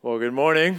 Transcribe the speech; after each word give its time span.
Well, 0.00 0.20
good 0.20 0.32
morning, 0.32 0.78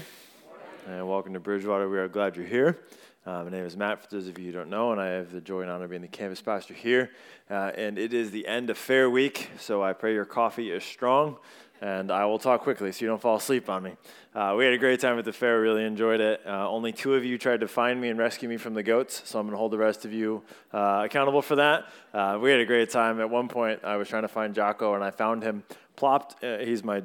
and 0.87 1.05
welcome 1.05 1.33
to 1.33 1.41
Bridgewater. 1.41 1.89
We 1.89 1.97
are 1.97 2.07
glad 2.07 2.37
you're 2.37 2.45
here. 2.45 2.79
Uh, 3.25 3.43
my 3.43 3.49
name 3.49 3.65
is 3.65 3.75
Matt, 3.75 4.01
for 4.01 4.07
those 4.09 4.29
of 4.29 4.39
you 4.39 4.45
who 4.45 4.51
don't 4.53 4.69
know, 4.69 4.93
and 4.93 5.01
I 5.01 5.07
have 5.07 5.33
the 5.33 5.41
joy 5.41 5.59
and 5.59 5.69
honor 5.69 5.83
of 5.83 5.89
being 5.89 6.01
the 6.01 6.07
campus 6.07 6.41
pastor 6.41 6.73
here. 6.73 7.11
Uh, 7.49 7.73
and 7.75 7.99
it 7.99 8.13
is 8.13 8.31
the 8.31 8.47
end 8.47 8.69
of 8.69 8.77
Fair 8.77 9.09
Week, 9.09 9.49
so 9.59 9.83
I 9.83 9.91
pray 9.91 10.13
your 10.13 10.23
coffee 10.23 10.71
is 10.71 10.85
strong, 10.85 11.35
and 11.81 12.11
I 12.11 12.25
will 12.25 12.39
talk 12.39 12.61
quickly 12.61 12.91
so 12.91 13.01
you 13.01 13.07
don't 13.07 13.21
fall 13.21 13.37
asleep 13.37 13.69
on 13.69 13.83
me. 13.83 13.93
Uh, 14.33 14.55
we 14.57 14.63
had 14.63 14.73
a 14.73 14.77
great 14.77 14.99
time 14.99 15.17
at 15.17 15.25
the 15.25 15.33
fair, 15.33 15.59
really 15.59 15.83
enjoyed 15.83 16.21
it. 16.21 16.41
Uh, 16.45 16.69
only 16.69 16.91
two 16.91 17.15
of 17.15 17.25
you 17.25 17.37
tried 17.37 17.61
to 17.61 17.67
find 17.67 17.99
me 17.99 18.09
and 18.09 18.19
rescue 18.19 18.47
me 18.47 18.57
from 18.57 18.73
the 18.73 18.83
goats, 18.83 19.21
so 19.25 19.39
I'm 19.39 19.45
going 19.45 19.53
to 19.53 19.57
hold 19.57 19.71
the 19.71 19.77
rest 19.77 20.05
of 20.05 20.13
you 20.13 20.43
uh, 20.73 21.03
accountable 21.05 21.41
for 21.41 21.55
that. 21.55 21.87
Uh, 22.13 22.37
we 22.41 22.51
had 22.51 22.59
a 22.59 22.65
great 22.65 22.89
time. 22.89 23.19
At 23.19 23.29
one 23.29 23.47
point, 23.47 23.83
I 23.83 23.97
was 23.97 24.07
trying 24.07 24.23
to 24.23 24.27
find 24.27 24.53
Jocko, 24.53 24.93
and 24.93 25.03
I 25.03 25.11
found 25.11 25.43
him 25.43 25.63
plopped, 25.95 26.43
uh, 26.43 26.59
he's 26.59 26.83
my 26.83 27.01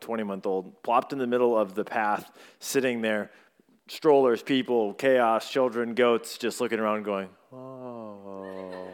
20 0.00 0.22
month 0.22 0.46
old, 0.46 0.82
plopped 0.82 1.12
in 1.12 1.18
the 1.18 1.26
middle 1.26 1.58
of 1.58 1.74
the 1.74 1.84
path, 1.84 2.30
sitting 2.60 3.00
there, 3.00 3.30
strollers, 3.88 4.42
people, 4.42 4.94
chaos, 4.94 5.50
children, 5.50 5.94
goats, 5.94 6.38
just 6.38 6.60
looking 6.60 6.78
around 6.78 7.04
going, 7.04 7.28
oh. 7.52 8.87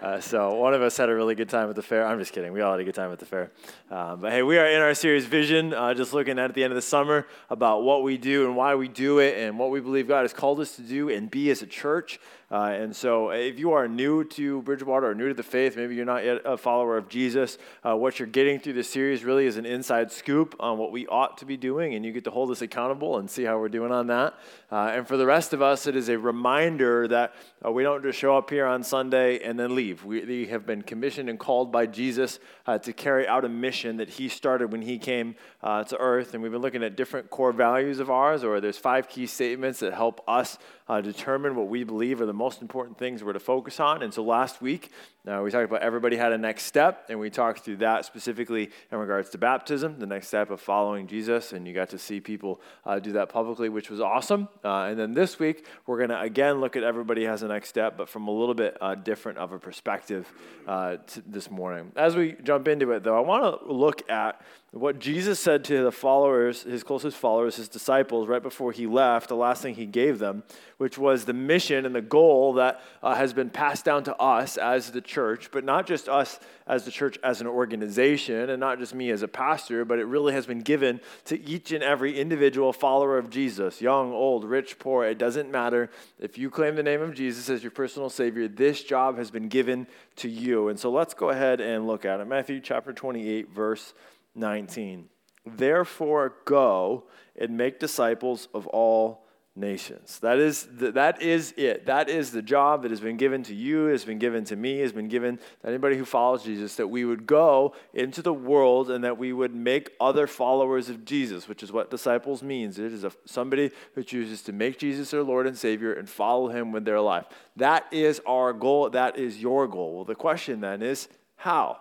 Uh, 0.00 0.18
so 0.18 0.54
one 0.54 0.72
of 0.72 0.80
us 0.80 0.96
had 0.96 1.10
a 1.10 1.14
really 1.14 1.34
good 1.34 1.50
time 1.50 1.68
at 1.68 1.76
the 1.76 1.82
fair. 1.82 2.06
I'm 2.06 2.18
just 2.18 2.32
kidding. 2.32 2.54
We 2.54 2.62
all 2.62 2.70
had 2.70 2.80
a 2.80 2.84
good 2.84 2.94
time 2.94 3.12
at 3.12 3.18
the 3.18 3.26
fair. 3.26 3.50
Uh, 3.90 4.16
but 4.16 4.32
hey, 4.32 4.42
we 4.42 4.56
are 4.56 4.66
in 4.66 4.80
our 4.80 4.94
series 4.94 5.26
Vision, 5.26 5.74
uh, 5.74 5.92
just 5.92 6.14
looking 6.14 6.38
at, 6.38 6.46
at 6.46 6.54
the 6.54 6.64
end 6.64 6.72
of 6.72 6.76
the 6.76 6.82
summer 6.82 7.26
about 7.50 7.82
what 7.82 8.02
we 8.02 8.16
do 8.16 8.46
and 8.46 8.56
why 8.56 8.74
we 8.74 8.88
do 8.88 9.18
it 9.18 9.36
and 9.36 9.58
what 9.58 9.70
we 9.70 9.78
believe 9.78 10.08
God 10.08 10.22
has 10.22 10.32
called 10.32 10.58
us 10.58 10.74
to 10.76 10.82
do 10.82 11.10
and 11.10 11.30
be 11.30 11.50
as 11.50 11.60
a 11.60 11.66
church. 11.66 12.18
Uh, 12.50 12.70
and 12.72 12.96
so, 12.96 13.30
if 13.30 13.60
you 13.60 13.72
are 13.72 13.86
new 13.86 14.24
to 14.24 14.60
Bridgewater 14.62 15.10
or 15.10 15.14
new 15.14 15.28
to 15.28 15.34
the 15.34 15.42
faith, 15.42 15.76
maybe 15.76 15.94
you're 15.94 16.04
not 16.04 16.24
yet 16.24 16.40
a 16.44 16.56
follower 16.56 16.96
of 16.96 17.08
Jesus, 17.08 17.58
uh, 17.84 17.96
what 17.96 18.18
you're 18.18 18.26
getting 18.26 18.58
through 18.58 18.72
this 18.72 18.90
series 18.90 19.22
really 19.22 19.46
is 19.46 19.56
an 19.56 19.64
inside 19.64 20.10
scoop 20.10 20.56
on 20.58 20.76
what 20.76 20.90
we 20.90 21.06
ought 21.06 21.38
to 21.38 21.44
be 21.44 21.56
doing, 21.56 21.94
and 21.94 22.04
you 22.04 22.10
get 22.10 22.24
to 22.24 22.30
hold 22.32 22.50
us 22.50 22.60
accountable 22.60 23.18
and 23.18 23.30
see 23.30 23.44
how 23.44 23.56
we're 23.60 23.68
doing 23.68 23.92
on 23.92 24.08
that. 24.08 24.34
Uh, 24.72 24.90
and 24.94 25.06
for 25.06 25.16
the 25.16 25.26
rest 25.26 25.52
of 25.52 25.62
us, 25.62 25.86
it 25.86 25.94
is 25.94 26.08
a 26.08 26.18
reminder 26.18 27.06
that 27.06 27.34
uh, 27.64 27.70
we 27.70 27.84
don't 27.84 28.02
just 28.02 28.18
show 28.18 28.36
up 28.36 28.50
here 28.50 28.66
on 28.66 28.82
Sunday 28.82 29.38
and 29.44 29.56
then 29.56 29.76
leave. 29.76 30.04
We, 30.04 30.24
we 30.24 30.46
have 30.46 30.66
been 30.66 30.82
commissioned 30.82 31.28
and 31.28 31.38
called 31.38 31.70
by 31.70 31.86
Jesus 31.86 32.40
uh, 32.66 32.78
to 32.78 32.92
carry 32.92 33.28
out 33.28 33.44
a 33.44 33.48
mission 33.48 33.98
that 33.98 34.08
He 34.08 34.28
started 34.28 34.72
when 34.72 34.82
He 34.82 34.98
came 34.98 35.36
uh, 35.62 35.84
to 35.84 35.96
earth. 35.98 36.34
And 36.34 36.42
we've 36.42 36.50
been 36.50 36.62
looking 36.62 36.82
at 36.82 36.96
different 36.96 37.30
core 37.30 37.52
values 37.52 38.00
of 38.00 38.10
ours, 38.10 38.42
or 38.42 38.60
there's 38.60 38.78
five 38.78 39.08
key 39.08 39.26
statements 39.26 39.78
that 39.80 39.94
help 39.94 40.20
us 40.26 40.58
uh, 40.88 41.00
determine 41.00 41.54
what 41.54 41.68
we 41.68 41.84
believe 41.84 42.20
are 42.20 42.26
the 42.26 42.32
most 42.40 42.62
important 42.62 42.98
things 42.98 43.22
we're 43.22 43.34
to 43.34 43.38
focus 43.38 43.78
on. 43.78 44.02
And 44.02 44.12
so 44.12 44.24
last 44.24 44.62
week, 44.62 44.90
uh, 45.28 45.40
we 45.42 45.50
talked 45.50 45.66
about 45.66 45.82
everybody 45.82 46.16
had 46.16 46.32
a 46.32 46.38
next 46.38 46.64
step, 46.64 47.06
and 47.10 47.20
we 47.20 47.28
talked 47.28 47.60
through 47.60 47.76
that 47.76 48.06
specifically 48.06 48.70
in 48.90 48.98
regards 48.98 49.28
to 49.30 49.38
baptism, 49.38 49.98
the 49.98 50.06
next 50.06 50.28
step 50.28 50.50
of 50.50 50.60
following 50.60 51.06
Jesus. 51.06 51.52
And 51.52 51.66
you 51.68 51.74
got 51.74 51.90
to 51.90 51.98
see 51.98 52.20
people 52.20 52.60
uh, 52.86 52.98
do 52.98 53.12
that 53.12 53.28
publicly, 53.28 53.68
which 53.68 53.90
was 53.90 54.00
awesome. 54.00 54.48
Uh, 54.64 54.84
and 54.84 54.98
then 54.98 55.12
this 55.12 55.38
week, 55.38 55.66
we're 55.86 55.98
going 55.98 56.08
to 56.08 56.20
again 56.20 56.60
look 56.60 56.74
at 56.74 56.82
everybody 56.82 57.24
has 57.24 57.42
a 57.42 57.48
next 57.48 57.68
step, 57.68 57.98
but 57.98 58.08
from 58.08 58.28
a 58.28 58.30
little 58.30 58.54
bit 58.54 58.78
uh, 58.80 58.94
different 58.94 59.36
of 59.36 59.52
a 59.52 59.58
perspective 59.58 60.32
uh, 60.66 60.96
this 61.26 61.50
morning. 61.50 61.92
As 61.96 62.16
we 62.16 62.36
jump 62.42 62.66
into 62.66 62.92
it, 62.92 63.02
though, 63.02 63.16
I 63.16 63.20
want 63.20 63.60
to 63.60 63.72
look 63.72 64.08
at 64.10 64.40
what 64.72 65.00
Jesus 65.00 65.40
said 65.40 65.64
to 65.64 65.82
the 65.82 65.90
followers, 65.90 66.62
his 66.62 66.84
closest 66.84 67.16
followers, 67.16 67.56
his 67.56 67.68
disciples, 67.68 68.28
right 68.28 68.42
before 68.42 68.70
he 68.70 68.86
left, 68.86 69.28
the 69.28 69.34
last 69.34 69.62
thing 69.62 69.74
he 69.74 69.86
gave 69.86 70.20
them, 70.20 70.44
which 70.78 70.96
was 70.96 71.24
the 71.24 71.32
mission 71.32 71.84
and 71.84 71.94
the 71.94 72.00
goal 72.00 72.52
that 72.54 72.80
uh, 73.02 73.16
has 73.16 73.32
been 73.32 73.50
passed 73.50 73.84
down 73.84 74.04
to 74.04 74.16
us 74.16 74.56
as 74.56 74.92
the 74.92 75.00
church, 75.10 75.50
but 75.50 75.64
not 75.64 75.86
just 75.86 76.08
us 76.08 76.38
as 76.66 76.84
the 76.84 76.90
church 76.90 77.18
as 77.22 77.40
an 77.40 77.46
organization, 77.46 78.48
and 78.48 78.60
not 78.60 78.78
just 78.78 78.94
me 78.94 79.10
as 79.10 79.22
a 79.22 79.28
pastor, 79.28 79.84
but 79.84 79.98
it 79.98 80.04
really 80.04 80.32
has 80.32 80.46
been 80.46 80.60
given 80.60 81.00
to 81.24 81.38
each 81.42 81.72
and 81.72 81.82
every 81.82 82.18
individual 82.18 82.72
follower 82.72 83.18
of 83.18 83.28
Jesus, 83.28 83.80
young, 83.80 84.12
old, 84.12 84.44
rich, 84.44 84.78
poor. 84.78 85.04
It 85.04 85.18
doesn't 85.18 85.50
matter. 85.50 85.90
If 86.18 86.38
you 86.38 86.48
claim 86.48 86.76
the 86.76 86.82
name 86.82 87.02
of 87.02 87.14
Jesus 87.14 87.50
as 87.50 87.62
your 87.62 87.72
personal 87.72 88.08
Savior, 88.08 88.48
this 88.48 88.82
job 88.82 89.18
has 89.18 89.30
been 89.30 89.48
given 89.48 89.86
to 90.16 90.28
you. 90.28 90.68
And 90.68 90.78
so 90.78 90.90
let's 90.90 91.12
go 91.12 91.30
ahead 91.30 91.60
and 91.60 91.86
look 91.86 92.04
at 92.04 92.20
it. 92.20 92.26
Matthew 92.26 92.60
chapter 92.60 92.92
28, 92.92 93.50
verse 93.50 93.92
19. 94.34 95.08
Therefore, 95.44 96.34
go 96.44 97.04
and 97.36 97.56
make 97.56 97.80
disciples 97.80 98.48
of 98.54 98.66
all 98.68 99.26
nations. 99.56 100.18
That 100.20 100.38
is, 100.38 100.66
the, 100.72 100.92
that 100.92 101.20
is 101.20 101.52
it. 101.56 101.86
That 101.86 102.08
is 102.08 102.30
the 102.30 102.42
job 102.42 102.82
that 102.82 102.90
has 102.90 103.00
been 103.00 103.16
given 103.16 103.42
to 103.44 103.54
you, 103.54 103.86
has 103.86 104.04
been 104.04 104.18
given 104.18 104.44
to 104.44 104.56
me, 104.56 104.78
has 104.78 104.92
been 104.92 105.08
given 105.08 105.38
to 105.38 105.68
anybody 105.68 105.96
who 105.96 106.04
follows 106.04 106.44
Jesus, 106.44 106.76
that 106.76 106.86
we 106.88 107.04
would 107.04 107.26
go 107.26 107.74
into 107.92 108.22
the 108.22 108.32
world 108.32 108.90
and 108.90 109.04
that 109.04 109.18
we 109.18 109.32
would 109.32 109.54
make 109.54 109.90
other 110.00 110.26
followers 110.26 110.88
of 110.88 111.04
Jesus, 111.04 111.48
which 111.48 111.62
is 111.62 111.72
what 111.72 111.90
disciples 111.90 112.42
means. 112.42 112.78
It 112.78 112.92
is 112.92 113.04
a, 113.04 113.12
somebody 113.26 113.70
who 113.94 114.02
chooses 114.02 114.42
to 114.42 114.52
make 114.52 114.78
Jesus 114.78 115.10
their 115.10 115.22
Lord 115.22 115.46
and 115.46 115.58
Savior 115.58 115.92
and 115.92 116.08
follow 116.08 116.48
him 116.48 116.72
with 116.72 116.84
their 116.84 117.00
life. 117.00 117.26
That 117.56 117.86
is 117.92 118.20
our 118.26 118.52
goal. 118.52 118.90
That 118.90 119.18
is 119.18 119.40
your 119.40 119.66
goal. 119.66 119.96
Well, 119.96 120.04
the 120.04 120.14
question 120.14 120.60
then 120.60 120.82
is 120.82 121.08
how? 121.36 121.78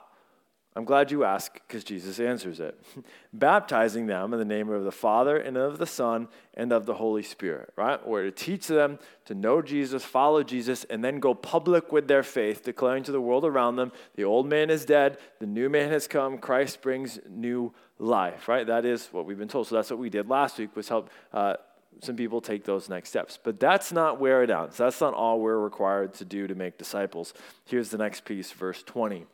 I'm 0.75 0.85
glad 0.85 1.09
you 1.09 1.24
asked 1.24 1.56
because 1.68 1.84
Jesus 1.84 2.19
answers 2.19 2.59
it. 2.59 2.80
Baptizing 3.34 4.06
them 4.06 4.34
in 4.34 4.40
the 4.40 4.46
name 4.46 4.69
of 4.69 4.84
the 4.84 4.91
Father 4.91 5.35
and 5.35 5.57
of 5.57 5.80
the 5.80 5.88
Son 5.88 6.28
and 6.53 6.72
of 6.72 6.85
the 6.85 6.94
Holy 6.94 7.24
Spirit, 7.24 7.74
right? 7.75 8.06
We're 8.07 8.25
to 8.25 8.31
teach 8.31 8.68
them 8.68 9.00
to 9.25 9.34
know 9.34 9.63
Jesus, 9.63 10.06
follow 10.06 10.44
Jesus, 10.44 10.84
and 10.84 11.03
then 11.03 11.19
go 11.19 11.34
public 11.34 11.91
with 11.91 12.07
their 12.07 12.22
faith, 12.22 12.63
declaring 12.63 13.03
to 13.03 13.12
the 13.12 13.22
world 13.22 13.46
around 13.46 13.78
them 13.78 13.91
the 14.16 14.24
old 14.24 14.47
man 14.47 14.69
is 14.69 14.85
dead, 14.85 15.18
the 15.40 15.47
new 15.47 15.69
man 15.69 15.90
has 15.90 16.07
come, 16.07 16.38
Christ 16.38 16.81
brings 16.84 17.19
new 17.28 17.74
life, 17.97 18.47
right? 18.47 18.68
That 18.68 18.86
is 18.86 19.07
what 19.07 19.25
we've 19.25 19.40
been 19.40 19.47
told. 19.47 19.68
So 19.68 19.75
that's 19.75 19.90
what 19.90 20.00
we 20.00 20.12
did 20.12 20.30
last 20.30 20.59
week 20.59 20.75
was 20.75 20.88
help 20.88 21.09
uh, 21.34 21.56
some 22.03 22.16
people 22.16 22.41
take 22.41 22.63
those 22.63 22.90
next 22.90 23.09
steps. 23.09 23.40
But 23.41 23.59
that's 23.59 23.91
not 23.91 24.19
where 24.19 24.44
it 24.44 24.51
ends. 24.51 24.78
That's 24.78 25.01
not 25.01 25.16
all 25.16 25.40
we're 25.40 25.57
required 25.57 26.13
to 26.16 26.25
do 26.25 26.46
to 26.46 26.53
make 26.53 26.78
disciples. 26.78 27.34
Here's 27.66 27.90
the 27.90 27.97
next 27.97 28.24
piece, 28.24 28.51
verse 28.51 28.84
20 28.84 29.25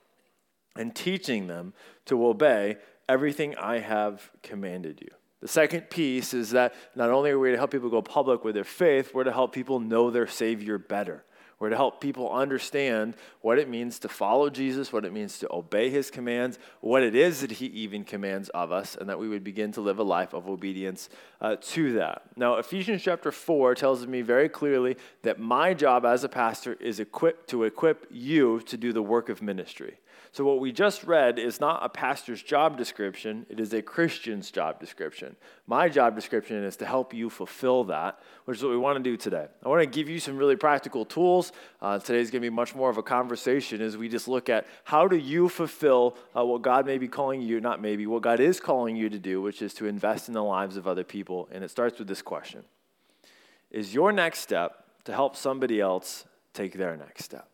and 0.75 0.95
teaching 0.95 1.47
them 1.47 1.73
to 2.05 2.25
obey 2.25 2.77
everything 3.07 3.55
I 3.57 3.79
have 3.79 4.31
commanded 4.43 5.01
you. 5.01 5.09
The 5.41 5.47
second 5.47 5.89
piece 5.89 6.33
is 6.33 6.51
that 6.51 6.73
not 6.95 7.11
only 7.11 7.31
are 7.31 7.39
we 7.39 7.51
to 7.51 7.57
help 7.57 7.71
people 7.71 7.89
go 7.89 8.01
public 8.01 8.43
with 8.43 8.55
their 8.55 8.63
faith, 8.63 9.13
we're 9.13 9.25
to 9.25 9.31
help 9.31 9.53
people 9.53 9.79
know 9.79 10.09
their 10.09 10.27
Savior 10.27 10.77
better. 10.77 11.23
We're 11.57 11.69
to 11.69 11.75
help 11.75 12.01
people 12.01 12.31
understand 12.31 13.15
what 13.39 13.59
it 13.59 13.69
means 13.69 13.99
to 13.99 14.09
follow 14.09 14.49
Jesus, 14.49 14.91
what 14.91 15.05
it 15.05 15.13
means 15.13 15.39
to 15.39 15.53
obey 15.53 15.89
his 15.89 16.11
commands, 16.11 16.59
what 16.81 17.01
it 17.01 17.15
is 17.15 17.41
that 17.41 17.51
he 17.51 17.67
even 17.67 18.03
commands 18.03 18.49
of 18.49 18.73
us, 18.73 18.97
and 18.99 19.09
that 19.09 19.19
we 19.19 19.29
would 19.29 19.43
begin 19.43 19.71
to 19.73 19.81
live 19.81 19.99
a 19.99 20.03
life 20.03 20.33
of 20.33 20.49
obedience 20.49 21.09
uh, 21.39 21.55
to 21.61 21.93
that. 21.93 22.23
Now, 22.35 22.55
Ephesians 22.55 23.01
chapter 23.03 23.31
4 23.31 23.73
tells 23.75 24.05
me 24.05 24.21
very 24.21 24.49
clearly 24.49 24.97
that 25.21 25.39
my 25.39 25.73
job 25.73 26.05
as 26.05 26.25
a 26.25 26.29
pastor 26.29 26.73
is 26.73 26.99
equipped 26.99 27.49
to 27.51 27.63
equip 27.63 28.05
you 28.11 28.59
to 28.61 28.75
do 28.75 28.91
the 28.91 29.03
work 29.03 29.29
of 29.29 29.41
ministry. 29.41 29.99
So, 30.35 30.43
what 30.43 30.59
we 30.59 30.73
just 30.73 31.05
read 31.05 31.39
is 31.39 31.61
not 31.61 31.79
a 31.81 31.87
pastor's 31.87 32.43
job 32.43 32.77
description, 32.77 33.45
it 33.47 33.57
is 33.57 33.71
a 33.71 33.81
Christian's 33.81 34.51
job 34.51 34.81
description. 34.81 35.37
My 35.65 35.87
job 35.87 36.13
description 36.13 36.61
is 36.61 36.75
to 36.75 36.85
help 36.85 37.13
you 37.13 37.29
fulfill 37.29 37.85
that, 37.85 38.19
which 38.43 38.57
is 38.57 38.63
what 38.65 38.71
we 38.71 38.77
want 38.77 38.97
to 38.97 39.01
do 39.01 39.15
today. 39.15 39.47
I 39.63 39.69
want 39.69 39.81
to 39.83 39.85
give 39.85 40.09
you 40.09 40.19
some 40.19 40.35
really 40.35 40.57
practical 40.57 41.05
tools. 41.05 41.53
Uh, 41.81 41.99
today's 41.99 42.31
going 42.31 42.41
to 42.41 42.49
be 42.49 42.53
much 42.53 42.75
more 42.75 42.89
of 42.89 42.97
a 42.97 43.01
conversation 43.01 43.79
as 43.79 43.95
we 43.95 44.09
just 44.09 44.27
look 44.27 44.49
at 44.49 44.67
how 44.83 45.07
do 45.07 45.15
you 45.15 45.47
fulfill 45.47 46.17
uh, 46.35 46.43
what 46.43 46.61
God 46.61 46.85
may 46.85 46.97
be 46.97 47.07
calling 47.07 47.41
you, 47.41 47.61
not 47.61 47.81
maybe, 47.81 48.05
what 48.05 48.21
God 48.21 48.41
is 48.41 48.59
calling 48.59 48.97
you 48.97 49.09
to 49.09 49.17
do, 49.17 49.41
which 49.41 49.61
is 49.61 49.73
to 49.75 49.85
invest 49.85 50.27
in 50.27 50.33
the 50.33 50.43
lives 50.43 50.75
of 50.75 50.85
other 50.85 51.05
people. 51.05 51.47
And 51.49 51.63
it 51.63 51.71
starts 51.71 51.97
with 51.97 52.09
this 52.09 52.21
question 52.21 52.65
Is 53.71 53.93
your 53.93 54.11
next 54.11 54.39
step 54.39 54.83
to 55.05 55.13
help 55.13 55.37
somebody 55.37 55.79
else 55.79 56.25
take 56.53 56.73
their 56.73 56.97
next 56.97 57.23
step? 57.23 57.47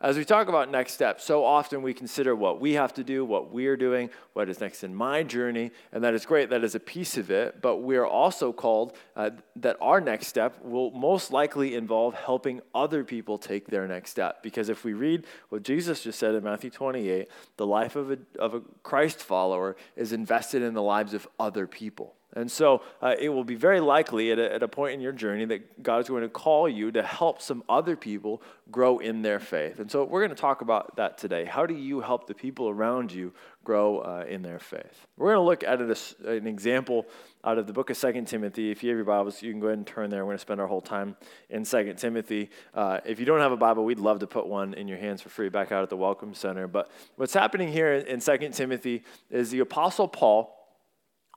As 0.00 0.16
we 0.16 0.24
talk 0.24 0.46
about 0.46 0.70
next 0.70 0.92
steps, 0.92 1.24
so 1.24 1.44
often 1.44 1.82
we 1.82 1.92
consider 1.92 2.36
what 2.36 2.60
we 2.60 2.74
have 2.74 2.94
to 2.94 3.02
do, 3.02 3.24
what 3.24 3.52
we're 3.52 3.76
doing, 3.76 4.10
what 4.32 4.48
is 4.48 4.60
next 4.60 4.84
in 4.84 4.94
my 4.94 5.24
journey, 5.24 5.72
and 5.90 6.04
that 6.04 6.14
is 6.14 6.24
great. 6.24 6.50
That 6.50 6.62
is 6.62 6.76
a 6.76 6.80
piece 6.80 7.18
of 7.18 7.32
it. 7.32 7.60
But 7.60 7.78
we 7.78 7.96
are 7.96 8.06
also 8.06 8.52
called 8.52 8.96
uh, 9.16 9.30
that 9.56 9.76
our 9.80 10.00
next 10.00 10.28
step 10.28 10.62
will 10.62 10.92
most 10.92 11.32
likely 11.32 11.74
involve 11.74 12.14
helping 12.14 12.60
other 12.76 13.02
people 13.02 13.38
take 13.38 13.66
their 13.66 13.88
next 13.88 14.10
step. 14.10 14.40
Because 14.40 14.68
if 14.68 14.84
we 14.84 14.92
read 14.92 15.26
what 15.48 15.64
Jesus 15.64 16.04
just 16.04 16.20
said 16.20 16.36
in 16.36 16.44
Matthew 16.44 16.70
28, 16.70 17.28
the 17.56 17.66
life 17.66 17.96
of 17.96 18.12
a, 18.12 18.18
of 18.38 18.54
a 18.54 18.60
Christ 18.84 19.18
follower 19.18 19.74
is 19.96 20.12
invested 20.12 20.62
in 20.62 20.74
the 20.74 20.82
lives 20.82 21.12
of 21.12 21.26
other 21.40 21.66
people. 21.66 22.14
And 22.36 22.50
so 22.50 22.82
uh, 23.00 23.14
it 23.18 23.30
will 23.30 23.44
be 23.44 23.54
very 23.54 23.80
likely 23.80 24.30
at 24.32 24.38
a, 24.38 24.52
at 24.52 24.62
a 24.62 24.68
point 24.68 24.94
in 24.94 25.00
your 25.00 25.12
journey 25.12 25.46
that 25.46 25.82
God 25.82 26.00
is 26.00 26.08
going 26.08 26.22
to 26.22 26.28
call 26.28 26.68
you 26.68 26.92
to 26.92 27.02
help 27.02 27.40
some 27.40 27.64
other 27.68 27.96
people 27.96 28.42
grow 28.70 28.98
in 28.98 29.22
their 29.22 29.40
faith. 29.40 29.78
And 29.78 29.90
so 29.90 30.04
we're 30.04 30.20
going 30.20 30.34
to 30.34 30.40
talk 30.40 30.60
about 30.60 30.96
that 30.96 31.16
today. 31.16 31.46
How 31.46 31.64
do 31.64 31.74
you 31.74 32.00
help 32.00 32.26
the 32.26 32.34
people 32.34 32.68
around 32.68 33.12
you 33.12 33.32
grow 33.64 34.00
uh, 34.00 34.24
in 34.28 34.42
their 34.42 34.58
faith? 34.58 35.06
We're 35.16 35.34
going 35.34 35.42
to 35.42 35.48
look 35.48 35.64
at 35.64 35.80
an 36.28 36.46
example 36.46 37.06
out 37.44 37.56
of 37.56 37.66
the 37.66 37.72
book 37.72 37.88
of 37.88 37.96
Second 37.96 38.26
Timothy. 38.26 38.70
If 38.70 38.82
you 38.82 38.90
have 38.90 38.98
your 38.98 39.06
Bibles, 39.06 39.42
you 39.42 39.50
can 39.50 39.60
go 39.60 39.68
ahead 39.68 39.78
and 39.78 39.86
turn 39.86 40.10
there. 40.10 40.20
We're 40.24 40.32
going 40.32 40.38
to 40.38 40.42
spend 40.42 40.60
our 40.60 40.66
whole 40.66 40.82
time 40.82 41.16
in 41.48 41.64
Second 41.64 41.96
Timothy. 41.96 42.50
Uh, 42.74 43.00
if 43.06 43.18
you 43.18 43.24
don't 43.24 43.40
have 43.40 43.52
a 43.52 43.56
Bible, 43.56 43.86
we'd 43.86 43.98
love 43.98 44.18
to 44.18 44.26
put 44.26 44.46
one 44.46 44.74
in 44.74 44.86
your 44.86 44.98
hands 44.98 45.22
for 45.22 45.30
free 45.30 45.48
back 45.48 45.72
out 45.72 45.82
at 45.82 45.88
the 45.88 45.96
Welcome 45.96 46.34
Center. 46.34 46.68
But 46.68 46.90
what's 47.16 47.32
happening 47.32 47.72
here 47.72 47.94
in 47.94 48.20
Second 48.20 48.52
Timothy 48.52 49.02
is 49.30 49.50
the 49.50 49.60
Apostle 49.60 50.08
Paul 50.08 50.57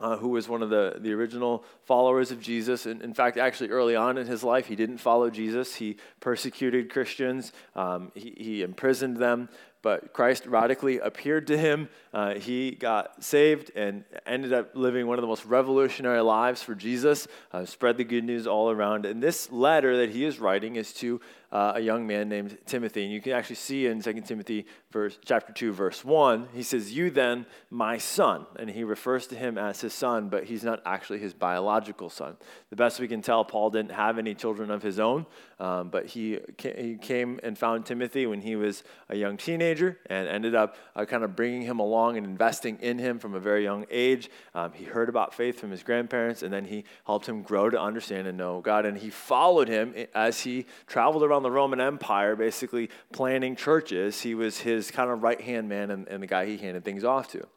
uh, 0.02 0.18
who 0.18 0.30
was 0.30 0.50
one 0.50 0.62
of 0.62 0.70
the, 0.70 0.98
the 1.00 1.14
original 1.14 1.64
followers 1.86 2.32
of 2.32 2.42
Jesus. 2.42 2.86
And 2.86 3.02
in 3.02 3.14
fact, 3.14 3.38
actually, 3.38 3.70
early 3.70 3.96
on 3.96 4.18
in 4.18 4.28
his 4.28 4.44
life, 4.44 4.66
he 4.66 4.76
didn't 4.76 4.98
follow 4.98 5.30
Jesus. 5.30 5.76
He 5.76 5.98
persecuted 6.20 6.92
Christians, 6.92 7.54
um, 7.76 8.12
he, 8.16 8.34
he 8.38 8.62
imprisoned 8.64 9.18
them 9.18 9.48
but 9.82 10.14
Christ 10.14 10.46
radically 10.46 11.00
appeared 11.00 11.48
to 11.48 11.58
him. 11.58 11.90
Uh, 12.14 12.36
he 12.36 12.72
got 12.72 13.24
saved 13.24 13.72
and 13.76 14.04
ended 14.26 14.54
up 14.54 14.76
living 14.76 15.08
one 15.08 15.18
of 15.18 15.22
the 15.22 15.28
most 15.28 15.46
revolutionary 15.46 16.22
lives 16.22 16.62
for 16.62 16.76
Jesus, 16.76 17.28
uh, 17.52 17.66
spread 17.66 17.98
the 17.98 18.04
good 18.04 18.24
news 18.24 18.46
all 18.46 18.70
around. 18.70 19.06
And 19.06 19.22
this 19.22 19.52
letter 19.52 19.98
that 19.98 20.12
he 20.12 20.26
is 20.26 20.40
writing 20.40 20.76
is 20.76 20.94
to 20.96 21.20
uh, 21.52 21.74
a 21.76 21.80
young 21.80 22.08
man 22.08 22.30
named 22.30 22.58
Timothy. 22.66 23.04
And 23.04 23.12
you 23.12 23.22
can 23.22 23.34
actually 23.34 23.58
see 23.58 23.88
in 23.88 24.02
2 24.02 24.22
Timothy 24.22 24.66
verse, 24.92 25.18
chapter 25.26 25.52
2, 25.52 25.74
verse 25.74 26.06
1, 26.06 26.50
he 26.54 26.64
says, 26.64 26.94
You 26.94 27.10
then, 27.10 27.46
my 27.70 27.98
son. 27.98 28.46
And 28.58 28.70
he 28.70 28.84
refers 28.84 29.28
to 29.28 29.36
him 29.36 29.58
as 29.58 29.82
his 29.82 29.94
son, 29.94 30.30
but 30.30 30.46
he's 30.46 30.64
not 30.64 30.82
actually 30.86 31.20
his 31.20 31.34
biological 31.34 32.10
son. 32.10 32.38
The 32.70 32.76
best 32.76 33.00
we 33.00 33.08
can 33.08 33.22
tell, 33.22 33.44
Paul 33.44 33.70
didn't 33.70 33.92
have 33.92 34.18
any 34.18 34.34
children 34.34 34.72
of 34.72 34.82
his 34.82 35.00
own, 35.00 35.26
um, 35.60 35.90
but 35.90 36.08
he, 36.08 36.40
he 36.58 36.98
came 37.00 37.40
and 37.44 37.58
found 37.58 37.86
Timothy 37.86 38.26
when 38.26 38.42
he 38.42 38.56
was 38.56 38.84
a 39.10 39.16
young 39.16 39.38
teenager 39.38 40.00
and 40.08 40.28
ended 40.28 40.56
up 40.56 40.78
uh, 40.96 41.06
kind 41.06 41.24
of 41.24 41.36
bringing 41.36 41.62
him 41.62 41.80
along 41.80 42.18
and 42.18 42.26
investing 42.26 42.78
in 42.82 42.98
him 42.98 43.20
from 43.20 43.36
a 43.36 43.40
very 43.40 43.64
young 43.64 43.86
age. 43.92 44.30
Um, 44.56 44.72
he 44.74 44.86
heard 44.86 45.10
about 45.10 45.34
faith 45.34 45.60
from 45.60 45.72
his 45.72 45.84
grandparents, 45.84 46.44
and 46.44 46.54
then 46.54 46.66
he 46.66 46.86
helped 47.06 47.28
him 47.28 47.42
grow 47.42 47.70
to 47.70 47.80
understand 47.80 48.28
and 48.28 48.38
know 48.38 48.62
God. 48.62 48.86
And 48.86 48.98
he 48.98 49.10
followed 49.10 49.68
him 49.68 49.94
as 50.16 50.42
he 50.42 50.66
traveled 50.88 51.24
around 51.24 51.41
the 51.44 51.52
Roman 51.52 51.80
Empire, 51.80 52.36
basically 52.36 52.90
planning 53.12 53.56
churches. 53.56 54.22
He 54.22 54.36
was 54.36 54.60
his 54.60 54.92
kind 54.92 55.10
of 55.10 55.24
right 55.24 55.42
hand 55.42 55.70
man 55.70 55.92
and, 55.92 56.08
and 56.08 56.22
the 56.22 56.28
guy 56.28 56.46
he 56.46 56.58
handed 56.58 56.84
things 56.86 57.04
off 57.04 57.28
to. 57.30 57.48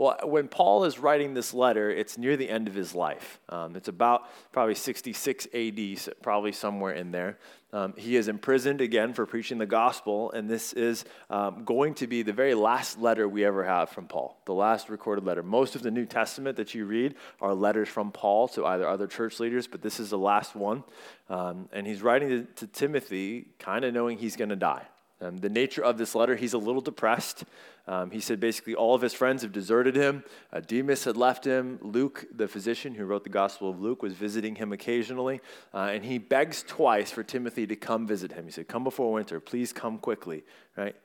Well, 0.00 0.18
when 0.24 0.48
Paul 0.48 0.84
is 0.84 0.98
writing 0.98 1.34
this 1.34 1.52
letter, 1.52 1.90
it's 1.90 2.16
near 2.16 2.34
the 2.34 2.48
end 2.48 2.68
of 2.68 2.74
his 2.74 2.94
life. 2.94 3.38
Um, 3.50 3.76
it's 3.76 3.88
about 3.88 4.30
probably 4.50 4.74
66 4.74 5.46
AD, 5.52 6.14
probably 6.22 6.52
somewhere 6.52 6.94
in 6.94 7.10
there. 7.10 7.36
Um, 7.74 7.92
he 7.98 8.16
is 8.16 8.26
imprisoned 8.26 8.80
again 8.80 9.12
for 9.12 9.26
preaching 9.26 9.58
the 9.58 9.66
gospel, 9.66 10.32
and 10.32 10.48
this 10.48 10.72
is 10.72 11.04
um, 11.28 11.64
going 11.66 11.92
to 11.96 12.06
be 12.06 12.22
the 12.22 12.32
very 12.32 12.54
last 12.54 12.98
letter 12.98 13.28
we 13.28 13.44
ever 13.44 13.62
have 13.62 13.90
from 13.90 14.06
Paul, 14.06 14.40
the 14.46 14.54
last 14.54 14.88
recorded 14.88 15.26
letter. 15.26 15.42
Most 15.42 15.74
of 15.74 15.82
the 15.82 15.90
New 15.90 16.06
Testament 16.06 16.56
that 16.56 16.74
you 16.74 16.86
read 16.86 17.14
are 17.42 17.52
letters 17.52 17.90
from 17.90 18.10
Paul 18.10 18.48
to 18.48 18.64
either 18.64 18.88
other 18.88 19.06
church 19.06 19.38
leaders, 19.38 19.66
but 19.66 19.82
this 19.82 20.00
is 20.00 20.08
the 20.08 20.18
last 20.18 20.56
one. 20.56 20.82
Um, 21.28 21.68
and 21.74 21.86
he's 21.86 22.00
writing 22.00 22.30
to, 22.30 22.44
to 22.54 22.66
Timothy, 22.66 23.48
kind 23.58 23.84
of 23.84 23.92
knowing 23.92 24.16
he's 24.16 24.36
going 24.36 24.48
to 24.48 24.56
die. 24.56 24.86
Um, 25.22 25.36
the 25.36 25.48
nature 25.48 25.84
of 25.84 25.98
this 25.98 26.14
letter, 26.14 26.36
he's 26.36 26.54
a 26.54 26.58
little 26.58 26.80
depressed. 26.80 27.44
Um, 27.86 28.10
he 28.10 28.20
said 28.20 28.40
basically 28.40 28.74
all 28.74 28.94
of 28.94 29.02
his 29.02 29.12
friends 29.12 29.42
have 29.42 29.52
deserted 29.52 29.96
him. 29.96 30.24
Uh, 30.52 30.60
Demas 30.60 31.04
had 31.04 31.16
left 31.16 31.44
him. 31.44 31.78
Luke, 31.82 32.26
the 32.34 32.48
physician 32.48 32.94
who 32.94 33.04
wrote 33.04 33.24
the 33.24 33.30
Gospel 33.30 33.68
of 33.68 33.80
Luke, 33.80 34.02
was 34.02 34.14
visiting 34.14 34.54
him 34.54 34.72
occasionally. 34.72 35.40
Uh, 35.74 35.90
and 35.92 36.04
he 36.04 36.18
begs 36.18 36.62
twice 36.66 37.10
for 37.10 37.22
Timothy 37.22 37.66
to 37.66 37.76
come 37.76 38.06
visit 38.06 38.32
him. 38.32 38.44
He 38.44 38.50
said, 38.50 38.68
Come 38.68 38.84
before 38.84 39.12
winter. 39.12 39.40
Please 39.40 39.72
come 39.72 39.98
quickly. 39.98 40.44
Right? 40.76 40.96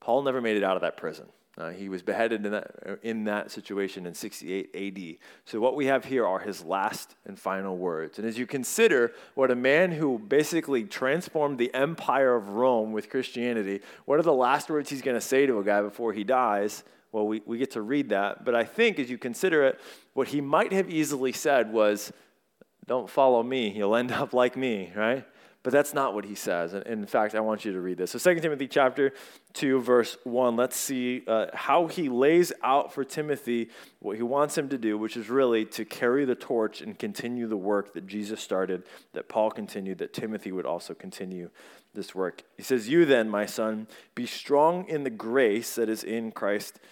Paul 0.00 0.22
never 0.22 0.40
made 0.40 0.56
it 0.56 0.64
out 0.64 0.76
of 0.76 0.82
that 0.82 0.96
prison. 0.96 1.26
Uh, 1.58 1.68
he 1.68 1.90
was 1.90 2.02
beheaded 2.02 2.46
in 2.46 2.52
that, 2.52 2.70
uh, 2.86 2.96
in 3.02 3.24
that 3.24 3.50
situation 3.50 4.06
in 4.06 4.14
68 4.14 4.70
AD. 4.74 5.16
So, 5.44 5.60
what 5.60 5.76
we 5.76 5.84
have 5.84 6.06
here 6.06 6.26
are 6.26 6.38
his 6.38 6.64
last 6.64 7.14
and 7.26 7.38
final 7.38 7.76
words. 7.76 8.18
And 8.18 8.26
as 8.26 8.38
you 8.38 8.46
consider 8.46 9.12
what 9.34 9.50
a 9.50 9.54
man 9.54 9.92
who 9.92 10.18
basically 10.18 10.84
transformed 10.84 11.58
the 11.58 11.72
empire 11.74 12.34
of 12.34 12.48
Rome 12.48 12.92
with 12.92 13.10
Christianity, 13.10 13.80
what 14.06 14.18
are 14.18 14.22
the 14.22 14.32
last 14.32 14.70
words 14.70 14.88
he's 14.88 15.02
going 15.02 15.16
to 15.16 15.20
say 15.20 15.44
to 15.44 15.58
a 15.58 15.64
guy 15.64 15.82
before 15.82 16.14
he 16.14 16.24
dies? 16.24 16.84
Well, 17.12 17.26
we, 17.26 17.42
we 17.44 17.58
get 17.58 17.72
to 17.72 17.82
read 17.82 18.08
that. 18.08 18.46
But 18.46 18.54
I 18.54 18.64
think 18.64 18.98
as 18.98 19.10
you 19.10 19.18
consider 19.18 19.62
it, 19.64 19.78
what 20.14 20.28
he 20.28 20.40
might 20.40 20.72
have 20.72 20.88
easily 20.88 21.32
said 21.32 21.70
was, 21.70 22.14
Don't 22.86 23.10
follow 23.10 23.42
me, 23.42 23.70
you'll 23.76 23.96
end 23.96 24.10
up 24.10 24.32
like 24.32 24.56
me, 24.56 24.90
right? 24.96 25.26
But 25.62 25.72
that's 25.72 25.94
not 25.94 26.12
what 26.12 26.24
he 26.24 26.34
says. 26.34 26.72
And 26.72 26.84
in 26.86 27.06
fact, 27.06 27.36
I 27.36 27.40
want 27.40 27.64
you 27.64 27.72
to 27.72 27.80
read 27.80 27.98
this. 27.98 28.10
So 28.10 28.18
2 28.18 28.40
Timothy 28.40 28.66
chapter 28.66 29.12
2, 29.52 29.80
verse 29.80 30.16
1, 30.24 30.56
let's 30.56 30.76
see 30.76 31.22
uh, 31.28 31.46
how 31.54 31.86
he 31.86 32.08
lays 32.08 32.52
out 32.64 32.92
for 32.92 33.04
Timothy 33.04 33.70
what 34.00 34.16
he 34.16 34.22
wants 34.24 34.58
him 34.58 34.68
to 34.70 34.78
do, 34.78 34.98
which 34.98 35.16
is 35.16 35.30
really 35.30 35.64
to 35.66 35.84
carry 35.84 36.24
the 36.24 36.34
torch 36.34 36.80
and 36.80 36.98
continue 36.98 37.46
the 37.46 37.56
work 37.56 37.94
that 37.94 38.08
Jesus 38.08 38.40
started, 38.40 38.82
that 39.12 39.28
Paul 39.28 39.52
continued, 39.52 39.98
that 39.98 40.12
Timothy 40.12 40.50
would 40.50 40.66
also 40.66 40.94
continue 40.94 41.50
this 41.94 42.14
work. 42.14 42.42
He 42.56 42.62
says, 42.64 42.88
You 42.88 43.04
then, 43.04 43.28
my 43.28 43.46
son, 43.46 43.86
be 44.16 44.26
strong 44.26 44.88
in 44.88 45.04
the 45.04 45.10
grace 45.10 45.76
that 45.76 45.88
is 45.88 46.02
in 46.02 46.32
Christ 46.32 46.74
Jesus. 46.74 46.88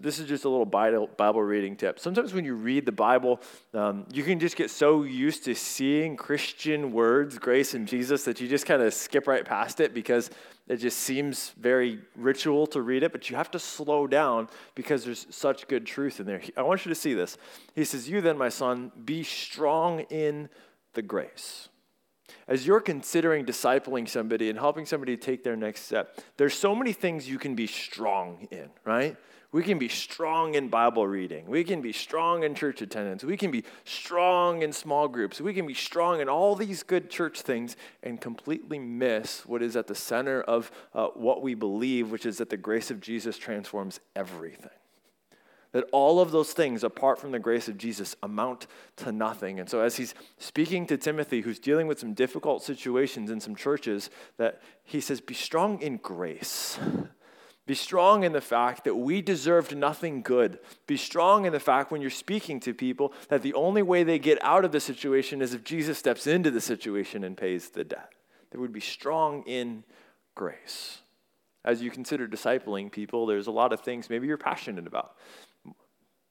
This 0.00 0.18
is 0.18 0.28
just 0.28 0.44
a 0.44 0.48
little 0.48 0.64
Bible 0.64 1.42
reading 1.42 1.76
tip. 1.76 1.98
Sometimes 1.98 2.32
when 2.32 2.44
you 2.44 2.54
read 2.54 2.86
the 2.86 2.92
Bible, 2.92 3.40
um, 3.74 4.06
you 4.12 4.22
can 4.22 4.38
just 4.38 4.56
get 4.56 4.70
so 4.70 5.02
used 5.02 5.44
to 5.46 5.54
seeing 5.54 6.16
Christian 6.16 6.92
words, 6.92 7.38
grace 7.38 7.74
and 7.74 7.88
Jesus, 7.88 8.24
that 8.24 8.40
you 8.40 8.48
just 8.48 8.66
kind 8.66 8.82
of 8.82 8.94
skip 8.94 9.26
right 9.26 9.44
past 9.44 9.80
it 9.80 9.92
because 9.94 10.30
it 10.68 10.76
just 10.76 10.98
seems 10.98 11.50
very 11.58 11.98
ritual 12.14 12.66
to 12.68 12.82
read 12.82 13.02
it, 13.02 13.10
but 13.10 13.28
you 13.28 13.36
have 13.36 13.50
to 13.50 13.58
slow 13.58 14.06
down 14.06 14.48
because 14.76 15.04
there's 15.04 15.26
such 15.30 15.66
good 15.66 15.84
truth 15.84 16.20
in 16.20 16.26
there. 16.26 16.40
I 16.56 16.62
want 16.62 16.86
you 16.86 16.90
to 16.90 16.94
see 16.94 17.14
this. 17.14 17.36
He 17.74 17.84
says, 17.84 18.08
You 18.08 18.20
then, 18.20 18.38
my 18.38 18.48
son, 18.48 18.92
be 19.04 19.24
strong 19.24 20.00
in 20.10 20.48
the 20.94 21.02
grace 21.02 21.68
as 22.48 22.66
you're 22.66 22.80
considering 22.80 23.44
discipling 23.44 24.08
somebody 24.08 24.50
and 24.50 24.58
helping 24.58 24.86
somebody 24.86 25.16
take 25.16 25.44
their 25.44 25.56
next 25.56 25.82
step, 25.82 26.18
there's 26.36 26.54
so 26.54 26.74
many 26.74 26.92
things 26.92 27.28
you 27.28 27.38
can 27.38 27.54
be 27.54 27.66
strong 27.66 28.48
in, 28.50 28.70
right? 28.84 29.16
We 29.52 29.64
can 29.64 29.78
be 29.78 29.88
strong 29.88 30.54
in 30.54 30.68
Bible 30.68 31.06
reading. 31.06 31.46
We 31.46 31.64
can 31.64 31.82
be 31.82 31.92
strong 31.92 32.44
in 32.44 32.54
church 32.54 32.82
attendance. 32.82 33.24
We 33.24 33.36
can 33.36 33.50
be 33.50 33.64
strong 33.84 34.62
in 34.62 34.72
small 34.72 35.08
groups. 35.08 35.40
We 35.40 35.52
can 35.52 35.66
be 35.66 35.74
strong 35.74 36.20
in 36.20 36.28
all 36.28 36.54
these 36.54 36.84
good 36.84 37.10
church 37.10 37.42
things 37.42 37.76
and 38.02 38.20
completely 38.20 38.78
miss 38.78 39.44
what 39.46 39.60
is 39.60 39.74
at 39.74 39.88
the 39.88 39.94
center 39.96 40.40
of 40.42 40.70
uh, 40.94 41.08
what 41.08 41.42
we 41.42 41.54
believe, 41.54 42.12
which 42.12 42.26
is 42.26 42.38
that 42.38 42.50
the 42.50 42.56
grace 42.56 42.92
of 42.92 43.00
Jesus 43.00 43.38
transforms 43.38 43.98
everything 44.14 44.70
that 45.72 45.84
all 45.92 46.20
of 46.20 46.32
those 46.32 46.52
things 46.52 46.82
apart 46.82 47.18
from 47.18 47.30
the 47.30 47.38
grace 47.38 47.68
of 47.68 47.78
Jesus 47.78 48.16
amount 48.22 48.66
to 48.96 49.12
nothing. 49.12 49.60
And 49.60 49.68
so 49.68 49.80
as 49.80 49.96
he's 49.96 50.14
speaking 50.38 50.86
to 50.86 50.96
Timothy 50.96 51.42
who's 51.42 51.58
dealing 51.58 51.86
with 51.86 52.00
some 52.00 52.12
difficult 52.12 52.62
situations 52.62 53.30
in 53.30 53.40
some 53.40 53.54
churches 53.54 54.10
that 54.36 54.60
he 54.82 55.00
says 55.00 55.20
be 55.20 55.34
strong 55.34 55.80
in 55.80 55.98
grace. 55.98 56.78
Be 57.66 57.74
strong 57.76 58.24
in 58.24 58.32
the 58.32 58.40
fact 58.40 58.82
that 58.82 58.96
we 58.96 59.22
deserved 59.22 59.76
nothing 59.76 60.22
good. 60.22 60.58
Be 60.88 60.96
strong 60.96 61.44
in 61.44 61.52
the 61.52 61.60
fact 61.60 61.92
when 61.92 62.00
you're 62.00 62.10
speaking 62.10 62.58
to 62.60 62.74
people 62.74 63.12
that 63.28 63.42
the 63.42 63.54
only 63.54 63.82
way 63.82 64.02
they 64.02 64.18
get 64.18 64.42
out 64.42 64.64
of 64.64 64.72
the 64.72 64.80
situation 64.80 65.40
is 65.40 65.54
if 65.54 65.62
Jesus 65.62 65.96
steps 65.96 66.26
into 66.26 66.50
the 66.50 66.60
situation 66.60 67.22
and 67.22 67.36
pays 67.36 67.68
the 67.68 67.84
debt. 67.84 68.12
They 68.50 68.58
would 68.58 68.72
be 68.72 68.80
strong 68.80 69.44
in 69.44 69.84
grace. 70.34 71.02
As 71.64 71.80
you 71.80 71.92
consider 71.92 72.26
discipling 72.26 72.90
people, 72.90 73.26
there's 73.26 73.46
a 73.46 73.52
lot 73.52 73.72
of 73.72 73.82
things 73.82 74.10
maybe 74.10 74.26
you're 74.26 74.36
passionate 74.36 74.88
about 74.88 75.14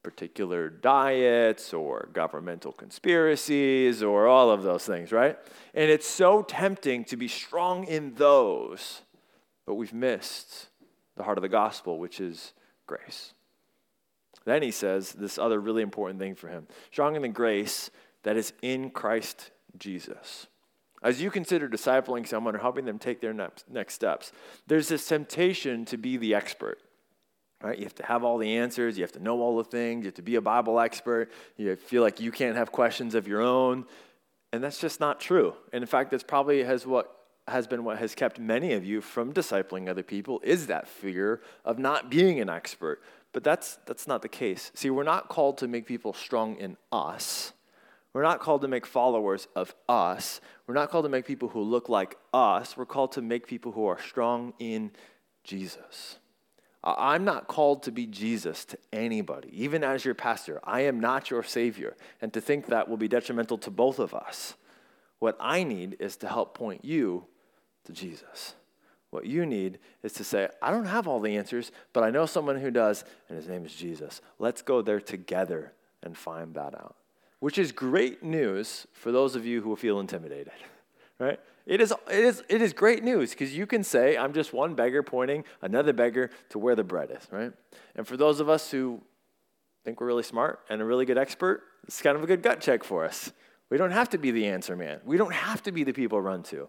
particular 0.03 0.69
diets 0.69 1.73
or 1.73 2.09
governmental 2.13 2.71
conspiracies 2.71 4.01
or 4.01 4.27
all 4.27 4.49
of 4.49 4.63
those 4.63 4.85
things, 4.85 5.11
right? 5.11 5.37
And 5.73 5.89
it's 5.89 6.07
so 6.07 6.41
tempting 6.41 7.03
to 7.05 7.17
be 7.17 7.27
strong 7.27 7.85
in 7.85 8.13
those, 8.15 9.01
but 9.65 9.75
we've 9.75 9.93
missed 9.93 10.69
the 11.15 11.23
heart 11.23 11.37
of 11.37 11.41
the 11.41 11.49
gospel, 11.49 11.99
which 11.99 12.21
is 12.21 12.53
grace. 12.87 13.33
Then 14.45 14.63
he 14.63 14.71
says 14.71 15.11
this 15.11 15.37
other 15.37 15.59
really 15.59 15.83
important 15.83 16.19
thing 16.19 16.35
for 16.35 16.47
him 16.47 16.67
strong 16.91 17.15
in 17.15 17.21
the 17.21 17.27
grace 17.27 17.91
that 18.23 18.37
is 18.37 18.53
in 18.61 18.89
Christ 18.89 19.51
Jesus. 19.77 20.47
As 21.01 21.21
you 21.21 21.31
consider 21.31 21.69
discipling 21.69 22.27
someone 22.27 22.55
or 22.55 22.59
helping 22.59 22.85
them 22.85 22.99
take 22.99 23.21
their 23.21 23.33
next, 23.33 23.65
steps, 23.93 24.31
there's 24.67 24.89
this 24.89 25.07
temptation 25.07 25.85
to 25.85 25.97
be 25.97 26.17
the 26.17 26.35
expert. 26.35 26.79
Right? 27.61 27.77
You 27.77 27.83
have 27.83 27.95
to 27.95 28.05
have 28.05 28.23
all 28.23 28.37
the 28.37 28.57
answers. 28.57 28.97
You 28.97 29.03
have 29.03 29.11
to 29.13 29.23
know 29.23 29.41
all 29.41 29.57
the 29.57 29.65
things. 29.65 30.03
You 30.03 30.07
have 30.07 30.15
to 30.15 30.21
be 30.21 30.35
a 30.35 30.41
Bible 30.41 30.79
expert. 30.79 31.29
You 31.57 31.75
feel 31.75 32.01
like 32.01 32.19
you 32.21 32.31
can't 32.31 32.55
have 32.55 32.71
questions 32.71 33.15
of 33.15 33.27
your 33.27 33.41
own. 33.41 33.85
And 34.53 34.63
that's 34.63 34.79
just 34.79 34.99
not 34.99 35.19
true. 35.19 35.53
And 35.73 35.83
in 35.83 35.87
fact, 35.87 36.11
that's 36.11 36.23
probably 36.23 36.63
has 36.63 36.87
what 36.87 37.15
has 37.47 37.67
been 37.67 37.83
what 37.83 37.97
has 37.97 38.15
kept 38.15 38.39
many 38.39 38.73
of 38.73 38.85
you 38.85 39.01
from 39.01 39.33
discipling 39.33 39.89
other 39.89 40.03
people 40.03 40.39
is 40.43 40.67
that 40.67 40.87
fear 40.87 41.41
of 41.65 41.79
not 41.79 42.09
being 42.09 42.39
an 42.39 42.49
expert. 42.49 43.01
But 43.33 43.43
that's 43.43 43.77
that's 43.85 44.07
not 44.07 44.21
the 44.21 44.29
case. 44.29 44.71
See, 44.73 44.89
we're 44.89 45.03
not 45.03 45.27
called 45.27 45.57
to 45.59 45.67
make 45.67 45.85
people 45.85 46.13
strong 46.13 46.55
in 46.55 46.77
us. 46.91 47.53
We're 48.13 48.23
not 48.23 48.39
called 48.39 48.61
to 48.61 48.67
make 48.67 48.85
followers 48.85 49.47
of 49.55 49.75
us. 49.87 50.41
We're 50.65 50.73
not 50.73 50.89
called 50.89 51.05
to 51.05 51.09
make 51.09 51.25
people 51.25 51.49
who 51.49 51.61
look 51.61 51.89
like 51.89 52.15
us. 52.33 52.75
We're 52.75 52.85
called 52.85 53.11
to 53.13 53.21
make 53.21 53.47
people 53.47 53.71
who 53.71 53.85
are 53.85 53.99
strong 53.99 54.53
in 54.59 54.91
Jesus. 55.43 56.18
I'm 56.83 57.25
not 57.25 57.47
called 57.47 57.83
to 57.83 57.91
be 57.91 58.05
Jesus 58.05 58.63
to 58.65 58.77
anybody, 58.93 59.49
even 59.51 59.83
as 59.83 60.05
your 60.05 60.15
pastor. 60.15 60.59
I 60.63 60.81
am 60.81 60.99
not 60.99 61.29
your 61.29 61.43
Savior. 61.43 61.97
And 62.21 62.31
to 62.33 62.39
think 62.39 62.67
that 62.67 62.87
will 62.87 62.97
be 62.97 63.09
detrimental 63.09 63.57
to 63.59 63.71
both 63.71 63.99
of 63.99 64.13
us. 64.13 64.55
What 65.19 65.35
I 65.39 65.63
need 65.63 65.97
is 65.99 66.15
to 66.17 66.29
help 66.29 66.57
point 66.57 66.85
you 66.85 67.25
to 67.83 67.91
Jesus. 67.91 68.55
What 69.09 69.25
you 69.25 69.45
need 69.45 69.79
is 70.03 70.13
to 70.13 70.23
say, 70.23 70.47
I 70.61 70.71
don't 70.71 70.85
have 70.85 71.07
all 71.07 71.19
the 71.19 71.35
answers, 71.35 71.71
but 71.93 72.03
I 72.03 72.11
know 72.11 72.25
someone 72.25 72.59
who 72.59 72.71
does, 72.71 73.03
and 73.27 73.37
his 73.37 73.47
name 73.47 73.65
is 73.65 73.73
Jesus. 73.73 74.21
Let's 74.37 74.61
go 74.61 74.81
there 74.81 75.01
together 75.01 75.73
and 76.03 76.15
find 76.15 76.53
that 76.53 76.75
out. 76.75 76.95
Which 77.39 77.57
is 77.57 77.71
great 77.71 78.23
news 78.23 78.85
for 78.93 79.11
those 79.11 79.35
of 79.35 79.45
you 79.45 79.61
who 79.61 79.75
feel 79.75 79.99
intimidated, 79.99 80.53
right? 81.19 81.39
It 81.69 81.81
is, 81.81 81.93
it 82.09 82.23
is, 82.23 82.43
it 82.49 82.63
is 82.63 82.73
great 82.73 83.03
news 83.03 83.29
because 83.29 83.55
you 83.55 83.67
can 83.67 83.83
say, 83.83 84.17
I'm 84.17 84.33
just 84.33 84.53
one 84.53 84.73
beggar 84.73 85.03
pointing 85.03 85.43
another 85.61 85.93
beggar 85.93 86.31
to 86.49 86.57
where 86.57 86.75
the 86.75 86.83
bread 86.83 87.11
is, 87.15 87.27
right? 87.31 87.53
And 87.95 88.07
for 88.07 88.17
those 88.17 88.39
of 88.39 88.49
us 88.49 88.71
who 88.71 88.99
think 89.85 90.01
we're 90.01 90.07
really 90.07 90.23
smart 90.23 90.61
and 90.67 90.81
a 90.81 90.85
really 90.85 91.05
good 91.05 91.19
expert, 91.19 91.61
it's 91.83 92.01
kind 92.01 92.17
of 92.17 92.23
a 92.23 92.25
good 92.25 92.41
gut 92.41 92.59
check 92.59 92.83
for 92.83 93.05
us. 93.05 93.31
We 93.69 93.77
don't 93.77 93.91
have 93.91 94.09
to 94.09 94.17
be 94.17 94.31
the 94.31 94.47
answer 94.47 94.75
man. 94.75 94.99
We 95.05 95.17
don't 95.17 95.31
have 95.31 95.61
to 95.61 95.71
be 95.71 95.83
the 95.83 95.93
people 95.93 96.19
run 96.19 96.41
to. 96.45 96.67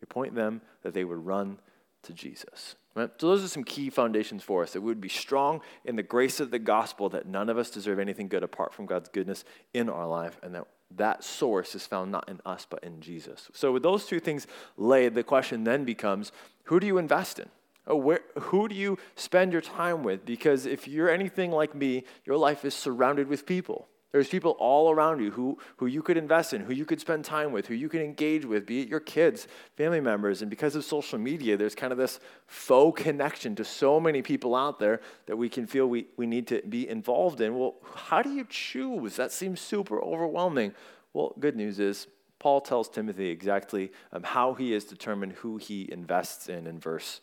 We 0.00 0.06
point 0.08 0.34
them 0.34 0.62
that 0.84 0.94
they 0.94 1.04
would 1.04 1.26
run 1.26 1.58
to 2.04 2.14
Jesus. 2.14 2.76
Right? 2.94 3.10
So 3.18 3.28
those 3.28 3.44
are 3.44 3.48
some 3.48 3.64
key 3.64 3.90
foundations 3.90 4.42
for 4.42 4.62
us 4.62 4.72
that 4.72 4.80
we 4.80 4.86
would 4.86 5.02
be 5.02 5.10
strong 5.10 5.60
in 5.84 5.96
the 5.96 6.02
grace 6.02 6.40
of 6.40 6.50
the 6.50 6.58
gospel 6.58 7.10
that 7.10 7.26
none 7.26 7.50
of 7.50 7.58
us 7.58 7.68
deserve 7.68 7.98
anything 7.98 8.28
good 8.28 8.42
apart 8.42 8.72
from 8.72 8.86
God's 8.86 9.10
goodness 9.10 9.44
in 9.74 9.90
our 9.90 10.06
life 10.06 10.38
and 10.42 10.54
that 10.54 10.66
that 10.90 11.24
source 11.24 11.74
is 11.74 11.86
found 11.86 12.12
not 12.12 12.28
in 12.28 12.40
us 12.44 12.66
but 12.68 12.82
in 12.84 13.00
Jesus. 13.00 13.50
So 13.52 13.72
with 13.72 13.82
those 13.82 14.06
two 14.06 14.20
things 14.20 14.46
laid, 14.76 15.14
the 15.14 15.22
question 15.22 15.64
then 15.64 15.84
becomes 15.84 16.32
who 16.64 16.80
do 16.80 16.86
you 16.86 16.98
invest 16.98 17.38
in? 17.38 17.48
Oh, 17.86 17.96
where, 17.96 18.20
who 18.38 18.68
do 18.68 18.74
you 18.74 18.98
spend 19.14 19.52
your 19.52 19.60
time 19.60 20.02
with? 20.02 20.24
Because 20.24 20.64
if 20.64 20.88
you're 20.88 21.10
anything 21.10 21.50
like 21.50 21.74
me, 21.74 22.04
your 22.24 22.38
life 22.38 22.64
is 22.64 22.74
surrounded 22.74 23.28
with 23.28 23.44
people. 23.44 23.88
There's 24.14 24.28
people 24.28 24.52
all 24.60 24.92
around 24.92 25.20
you 25.20 25.32
who, 25.32 25.58
who 25.78 25.86
you 25.86 26.00
could 26.00 26.16
invest 26.16 26.54
in, 26.54 26.60
who 26.60 26.72
you 26.72 26.84
could 26.84 27.00
spend 27.00 27.24
time 27.24 27.50
with, 27.50 27.66
who 27.66 27.74
you 27.74 27.88
can 27.88 28.00
engage 28.00 28.44
with, 28.44 28.64
be 28.64 28.82
it 28.82 28.88
your 28.88 29.00
kids, 29.00 29.48
family 29.74 30.00
members. 30.00 30.40
And 30.40 30.48
because 30.48 30.76
of 30.76 30.84
social 30.84 31.18
media, 31.18 31.56
there's 31.56 31.74
kind 31.74 31.90
of 31.90 31.98
this 31.98 32.20
faux 32.46 33.02
connection 33.02 33.56
to 33.56 33.64
so 33.64 33.98
many 33.98 34.22
people 34.22 34.54
out 34.54 34.78
there 34.78 35.00
that 35.26 35.36
we 35.36 35.48
can 35.48 35.66
feel 35.66 35.88
we, 35.88 36.06
we 36.16 36.28
need 36.28 36.46
to 36.46 36.62
be 36.68 36.88
involved 36.88 37.40
in. 37.40 37.58
Well, 37.58 37.74
how 37.92 38.22
do 38.22 38.32
you 38.32 38.46
choose? 38.48 39.16
That 39.16 39.32
seems 39.32 39.60
super 39.60 40.00
overwhelming. 40.00 40.74
Well, 41.12 41.34
good 41.40 41.56
news 41.56 41.80
is 41.80 42.06
Paul 42.38 42.60
tells 42.60 42.88
Timothy 42.88 43.30
exactly 43.30 43.90
um, 44.12 44.22
how 44.22 44.54
he 44.54 44.74
is 44.74 44.84
determined 44.84 45.32
who 45.32 45.56
he 45.56 45.90
invests 45.90 46.48
in 46.48 46.68
in 46.68 46.78
verse 46.78 47.20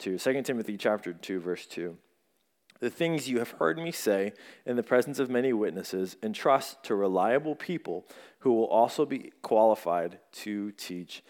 2. 0.00 0.18
2 0.18 0.42
Timothy 0.42 0.76
chapter 0.76 1.14
2, 1.14 1.40
verse 1.40 1.64
2 1.64 1.96
the 2.84 2.90
things 2.90 3.30
you 3.30 3.38
have 3.38 3.52
heard 3.52 3.78
me 3.78 3.90
say 3.90 4.34
in 4.66 4.76
the 4.76 4.82
presence 4.82 5.18
of 5.18 5.30
many 5.30 5.54
witnesses, 5.54 6.18
entrust 6.22 6.84
to 6.84 6.94
reliable 6.94 7.54
people 7.54 8.06
who 8.40 8.52
will 8.52 8.66
also 8.66 9.06
be 9.06 9.32
qualified 9.40 10.18
to 10.32 10.70
teach 10.72 11.24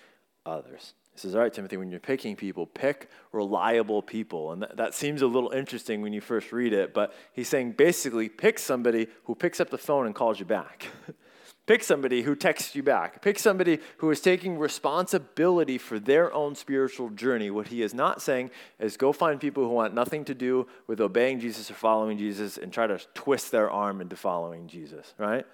others. 0.44 0.94
He 1.12 1.20
says, 1.20 1.37
All 1.37 1.42
right, 1.42 1.52
Timothy, 1.52 1.76
when 1.76 1.92
you're 1.92 2.00
picking 2.00 2.34
people, 2.34 2.66
pick 2.66 3.08
reliable 3.30 4.02
people. 4.02 4.50
And 4.50 4.66
that 4.75 4.94
seems 4.94 5.23
a 5.23 5.28
little 5.28 5.50
interesting 5.52 6.02
when 6.02 6.12
you 6.12 6.20
first 6.20 6.50
read 6.50 6.73
it, 6.73 6.92
but 6.92 7.14
he's 7.32 7.49
saying 7.49 7.73
basically 7.73 8.28
pick 8.28 8.58
somebody 8.58 9.06
who 9.23 9.37
picks 9.37 9.61
up 9.61 9.70
the 9.70 9.78
phone 9.78 10.06
and 10.06 10.14
calls 10.14 10.40
you 10.40 10.46
back. 10.46 10.88
Pick 11.66 11.83
somebody 11.83 12.23
who 12.23 12.37
texts 12.37 12.75
you 12.75 12.83
back. 12.83 13.23
Pick 13.23 13.38
somebody 13.38 13.78
who 13.99 14.11
is 14.11 14.21
taking 14.21 14.59
responsibility 14.59 15.78
for 15.78 15.99
their 15.99 16.33
own 16.35 16.54
spiritual 16.54 17.09
journey. 17.09 17.50
What 17.50 17.68
he 17.68 17.80
is 17.80 17.94
not 17.94 18.21
saying 18.21 18.50
is 18.78 18.99
go 18.99 19.12
find 19.12 19.40
people 19.40 19.62
who 19.62 19.71
want 19.71 19.94
nothing 19.94 20.26
to 20.26 20.35
do 20.35 20.66
with 20.87 21.00
obeying 21.00 21.40
Jesus 21.40 21.71
or 21.71 21.75
following 21.75 22.18
Jesus 22.18 22.59
and 22.59 22.71
try 22.71 22.87
to 22.87 22.99
twist 23.14 23.50
their 23.50 23.71
arm 23.71 24.02
into 24.02 24.14
following 24.14 24.68
Jesus, 24.68 25.14
right? 25.16 25.47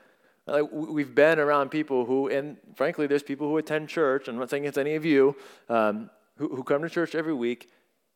Like 0.49 0.65
we've 0.73 1.15
been 1.15 1.39
around 1.39 1.71
people 1.71 2.05
who, 2.05 2.29
and 2.29 2.57
frankly, 2.75 3.07
there's 3.07 3.23
people 3.23 3.49
who 3.49 3.57
attend 3.59 3.89
church. 3.89 4.27
I'm 4.27 4.37
not 4.37 4.51
saying 4.51 4.65
it's 4.65 4.79
any 4.79 4.97
of 4.97 5.05
you 5.05 5.37
um, 5.69 6.11
who, 6.39 6.49
who 6.57 6.65
come 6.65 6.83
to 6.83 6.91
church 6.91 7.15
every 7.15 7.35
week 7.35 7.71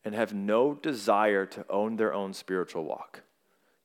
and 0.05 0.17
have 0.17 0.35
no 0.35 0.75
desire 0.75 1.47
to 1.47 1.65
own 1.71 1.95
their 1.95 2.13
own 2.13 2.35
spiritual 2.35 2.85
walk. 2.85 3.23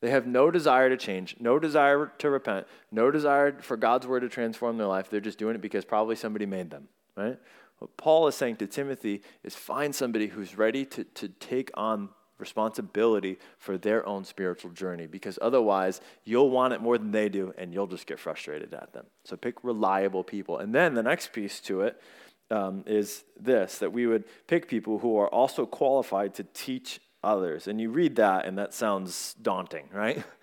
They 0.01 0.11
have 0.11 0.25
no 0.25 0.49
desire 0.49 0.89
to 0.89 0.97
change, 0.97 1.35
no 1.39 1.59
desire 1.59 2.11
to 2.19 2.29
repent, 2.29 2.67
no 2.91 3.11
desire 3.11 3.59
for 3.61 3.75
God's 3.75 4.07
word 4.07 4.21
to 4.21 4.29
transform 4.29 4.77
their 4.77 4.87
life. 4.87 5.09
They're 5.09 5.19
just 5.19 5.37
doing 5.37 5.55
it 5.55 5.61
because 5.61 5.83
probably 5.83 6.15
somebody 6.15 6.45
made 6.45 6.69
them, 6.69 6.87
right? 7.17 7.37
What 7.79 7.95
Paul 7.97 8.27
is 8.27 8.35
saying 8.35 8.57
to 8.57 8.67
Timothy 8.67 9.21
is 9.43 9.55
find 9.55 9.93
somebody 9.93 10.27
who's 10.27 10.57
ready 10.57 10.85
to, 10.85 11.03
to 11.03 11.27
take 11.27 11.71
on 11.73 12.09
responsibility 12.37 13.37
for 13.57 13.77
their 13.77 14.05
own 14.07 14.23
spiritual 14.23 14.71
journey 14.71 15.07
because 15.07 15.37
otherwise 15.41 15.99
you'll 16.23 16.49
want 16.49 16.73
it 16.73 16.81
more 16.81 16.97
than 16.97 17.11
they 17.11 17.27
do 17.27 17.53
and 17.57 17.73
you'll 17.73 17.87
just 17.87 18.07
get 18.07 18.19
frustrated 18.19 18.73
at 18.73 18.93
them. 18.93 19.05
So 19.25 19.35
pick 19.35 19.63
reliable 19.63 20.23
people. 20.23 20.57
And 20.57 20.73
then 20.73 20.93
the 20.93 21.03
next 21.03 21.33
piece 21.33 21.59
to 21.61 21.81
it 21.81 22.01
um, 22.49 22.83
is 22.87 23.23
this 23.39 23.77
that 23.79 23.91
we 23.91 24.07
would 24.07 24.23
pick 24.47 24.67
people 24.67 24.99
who 24.99 25.17
are 25.17 25.27
also 25.27 25.65
qualified 25.65 26.33
to 26.35 26.43
teach 26.53 27.01
others. 27.23 27.67
And 27.67 27.79
you 27.79 27.89
read 27.89 28.15
that 28.17 28.45
and 28.45 28.57
that 28.57 28.73
sounds 28.73 29.35
daunting, 29.41 29.89
right? 29.93 30.23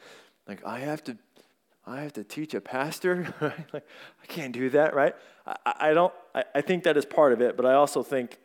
Like 0.48 0.64
I 0.64 0.78
have 0.78 1.02
to 1.02 1.16
I 1.84 2.02
have 2.02 2.12
to 2.12 2.22
teach 2.22 2.54
a 2.54 2.60
pastor, 2.60 3.34
right? 3.40 3.66
Like 3.72 3.84
I 4.22 4.26
can't 4.26 4.52
do 4.52 4.70
that, 4.70 4.94
right? 4.94 5.12
I, 5.44 5.56
I 5.80 5.92
don't 5.92 6.14
I, 6.36 6.44
I 6.54 6.60
think 6.60 6.84
that 6.84 6.96
is 6.96 7.04
part 7.04 7.32
of 7.32 7.40
it, 7.40 7.56
but 7.56 7.66
I 7.66 7.74
also 7.74 8.04
think 8.04 8.38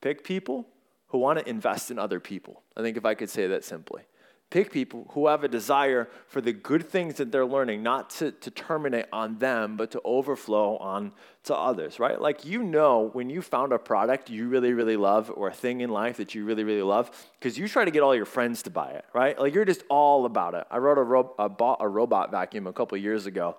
pick 0.00 0.22
people 0.22 0.68
who 1.08 1.18
want 1.18 1.40
to 1.40 1.48
invest 1.48 1.90
in 1.90 1.98
other 1.98 2.20
people. 2.20 2.62
I 2.76 2.82
think 2.82 2.96
if 2.96 3.04
I 3.04 3.14
could 3.14 3.28
say 3.28 3.48
that 3.48 3.64
simply. 3.64 4.02
Pick 4.50 4.72
people 4.72 5.06
who 5.10 5.26
have 5.26 5.44
a 5.44 5.48
desire 5.48 6.08
for 6.26 6.40
the 6.40 6.52
good 6.52 6.88
things 6.88 7.16
that 7.16 7.30
they're 7.30 7.44
learning, 7.44 7.82
not 7.82 8.08
to, 8.10 8.32
to 8.32 8.50
terminate 8.50 9.04
on 9.12 9.38
them, 9.38 9.76
but 9.76 9.90
to 9.90 10.00
overflow 10.06 10.78
on 10.78 11.12
to 11.44 11.54
others, 11.54 12.00
right? 12.00 12.18
Like 12.18 12.46
you 12.46 12.62
know 12.62 13.10
when 13.12 13.28
you 13.28 13.42
found 13.42 13.72
a 13.72 13.78
product 13.78 14.30
you 14.30 14.48
really, 14.48 14.72
really 14.72 14.96
love 14.96 15.30
or 15.34 15.48
a 15.48 15.52
thing 15.52 15.82
in 15.82 15.90
life 15.90 16.16
that 16.16 16.34
you 16.34 16.46
really, 16.46 16.64
really 16.64 16.82
love, 16.82 17.10
because 17.38 17.58
you 17.58 17.68
try 17.68 17.84
to 17.84 17.90
get 17.90 18.02
all 18.02 18.14
your 18.14 18.24
friends 18.24 18.62
to 18.62 18.70
buy 18.70 18.90
it, 18.92 19.04
right? 19.12 19.38
Like 19.38 19.54
you're 19.54 19.66
just 19.66 19.82
all 19.90 20.24
about 20.24 20.54
it. 20.54 20.66
I 20.70 20.78
wrote 20.78 20.96
a, 20.96 21.02
ro- 21.02 21.34
I 21.38 21.48
bought 21.48 21.78
a 21.80 21.88
robot 21.88 22.30
vacuum 22.30 22.66
a 22.66 22.72
couple 22.72 22.96
years 22.96 23.26
ago 23.26 23.56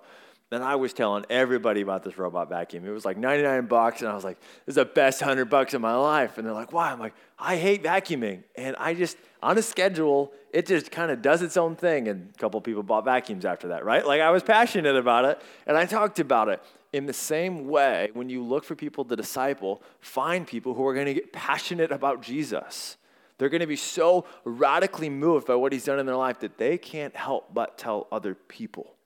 and 0.52 0.64
I 0.64 0.74
was 0.74 0.92
telling 0.92 1.24
everybody 1.30 1.80
about 1.80 2.02
this 2.02 2.18
robot 2.18 2.48
vacuum. 2.48 2.84
It 2.84 2.90
was 2.90 3.04
like 3.04 3.16
99 3.16 3.66
bucks, 3.66 4.00
and 4.00 4.10
I 4.10 4.14
was 4.14 4.24
like, 4.24 4.40
this 4.66 4.72
is 4.72 4.74
the 4.74 4.84
best 4.84 5.20
100 5.20 5.44
bucks 5.44 5.74
of 5.74 5.80
my 5.80 5.94
life. 5.94 6.38
And 6.38 6.46
they're 6.46 6.54
like, 6.54 6.72
why? 6.72 6.90
I'm 6.90 6.98
like, 6.98 7.14
I 7.38 7.56
hate 7.56 7.84
vacuuming. 7.84 8.42
And 8.56 8.74
I 8.76 8.94
just, 8.94 9.16
on 9.42 9.56
a 9.58 9.62
schedule, 9.62 10.32
it 10.52 10.66
just 10.66 10.90
kind 10.90 11.12
of 11.12 11.22
does 11.22 11.42
its 11.42 11.56
own 11.56 11.76
thing. 11.76 12.08
And 12.08 12.32
a 12.34 12.38
couple 12.38 12.60
people 12.60 12.82
bought 12.82 13.04
vacuums 13.04 13.44
after 13.44 13.68
that, 13.68 13.84
right? 13.84 14.04
Like 14.04 14.20
I 14.20 14.30
was 14.30 14.42
passionate 14.42 14.96
about 14.96 15.24
it, 15.24 15.40
and 15.66 15.76
I 15.76 15.86
talked 15.86 16.18
about 16.18 16.48
it. 16.48 16.60
In 16.92 17.06
the 17.06 17.12
same 17.12 17.68
way, 17.68 18.10
when 18.14 18.28
you 18.28 18.42
look 18.42 18.64
for 18.64 18.74
people 18.74 19.04
to 19.04 19.14
disciple, 19.14 19.80
find 20.00 20.44
people 20.44 20.74
who 20.74 20.84
are 20.88 20.94
going 20.94 21.06
to 21.06 21.14
get 21.14 21.32
passionate 21.32 21.92
about 21.92 22.22
Jesus. 22.22 22.96
They're 23.38 23.48
going 23.48 23.60
to 23.60 23.68
be 23.68 23.76
so 23.76 24.26
radically 24.44 25.08
moved 25.08 25.46
by 25.46 25.54
what 25.54 25.72
he's 25.72 25.84
done 25.84 26.00
in 26.00 26.06
their 26.06 26.16
life 26.16 26.40
that 26.40 26.58
they 26.58 26.76
can't 26.76 27.14
help 27.14 27.54
but 27.54 27.78
tell 27.78 28.08
other 28.10 28.34
people. 28.34 28.96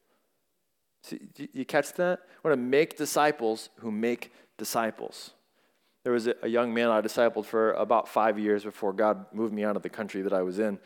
See, 1.04 1.20
you 1.52 1.66
catch 1.66 1.92
that? 1.94 2.20
I 2.23 2.49
want 2.49 2.58
to 2.58 2.62
make 2.62 2.96
disciples 2.96 3.68
who 3.80 3.90
make 3.90 4.32
disciples. 4.56 5.32
There 6.02 6.14
was 6.14 6.28
a, 6.28 6.49
young 6.49 6.73
man 6.73 6.88
I 6.88 7.02
discipled 7.02 7.44
for 7.44 7.73
about 7.73 8.08
five 8.08 8.38
years 8.38 8.64
before 8.64 8.94
God 8.94 9.26
moved 9.32 9.52
me 9.52 9.64
out 9.64 9.76
of 9.76 9.82
the 9.82 9.90
country 9.90 10.23
that 10.23 10.32
I 10.32 10.40
was 10.40 10.58
in. 10.58 10.78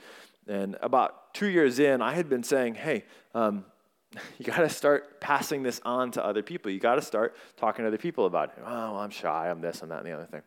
And 0.49 0.77
about 0.83 1.35
two 1.35 1.47
years 1.47 1.79
in, 1.79 2.03
I 2.03 2.15
had 2.15 2.29
been 2.29 2.43
saying, 2.43 2.75
hey, 2.75 3.05
um, 3.33 3.65
you 4.39 4.45
got 4.45 4.59
to 4.59 4.69
start 4.69 5.21
passing 5.21 5.63
this 5.63 5.81
on 5.85 6.11
to 6.13 6.25
other 6.25 6.43
people. 6.43 6.73
You 6.73 6.81
got 6.81 6.97
to 6.97 7.03
start 7.03 7.37
talking 7.57 7.85
to 7.85 7.89
other 7.89 7.99
people 7.99 8.27
about 8.27 8.51
it. 8.57 8.65
Oh, 8.67 8.97
I'm 8.97 9.11
shy. 9.11 9.49
I'm 9.49 9.61
this, 9.61 9.83
I'm 9.83 9.89
that, 9.91 9.99
and 9.99 10.07
the 10.07 10.13
other 10.13 10.27
thing. 10.27 10.43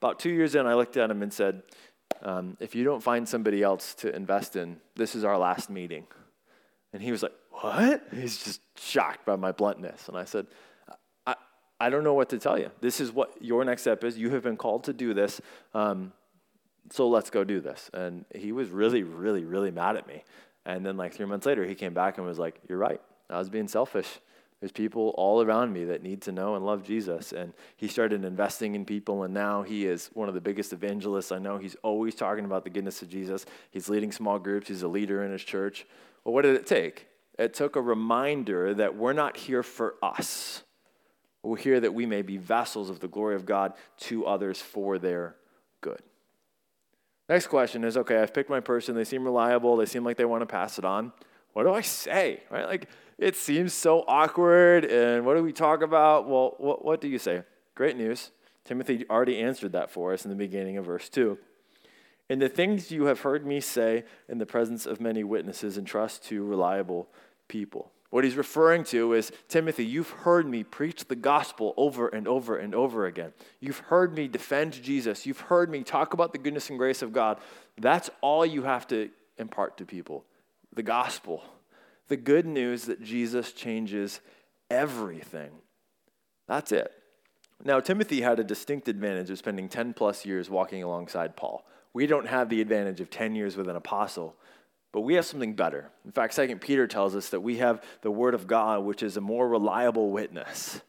About 0.00 0.20
two 0.20 0.30
years 0.30 0.54
in, 0.54 0.66
I 0.66 0.74
looked 0.74 0.96
at 0.96 1.10
him 1.10 1.22
and 1.22 1.32
said, 1.32 1.62
um, 2.22 2.56
if 2.60 2.76
you 2.76 2.84
don't 2.84 3.02
find 3.02 3.28
somebody 3.28 3.62
else 3.64 3.94
to 3.96 4.14
invest 4.14 4.54
in, 4.54 4.76
this 4.94 5.16
is 5.16 5.24
our 5.24 5.36
last 5.36 5.68
meeting. 5.68 6.06
And 6.92 7.02
he 7.02 7.10
was 7.10 7.22
like, 7.22 7.34
What? 7.60 8.02
He's 8.14 8.42
just 8.42 8.60
shocked 8.78 9.24
by 9.24 9.36
my 9.36 9.52
bluntness. 9.52 10.08
And 10.08 10.16
I 10.16 10.24
said, 10.24 10.46
I, 11.26 11.36
I 11.80 11.88
don't 11.88 12.04
know 12.04 12.14
what 12.14 12.28
to 12.30 12.38
tell 12.38 12.58
you. 12.58 12.70
This 12.80 13.00
is 13.00 13.12
what 13.12 13.32
your 13.40 13.64
next 13.64 13.82
step 13.82 14.04
is. 14.04 14.18
You 14.18 14.30
have 14.30 14.42
been 14.42 14.56
called 14.56 14.84
to 14.84 14.92
do 14.92 15.14
this. 15.14 15.40
Um, 15.72 16.12
so 16.90 17.08
let's 17.08 17.30
go 17.30 17.44
do 17.44 17.60
this. 17.60 17.90
And 17.94 18.26
he 18.34 18.52
was 18.52 18.68
really, 18.68 19.02
really, 19.02 19.44
really 19.44 19.70
mad 19.70 19.96
at 19.96 20.06
me. 20.06 20.22
And 20.66 20.84
then, 20.84 20.96
like 20.96 21.14
three 21.14 21.26
months 21.26 21.46
later, 21.46 21.64
he 21.64 21.74
came 21.74 21.94
back 21.94 22.18
and 22.18 22.26
was 22.26 22.38
like, 22.38 22.60
You're 22.68 22.78
right. 22.78 23.00
I 23.30 23.38
was 23.38 23.48
being 23.48 23.68
selfish. 23.68 24.20
There's 24.60 24.72
people 24.72 25.14
all 25.16 25.42
around 25.42 25.72
me 25.72 25.84
that 25.84 26.02
need 26.02 26.22
to 26.22 26.32
know 26.32 26.56
and 26.56 26.64
love 26.64 26.82
Jesus. 26.82 27.32
And 27.32 27.52
he 27.76 27.88
started 27.88 28.24
investing 28.24 28.74
in 28.74 28.84
people, 28.84 29.22
and 29.22 29.34
now 29.34 29.62
he 29.62 29.86
is 29.86 30.10
one 30.14 30.28
of 30.28 30.34
the 30.34 30.40
biggest 30.40 30.72
evangelists 30.72 31.30
I 31.30 31.38
know. 31.38 31.58
He's 31.58 31.76
always 31.82 32.14
talking 32.14 32.44
about 32.44 32.64
the 32.64 32.70
goodness 32.70 33.02
of 33.02 33.08
Jesus. 33.08 33.44
He's 33.70 33.88
leading 33.88 34.12
small 34.12 34.38
groups, 34.38 34.68
he's 34.68 34.82
a 34.82 34.88
leader 34.88 35.22
in 35.24 35.30
his 35.30 35.44
church. 35.44 35.86
Well, 36.24 36.34
what 36.34 36.42
did 36.42 36.56
it 36.56 36.66
take? 36.66 37.06
It 37.38 37.54
took 37.54 37.76
a 37.76 37.80
reminder 37.80 38.74
that 38.74 38.96
we're 38.96 39.12
not 39.12 39.36
here 39.36 39.62
for 39.62 39.94
us. 40.02 40.62
We're 41.42 41.56
here 41.56 41.80
that 41.80 41.94
we 41.94 42.06
may 42.06 42.22
be 42.22 42.38
vessels 42.38 42.90
of 42.90 43.00
the 43.00 43.08
glory 43.08 43.36
of 43.36 43.46
God 43.46 43.74
to 43.98 44.26
others 44.26 44.60
for 44.60 44.98
their 44.98 45.36
good. 45.80 46.00
Next 47.28 47.48
question 47.48 47.84
is 47.84 47.96
okay, 47.96 48.20
I've 48.20 48.34
picked 48.34 48.50
my 48.50 48.60
person. 48.60 48.94
They 48.94 49.04
seem 49.04 49.24
reliable. 49.24 49.76
They 49.76 49.86
seem 49.86 50.04
like 50.04 50.16
they 50.16 50.24
want 50.24 50.42
to 50.42 50.46
pass 50.46 50.78
it 50.78 50.84
on. 50.84 51.12
What 51.52 51.64
do 51.64 51.72
I 51.72 51.80
say? 51.80 52.42
Right? 52.50 52.66
Like, 52.66 52.88
it 53.18 53.34
seems 53.34 53.72
so 53.72 54.04
awkward. 54.06 54.84
And 54.84 55.24
what 55.24 55.36
do 55.36 55.42
we 55.42 55.52
talk 55.52 55.82
about? 55.82 56.28
Well, 56.28 56.54
what, 56.58 56.84
what 56.84 57.00
do 57.00 57.08
you 57.08 57.18
say? 57.18 57.42
Great 57.74 57.96
news. 57.96 58.30
Timothy 58.64 59.06
already 59.08 59.38
answered 59.38 59.72
that 59.72 59.90
for 59.90 60.12
us 60.12 60.24
in 60.24 60.30
the 60.30 60.36
beginning 60.36 60.76
of 60.76 60.86
verse 60.86 61.08
2. 61.08 61.38
And 62.28 62.42
the 62.42 62.48
things 62.48 62.90
you 62.90 63.04
have 63.04 63.20
heard 63.20 63.46
me 63.46 63.60
say 63.60 64.04
in 64.28 64.38
the 64.38 64.46
presence 64.46 64.84
of 64.84 65.00
many 65.00 65.22
witnesses, 65.22 65.78
entrust 65.78 66.24
to 66.24 66.44
reliable 66.44 67.08
people. 67.48 67.92
What 68.10 68.24
he's 68.24 68.36
referring 68.36 68.84
to 68.84 69.14
is 69.14 69.32
Timothy, 69.48 69.84
you've 69.84 70.10
heard 70.10 70.48
me 70.48 70.62
preach 70.62 71.06
the 71.06 71.16
gospel 71.16 71.74
over 71.76 72.08
and 72.08 72.28
over 72.28 72.56
and 72.56 72.74
over 72.74 73.06
again. 73.06 73.32
You've 73.60 73.78
heard 73.78 74.14
me 74.14 74.28
defend 74.28 74.80
Jesus. 74.80 75.26
You've 75.26 75.40
heard 75.40 75.70
me 75.70 75.82
talk 75.82 76.14
about 76.14 76.32
the 76.32 76.38
goodness 76.38 76.70
and 76.70 76.78
grace 76.78 77.02
of 77.02 77.12
God. 77.12 77.38
That's 77.76 78.08
all 78.20 78.46
you 78.46 78.62
have 78.62 78.86
to 78.88 79.10
impart 79.38 79.76
to 79.78 79.84
people 79.84 80.24
the 80.72 80.82
gospel, 80.82 81.42
the 82.08 82.16
good 82.16 82.46
news 82.46 82.84
that 82.84 83.02
Jesus 83.02 83.52
changes 83.52 84.20
everything. 84.70 85.50
That's 86.46 86.70
it. 86.70 86.92
Now, 87.64 87.80
Timothy 87.80 88.20
had 88.20 88.38
a 88.38 88.44
distinct 88.44 88.88
advantage 88.88 89.30
of 89.30 89.38
spending 89.38 89.68
10 89.68 89.94
plus 89.94 90.26
years 90.26 90.50
walking 90.50 90.82
alongside 90.82 91.36
Paul. 91.36 91.66
We 91.94 92.06
don't 92.06 92.28
have 92.28 92.50
the 92.50 92.60
advantage 92.60 93.00
of 93.00 93.08
10 93.08 93.34
years 93.34 93.56
with 93.56 93.68
an 93.68 93.76
apostle. 93.76 94.36
But 94.92 95.02
we 95.02 95.14
have 95.14 95.26
something 95.26 95.54
better. 95.54 95.90
In 96.04 96.12
fact, 96.12 96.34
Second 96.34 96.60
Peter 96.60 96.86
tells 96.86 97.14
us 97.14 97.28
that 97.30 97.40
we 97.40 97.58
have 97.58 97.82
the 98.02 98.10
Word 98.10 98.34
of 98.34 98.46
God, 98.46 98.84
which 98.84 99.02
is 99.02 99.16
a 99.16 99.20
more 99.20 99.48
reliable 99.48 100.10
witness. 100.10 100.80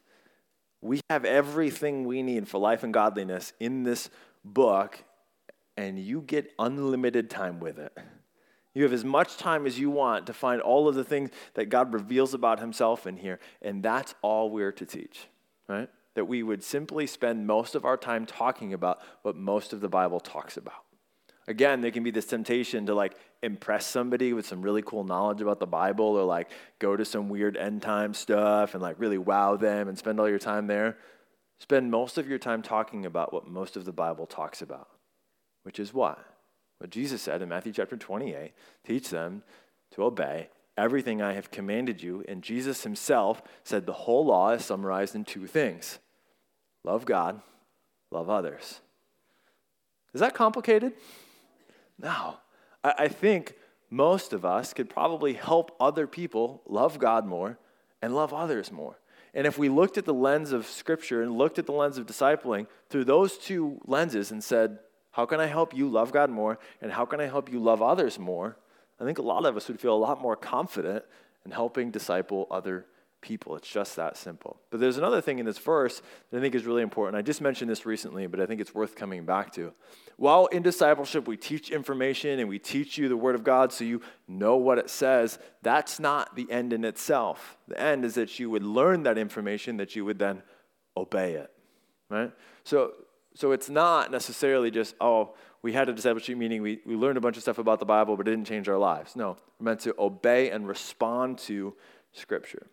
We 0.81 1.01
have 1.09 1.25
everything 1.25 2.05
we 2.05 2.21
need 2.21 2.47
for 2.47 2.57
life 2.59 2.83
and 2.83 2.93
godliness 2.93 3.53
in 3.59 3.83
this 3.83 4.09
book, 4.45 5.03
and 5.75 5.99
you 5.99 6.21
get 6.21 6.53
unlimited 6.57 7.29
time 7.29 7.59
with 7.59 7.79
it. 7.79 7.97
You 8.73 8.83
have 8.83 8.93
as 8.93 9.03
much 9.03 9.37
time 9.37 9.65
as 9.65 9.79
you 9.79 9.89
want 9.89 10.27
to 10.27 10.33
find 10.33 10.61
all 10.61 10.87
of 10.87 10.95
the 10.95 11.03
things 11.03 11.31
that 11.55 11.65
God 11.65 11.93
reveals 11.93 12.35
about 12.35 12.59
Himself 12.59 13.07
in 13.07 13.17
here, 13.17 13.39
and 13.61 13.81
that's 13.81 14.13
all 14.21 14.51
we're 14.51 14.71
to 14.73 14.85
teach, 14.85 15.27
right? 15.67 15.89
That 16.13 16.25
we 16.25 16.43
would 16.43 16.63
simply 16.63 17.07
spend 17.07 17.47
most 17.47 17.73
of 17.73 17.85
our 17.85 17.97
time 17.97 18.25
talking 18.25 18.73
about 18.73 18.99
what 19.23 19.35
most 19.35 19.73
of 19.73 19.81
the 19.81 19.89
Bible 19.89 20.19
talks 20.19 20.57
about. 20.57 20.86
Again, 21.47 21.79
there 21.79 21.91
can 21.91 22.03
be 22.03 22.11
this 22.11 22.25
temptation 22.25 22.85
to 22.87 22.95
like 22.95 23.15
impress 23.41 23.85
somebody 23.85 24.33
with 24.33 24.45
some 24.45 24.61
really 24.61 24.81
cool 24.81 25.03
knowledge 25.03 25.41
about 25.41 25.59
the 25.59 25.67
Bible 25.67 26.05
or 26.05 26.23
like 26.23 26.49
go 26.79 26.97
to 26.97 27.05
some 27.05 27.29
weird 27.29 27.55
end 27.55 27.81
time 27.81 28.13
stuff 28.13 28.73
and 28.73 28.83
like 28.83 28.99
really 28.99 29.17
wow 29.17 29.55
them 29.55 29.87
and 29.87 29.97
spend 29.97 30.19
all 30.19 30.29
your 30.29 30.39
time 30.39 30.67
there. 30.67 30.97
Spend 31.59 31.89
most 31.89 32.17
of 32.17 32.27
your 32.27 32.37
time 32.37 32.61
talking 32.61 33.05
about 33.05 33.33
what 33.33 33.47
most 33.47 33.77
of 33.77 33.85
the 33.85 33.93
Bible 33.93 34.25
talks 34.25 34.61
about, 34.61 34.89
which 35.63 35.79
is 35.79 35.93
what? 35.93 36.19
What 36.79 36.89
Jesus 36.89 37.21
said 37.21 37.41
in 37.41 37.49
Matthew 37.49 37.73
chapter 37.73 37.97
28 37.97 38.51
teach 38.85 39.09
them 39.09 39.43
to 39.91 40.03
obey 40.03 40.49
everything 40.77 41.21
I 41.21 41.33
have 41.33 41.49
commanded 41.49 42.03
you. 42.03 42.23
And 42.27 42.43
Jesus 42.43 42.83
himself 42.83 43.41
said 43.63 43.85
the 43.85 43.93
whole 43.93 44.25
law 44.25 44.51
is 44.51 44.65
summarized 44.65 45.15
in 45.15 45.23
two 45.23 45.47
things 45.47 45.99
love 46.83 47.05
God, 47.05 47.41
love 48.11 48.29
others. 48.29 48.81
Is 50.13 50.21
that 50.21 50.33
complicated? 50.33 50.93
No. 51.99 52.37
I, 52.83 52.93
I 52.99 53.07
think 53.07 53.55
most 53.89 54.33
of 54.33 54.45
us 54.45 54.73
could 54.73 54.89
probably 54.89 55.33
help 55.33 55.75
other 55.79 56.07
people 56.07 56.61
love 56.65 56.99
God 56.99 57.25
more 57.25 57.57
and 58.01 58.15
love 58.15 58.33
others 58.33 58.71
more. 58.71 58.99
And 59.33 59.45
if 59.45 59.57
we 59.57 59.69
looked 59.69 59.97
at 59.97 60.05
the 60.05 60.13
lens 60.13 60.51
of 60.51 60.65
Scripture 60.65 61.21
and 61.21 61.37
looked 61.37 61.59
at 61.59 61.65
the 61.65 61.71
lens 61.71 61.97
of 61.97 62.05
discipling 62.05 62.67
through 62.89 63.05
those 63.05 63.37
two 63.37 63.79
lenses 63.85 64.31
and 64.31 64.43
said, 64.43 64.79
How 65.11 65.25
can 65.25 65.39
I 65.39 65.45
help 65.45 65.75
you 65.75 65.87
love 65.87 66.11
God 66.11 66.29
more? 66.29 66.59
And 66.81 66.91
how 66.91 67.05
can 67.05 67.21
I 67.21 67.25
help 67.25 67.51
you 67.51 67.59
love 67.59 67.81
others 67.81 68.17
more? 68.17 68.57
I 68.99 69.03
think 69.03 69.19
a 69.19 69.23
lot 69.23 69.45
of 69.45 69.55
us 69.55 69.67
would 69.67 69.79
feel 69.79 69.93
a 69.93 69.95
lot 69.95 70.21
more 70.21 70.35
confident 70.35 71.05
in 71.45 71.51
helping 71.51 71.91
disciple 71.91 72.47
other 72.49 72.85
people. 73.21 73.55
It's 73.55 73.67
just 73.67 73.95
that 73.95 74.17
simple. 74.17 74.59
But 74.69 74.79
there's 74.79 74.97
another 74.97 75.21
thing 75.21 75.39
in 75.39 75.45
this 75.45 75.57
verse 75.57 76.01
that 76.29 76.37
I 76.37 76.41
think 76.41 76.55
is 76.55 76.65
really 76.65 76.81
important. 76.81 77.17
I 77.17 77.21
just 77.21 77.41
mentioned 77.41 77.69
this 77.69 77.85
recently, 77.85 78.27
but 78.27 78.39
I 78.39 78.45
think 78.45 78.61
it's 78.61 78.73
worth 78.73 78.95
coming 78.95 79.25
back 79.25 79.51
to. 79.53 79.73
While 80.17 80.45
in 80.47 80.63
discipleship 80.63 81.27
we 81.27 81.37
teach 81.37 81.69
information 81.69 82.39
and 82.39 82.47
we 82.47 82.59
teach 82.59 82.97
you 82.97 83.09
the 83.09 83.17
Word 83.17 83.35
of 83.35 83.43
God 83.43 83.71
so 83.73 83.83
you 83.83 84.01
know 84.27 84.57
what 84.57 84.77
it 84.77 84.89
says, 84.89 85.39
that's 85.61 85.99
not 85.99 86.35
the 86.35 86.49
end 86.51 86.73
in 86.73 86.85
itself. 86.85 87.57
The 87.67 87.79
end 87.79 88.05
is 88.05 88.15
that 88.15 88.39
you 88.39 88.49
would 88.49 88.63
learn 88.63 89.03
that 89.03 89.17
information, 89.17 89.77
that 89.77 89.95
you 89.95 90.05
would 90.05 90.19
then 90.19 90.43
obey 90.95 91.33
it. 91.33 91.51
Right? 92.09 92.31
So, 92.63 92.93
so 93.33 93.51
it's 93.51 93.69
not 93.69 94.11
necessarily 94.11 94.71
just, 94.71 94.95
oh, 95.01 95.35
we 95.61 95.73
had 95.73 95.89
a 95.89 95.93
discipleship 95.93 96.37
meeting, 96.37 96.61
we, 96.61 96.79
we 96.85 96.95
learned 96.95 97.17
a 97.17 97.21
bunch 97.21 97.35
of 97.35 97.43
stuff 97.43 97.57
about 97.57 97.79
the 97.79 97.85
Bible, 97.85 98.15
but 98.15 98.27
it 98.27 98.31
didn't 98.31 98.47
change 98.47 98.69
our 98.69 98.77
lives. 98.77 99.15
No, 99.15 99.37
we're 99.59 99.65
meant 99.65 99.81
to 99.81 99.93
obey 99.99 100.49
and 100.51 100.67
respond 100.67 101.39
to 101.39 101.73
Scripture. 102.13 102.67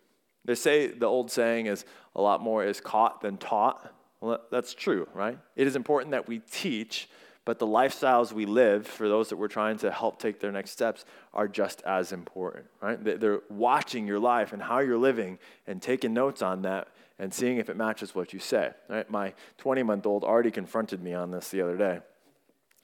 They 0.45 0.55
say 0.55 0.87
the 0.87 1.05
old 1.05 1.31
saying 1.31 1.65
is 1.65 1.85
a 2.15 2.21
lot 2.21 2.41
more 2.41 2.63
is 2.63 2.79
caught 2.79 3.21
than 3.21 3.37
taught. 3.37 3.93
Well, 4.21 4.39
that's 4.51 4.73
true, 4.73 5.07
right? 5.13 5.37
It 5.55 5.67
is 5.67 5.75
important 5.75 6.11
that 6.11 6.27
we 6.27 6.39
teach, 6.39 7.09
but 7.43 7.59
the 7.59 7.67
lifestyles 7.67 8.31
we 8.31 8.45
live 8.45 8.87
for 8.87 9.07
those 9.07 9.29
that 9.29 9.37
we're 9.37 9.47
trying 9.47 9.77
to 9.77 9.91
help 9.91 10.19
take 10.19 10.39
their 10.39 10.51
next 10.51 10.71
steps 10.71 11.05
are 11.33 11.47
just 11.47 11.81
as 11.83 12.11
important, 12.11 12.65
right? 12.81 13.03
They're 13.03 13.41
watching 13.49 14.07
your 14.07 14.19
life 14.19 14.53
and 14.53 14.61
how 14.61 14.79
you're 14.79 14.97
living 14.97 15.39
and 15.67 15.81
taking 15.81 16.13
notes 16.13 16.41
on 16.41 16.61
that 16.63 16.87
and 17.19 17.33
seeing 17.33 17.57
if 17.57 17.69
it 17.69 17.77
matches 17.77 18.13
what 18.13 18.33
you 18.33 18.39
say. 18.39 18.71
Right? 18.89 19.09
My 19.09 19.33
20 19.57 19.83
month 19.83 20.05
old 20.05 20.23
already 20.23 20.51
confronted 20.51 21.01
me 21.01 21.13
on 21.13 21.31
this 21.31 21.49
the 21.49 21.61
other 21.61 21.77
day. 21.77 21.99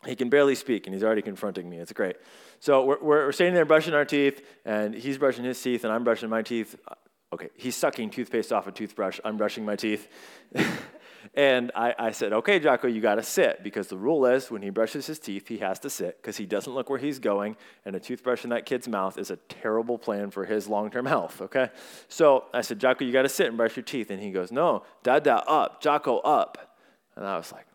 He 0.06 0.16
can 0.16 0.30
barely 0.30 0.56
speak, 0.56 0.88
and 0.88 0.96
he's 0.96 1.04
already 1.04 1.22
confronting 1.22 1.70
me. 1.70 1.78
It's 1.78 1.94
great. 1.94 2.16
So 2.60 2.84
we're, 2.86 3.00
we're, 3.02 3.32
sitting 3.32 3.54
there 3.54 3.66
brushing 3.66 3.94
our 3.94 4.06
teeth, 4.06 4.44
and 4.66 4.96
he's 4.96 5.20
brushing 5.20 5.46
his 5.46 5.62
teeth, 5.62 5.84
and 5.84 5.94
I'm 5.94 6.04
brushing 6.04 6.28
my 6.28 6.42
teeth. 6.42 6.76
Okay, 7.34 7.50
he's 7.56 7.78
sucking 7.78 8.10
toothpaste 8.10 8.52
off 8.52 8.68
a 8.68 8.72
toothbrush. 8.72 9.20
I'm 9.24 9.38
brushing 9.38 9.64
my 9.64 9.78
teeth. 9.78 10.10
and 11.34 11.72
I, 11.74 11.96
I, 11.98 12.12
said, 12.12 12.34
okay, 12.34 12.60
Jocko, 12.60 12.90
you 12.90 13.00
got 13.00 13.16
to 13.16 13.24
sit 13.24 13.64
because 13.64 13.88
the 13.88 13.98
rule 13.98 14.26
is 14.26 14.52
when 14.52 14.62
he 14.62 14.70
brushes 14.70 15.08
his 15.08 15.18
teeth, 15.18 15.48
he 15.48 15.60
has 15.60 15.80
to 15.80 15.90
sit 15.90 16.22
because 16.22 16.36
he 16.36 16.46
doesn't 16.46 16.74
look 16.74 16.90
where 16.90 17.00
he's 17.00 17.20
going. 17.20 17.56
And 17.86 17.96
a 17.96 18.02
toothbrush 18.02 18.44
in 18.44 18.50
that 18.50 18.66
kid's 18.66 18.90
mouth 18.90 19.18
is 19.18 19.32
a 19.32 19.38
terrible 19.38 19.98
plan 19.98 20.30
for 20.30 20.44
his 20.44 20.68
long 20.68 20.92
term 20.92 21.06
health, 21.06 21.42
okay? 21.42 21.70
So 22.10 22.46
I 22.54 22.62
said, 22.62 22.80
Jocko, 22.80 23.06
you 23.06 23.14
got 23.14 23.22
to 23.22 23.30
sit 23.30 23.48
and 23.48 23.56
brush 23.56 23.78
your 23.78 23.84
teeth. 23.84 24.12
And 24.12 24.22
he 24.22 24.32
goes, 24.32 24.52
no, 24.52 24.84
Dada, 25.02 25.42
up. 25.48 25.82
Jocko, 25.82 26.18
up. 26.20 26.78
And 27.16 27.26
I 27.26 27.38
was 27.38 27.54
like, 27.54 27.66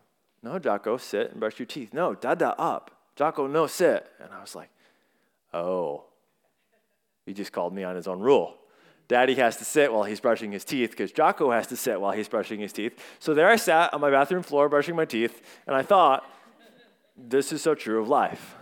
no, 0.43 0.59
Jocko, 0.59 0.97
sit 0.97 1.31
and 1.31 1.39
brush 1.39 1.57
your 1.57 1.65
teeth. 1.65 1.95
No, 1.95 2.13
Dada, 2.13 2.55
up. 2.59 2.91
Jocko, 3.15 3.47
no, 3.47 3.65
sit. 3.65 4.07
And 4.19 4.31
I 4.31 4.39
was 4.39 4.53
like, 4.53 4.69
oh, 5.51 6.03
he 7.25 7.33
just 7.33 7.51
called 7.51 7.73
me 7.73 7.83
on 7.83 7.95
his 7.95 8.07
own 8.07 8.19
rule. 8.19 8.55
Daddy 9.07 9.35
has 9.35 9.57
to 9.57 9.65
sit 9.65 9.91
while 9.91 10.03
he's 10.03 10.19
brushing 10.19 10.51
his 10.51 10.65
teeth 10.65 10.91
because 10.91 11.11
Jocko 11.11 11.51
has 11.51 11.67
to 11.67 11.77
sit 11.77 11.99
while 12.01 12.11
he's 12.11 12.27
brushing 12.27 12.59
his 12.59 12.73
teeth. 12.73 12.99
So 13.19 13.33
there 13.33 13.47
I 13.47 13.55
sat 13.55 13.93
on 13.93 14.01
my 14.01 14.11
bathroom 14.11 14.43
floor 14.43 14.67
brushing 14.67 14.95
my 14.95 15.05
teeth, 15.05 15.41
and 15.65 15.75
I 15.75 15.81
thought, 15.81 16.29
this 17.15 17.51
is 17.51 17.61
so 17.61 17.73
true 17.73 18.01
of 18.01 18.09
life. 18.09 18.55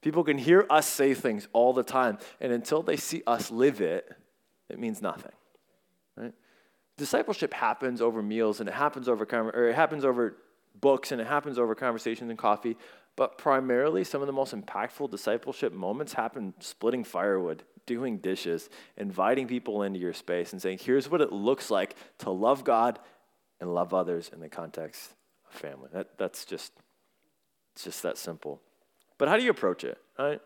People 0.00 0.24
can 0.24 0.38
hear 0.38 0.66
us 0.70 0.86
say 0.86 1.14
things 1.14 1.48
all 1.52 1.72
the 1.72 1.82
time, 1.82 2.18
and 2.40 2.52
until 2.52 2.82
they 2.82 2.96
see 2.96 3.22
us 3.26 3.50
live 3.50 3.80
it, 3.80 4.10
it 4.68 4.78
means 4.78 5.02
nothing. 5.02 5.32
Right? 6.16 6.32
Discipleship 6.96 7.52
happens 7.52 8.00
over 8.00 8.22
meals, 8.22 8.60
and 8.60 8.68
it 8.68 8.74
happens 8.74 9.08
over 9.08 9.24
or 9.24 9.68
it 9.68 9.74
happens 9.74 10.04
over 10.04 10.36
books, 10.80 11.12
and 11.12 11.20
it 11.20 11.26
happens 11.26 11.58
over 11.58 11.74
conversations 11.74 12.30
and 12.30 12.38
coffee. 12.38 12.76
But 13.16 13.36
primarily, 13.36 14.04
some 14.04 14.22
of 14.22 14.26
the 14.26 14.32
most 14.32 14.54
impactful 14.54 15.10
discipleship 15.10 15.72
moments 15.72 16.14
happen 16.14 16.54
splitting 16.60 17.04
firewood 17.04 17.62
doing 17.86 18.18
dishes, 18.18 18.70
inviting 18.96 19.46
people 19.46 19.82
into 19.82 19.98
your 19.98 20.12
space 20.12 20.52
and 20.52 20.62
saying, 20.62 20.78
here's 20.80 21.10
what 21.10 21.20
it 21.20 21.32
looks 21.32 21.70
like 21.70 21.96
to 22.18 22.30
love 22.30 22.64
God 22.64 22.98
and 23.60 23.74
love 23.74 23.92
others 23.92 24.30
in 24.32 24.40
the 24.40 24.48
context 24.48 25.14
of 25.48 25.58
family. 25.58 25.88
That, 25.92 26.18
that's 26.18 26.44
just, 26.44 26.72
it's 27.74 27.84
just 27.84 28.02
that 28.02 28.18
simple. 28.18 28.60
But 29.18 29.28
how 29.28 29.36
do 29.36 29.42
you 29.42 29.50
approach 29.50 29.84
it, 29.84 29.98
right? 30.18 30.40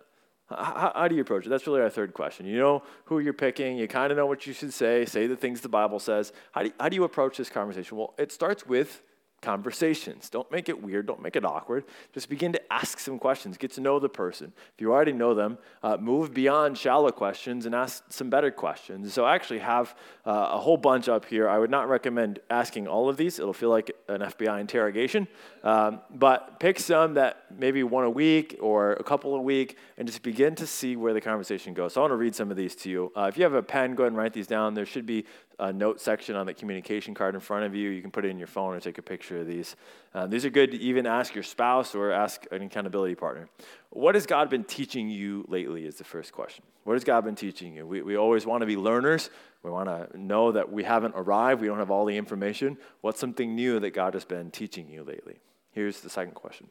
How, 0.48 0.92
how, 0.94 1.08
do 1.08 1.14
you 1.14 1.22
approach 1.22 1.46
it? 1.46 1.48
That's 1.48 1.66
really 1.66 1.80
our 1.80 1.90
third 1.90 2.14
question. 2.14 2.46
You 2.46 2.58
know 2.58 2.82
who 3.06 3.18
you're 3.18 3.32
picking. 3.32 3.78
You 3.78 3.88
kind 3.88 4.12
of 4.12 4.16
know 4.16 4.26
what 4.26 4.46
you 4.46 4.52
should 4.52 4.72
say. 4.72 5.04
Say 5.04 5.26
the 5.26 5.36
things 5.36 5.60
the 5.60 5.68
Bible 5.68 5.98
says. 5.98 6.32
How 6.52 6.62
do, 6.62 6.72
how 6.78 6.88
do 6.88 6.94
you 6.94 7.04
approach 7.04 7.36
this 7.36 7.50
conversation? 7.50 7.96
Well, 7.96 8.14
it 8.16 8.30
starts 8.30 8.64
with 8.64 9.02
conversations. 9.46 10.28
Don't 10.28 10.50
make 10.50 10.68
it 10.68 10.82
weird. 10.82 11.06
Don't 11.06 11.22
make 11.22 11.36
it 11.36 11.44
awkward. 11.44 11.84
Just 12.12 12.28
begin 12.28 12.52
to 12.52 12.72
ask 12.72 12.98
some 12.98 13.16
questions. 13.16 13.56
Get 13.56 13.70
to 13.74 13.80
know 13.80 14.00
the 14.00 14.08
person. 14.08 14.52
If 14.74 14.80
you 14.80 14.92
already 14.92 15.12
know 15.12 15.34
them, 15.34 15.58
uh, 15.84 15.96
move 15.98 16.34
beyond 16.34 16.76
shallow 16.76 17.10
questions 17.10 17.64
and 17.64 17.72
ask 17.72 18.02
some 18.08 18.28
better 18.28 18.50
questions. 18.50 19.14
So 19.14 19.24
I 19.24 19.36
actually 19.36 19.60
have 19.60 19.94
uh, 20.26 20.48
a 20.54 20.58
whole 20.58 20.76
bunch 20.76 21.08
up 21.08 21.24
here. 21.26 21.48
I 21.48 21.60
would 21.60 21.70
not 21.70 21.88
recommend 21.88 22.40
asking 22.50 22.88
all 22.88 23.08
of 23.08 23.16
these. 23.16 23.38
It'll 23.38 23.52
feel 23.52 23.70
like 23.70 23.92
an 24.08 24.20
FBI 24.20 24.60
interrogation. 24.60 25.28
Um, 25.62 26.00
but 26.10 26.58
pick 26.58 26.80
some 26.80 27.14
that 27.14 27.44
maybe 27.56 27.84
one 27.84 28.02
a 28.02 28.10
week 28.10 28.56
or 28.60 28.94
a 28.94 29.04
couple 29.04 29.36
a 29.36 29.40
week 29.40 29.76
and 29.96 30.08
just 30.08 30.22
begin 30.24 30.56
to 30.56 30.66
see 30.66 30.96
where 30.96 31.14
the 31.14 31.20
conversation 31.20 31.72
goes. 31.72 31.92
So 31.92 32.00
I 32.00 32.02
want 32.02 32.12
to 32.12 32.16
read 32.16 32.34
some 32.34 32.50
of 32.50 32.56
these 32.56 32.74
to 32.76 32.90
you. 32.90 33.12
Uh, 33.16 33.26
if 33.28 33.36
you 33.36 33.44
have 33.44 33.54
a 33.54 33.62
pen, 33.62 33.94
go 33.94 34.02
ahead 34.02 34.12
and 34.12 34.18
write 34.18 34.32
these 34.32 34.48
down. 34.48 34.74
There 34.74 34.86
should 34.86 35.06
be 35.06 35.24
a 35.58 35.72
note 35.72 36.00
section 36.00 36.36
on 36.36 36.46
the 36.46 36.54
communication 36.54 37.14
card 37.14 37.34
in 37.34 37.40
front 37.40 37.64
of 37.64 37.74
you. 37.74 37.90
You 37.90 38.02
can 38.02 38.10
put 38.10 38.24
it 38.24 38.28
in 38.28 38.38
your 38.38 38.46
phone 38.46 38.74
or 38.74 38.80
take 38.80 38.98
a 38.98 39.02
picture 39.02 39.40
of 39.40 39.46
these. 39.46 39.76
Uh, 40.14 40.26
these 40.26 40.44
are 40.44 40.50
good 40.50 40.70
to 40.72 40.78
even 40.78 41.06
ask 41.06 41.34
your 41.34 41.44
spouse 41.44 41.94
or 41.94 42.10
ask 42.10 42.44
an 42.50 42.62
accountability 42.62 43.14
partner. 43.14 43.48
What 43.90 44.14
has 44.14 44.26
God 44.26 44.50
been 44.50 44.64
teaching 44.64 45.08
you 45.08 45.44
lately? 45.48 45.86
Is 45.86 45.96
the 45.96 46.04
first 46.04 46.32
question. 46.32 46.64
What 46.84 46.94
has 46.94 47.04
God 47.04 47.24
been 47.24 47.34
teaching 47.34 47.74
you? 47.74 47.86
We, 47.86 48.02
we 48.02 48.16
always 48.16 48.46
want 48.46 48.60
to 48.60 48.66
be 48.66 48.76
learners. 48.76 49.30
We 49.62 49.70
want 49.70 49.88
to 49.88 50.18
know 50.18 50.52
that 50.52 50.70
we 50.70 50.84
haven't 50.84 51.14
arrived, 51.16 51.60
we 51.60 51.66
don't 51.66 51.78
have 51.78 51.90
all 51.90 52.04
the 52.04 52.16
information. 52.16 52.78
What's 53.00 53.18
something 53.18 53.56
new 53.56 53.80
that 53.80 53.90
God 53.90 54.14
has 54.14 54.24
been 54.24 54.52
teaching 54.52 54.88
you 54.88 55.02
lately? 55.02 55.40
Here's 55.72 56.00
the 56.00 56.08
second 56.08 56.34
question 56.34 56.68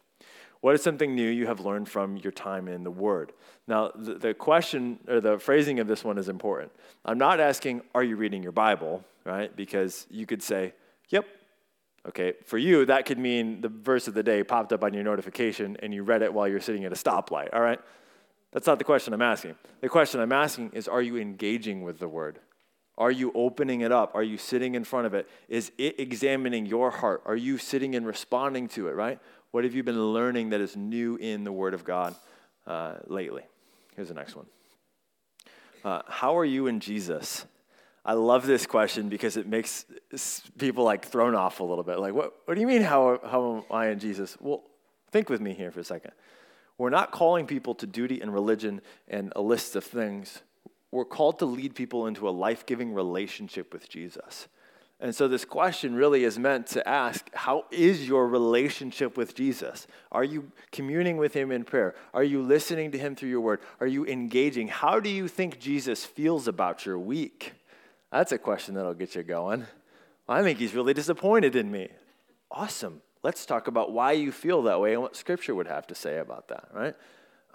What 0.65 0.73
is 0.73 0.82
something 0.82 1.13
new 1.13 1.30
you 1.30 1.45
have 1.45 1.60
learned 1.60 1.88
from 1.88 2.17
your 2.17 2.32
time 2.32 2.67
in 2.67 2.84
the 2.84 2.89
Word? 2.89 3.34
Now, 3.67 3.91
the, 3.93 4.15
the 4.15 4.34
question 4.34 4.97
or 5.08 5.21
the 5.21 5.38
phrasing 5.38 5.80
of 5.80 5.86
this 5.86 6.04
one 6.04 6.17
is 6.17 6.28
important. 6.28 6.71
I'm 7.06 7.19
not 7.19 7.39
asking, 7.39 7.84
Are 7.93 8.04
you 8.04 8.15
reading 8.15 8.41
your 8.41 8.51
Bible? 8.51 9.06
Right? 9.25 9.56
Because 9.56 10.08
you 10.10 10.25
could 10.25 10.41
say, 10.41 10.73
Yep. 11.10 11.28
Okay, 12.08 12.34
for 12.45 12.58
you, 12.58 12.84
that 12.86 13.06
could 13.06 13.19
mean 13.19 13.62
the 13.62 13.69
verse 13.69 14.08
of 14.08 14.15
the 14.15 14.23
day 14.23 14.43
popped 14.43 14.73
up 14.73 14.84
on 14.84 14.91
your 14.91 15.04
notification 15.04 15.78
and 15.84 15.93
you 15.93 16.01
read 16.01 16.23
it 16.23 16.34
while 16.34 16.47
you're 16.47 16.60
sitting 16.60 16.84
at 16.84 16.91
a 16.91 16.95
stoplight, 16.95 17.49
all 17.54 17.62
right? 17.62 17.80
That's 18.51 18.65
not 18.65 18.80
the 18.80 18.86
question 18.86 19.13
I'm 19.13 19.21
asking. 19.21 19.54
The 19.82 19.89
question 19.89 20.19
I'm 20.19 20.32
asking 20.32 20.71
is 20.73 20.88
Are 20.88 21.04
you 21.04 21.17
engaging 21.17 21.84
with 21.84 21.99
the 21.99 22.08
Word? 22.08 22.39
Are 22.97 23.12
you 23.12 23.32
opening 23.36 23.82
it 23.82 23.91
up? 23.91 24.15
Are 24.15 24.23
you 24.23 24.38
sitting 24.38 24.73
in 24.73 24.84
front 24.84 25.06
of 25.06 25.13
it? 25.13 25.30
Is 25.47 25.71
it 25.78 25.99
examining 25.99 26.65
your 26.65 26.89
heart? 26.89 27.21
Are 27.25 27.36
you 27.36 27.58
sitting 27.58 27.93
and 27.93 28.08
responding 28.08 28.67
to 28.69 28.88
it, 28.88 28.95
right? 28.95 29.19
What 29.51 29.63
have 29.63 29.75
you 29.75 29.84
been 29.84 30.13
learning 30.13 30.49
that 30.49 30.62
is 30.62 30.75
new 30.75 31.15
in 31.15 31.43
the 31.43 31.51
Word 31.51 31.73
of 31.73 31.84
God 31.84 32.15
uh, 32.67 32.95
lately? 33.08 33.43
Here's 33.95 34.10
the 34.10 34.13
next 34.13 34.36
one. 34.36 34.45
Uh, 35.84 36.01
how 36.08 36.38
are 36.38 36.45
you 36.45 36.67
in 36.67 36.79
Jesus? 36.79 37.45
I 38.03 38.13
love 38.13 38.45
this 38.45 38.65
question 38.67 39.10
because 39.10 39.38
it 39.38 39.47
makes 39.47 39.86
people 40.58 40.84
like 40.84 41.05
thrown 41.05 41.36
off 41.36 41.60
a 41.60 41.63
little 41.63 41.84
bit. 41.84 41.99
Like, 41.99 42.13
what, 42.13 42.34
what 42.45 42.55
do 42.55 42.62
you 42.62 42.67
mean, 42.67 42.81
how, 42.81 43.19
how 43.23 43.58
am 43.58 43.63
I 43.71 43.88
in 43.88 43.99
Jesus? 43.99 44.38
Well, 44.39 44.63
think 45.12 45.29
with 45.29 45.41
me 45.41 45.53
here 45.53 45.71
for 45.71 45.79
a 45.79 45.84
second. 45.84 46.12
We're 46.77 46.89
not 46.89 47.12
calling 47.12 47.47
people 47.47 47.73
to 47.75 47.88
duty 47.88 48.21
and 48.21 48.34
religion 48.34 48.81
and 49.08 49.31
a 49.36 49.41
list 49.41 49.75
of 49.75 49.84
things. 49.84 50.41
We're 50.91 51.05
called 51.05 51.39
to 51.39 51.45
lead 51.45 51.73
people 51.73 52.08
into 52.08 52.27
a 52.27 52.31
life 52.31 52.65
giving 52.65 52.93
relationship 52.93 53.73
with 53.73 53.89
Jesus. 53.89 54.47
And 55.05 55.13
so, 55.13 55.27
this 55.27 55.45
question 55.45 55.93
really 55.93 56.23
is 56.23 56.39
meant 56.39 56.65
to 56.69 56.89
ask 56.89 57.29
how 57.35 57.65
is 57.69 58.07
your 58.07 58.27
relationship 58.27 59.17
with 59.17 59.35
Jesus? 59.35 59.85
Are 60.11 60.23
you 60.23 60.51
communing 60.71 61.17
with 61.17 61.31
him 61.31 61.51
in 61.51 61.63
prayer? 61.63 61.93
Are 62.11 62.23
you 62.23 62.41
listening 62.41 62.91
to 62.91 62.97
him 62.97 63.15
through 63.15 63.29
your 63.29 63.41
word? 63.41 63.59
Are 63.79 63.85
you 63.85 64.07
engaging? 64.07 64.67
How 64.67 64.99
do 64.99 65.07
you 65.07 65.27
think 65.27 65.59
Jesus 65.59 66.03
feels 66.03 66.47
about 66.47 66.87
your 66.87 66.97
week? 66.97 67.53
That's 68.11 68.31
a 68.31 68.39
question 68.39 68.73
that'll 68.73 68.95
get 68.95 69.13
you 69.13 69.21
going. 69.21 69.67
I 70.27 70.41
think 70.41 70.57
he's 70.57 70.73
really 70.73 70.95
disappointed 70.95 71.55
in 71.55 71.71
me. 71.71 71.89
Awesome. 72.49 73.03
Let's 73.21 73.45
talk 73.45 73.67
about 73.67 73.91
why 73.91 74.13
you 74.13 74.31
feel 74.31 74.63
that 74.63 74.81
way 74.81 74.93
and 74.93 75.03
what 75.03 75.15
Scripture 75.15 75.53
would 75.53 75.67
have 75.67 75.85
to 75.85 75.93
say 75.93 76.17
about 76.17 76.47
that, 76.47 76.69
right? 76.73 76.95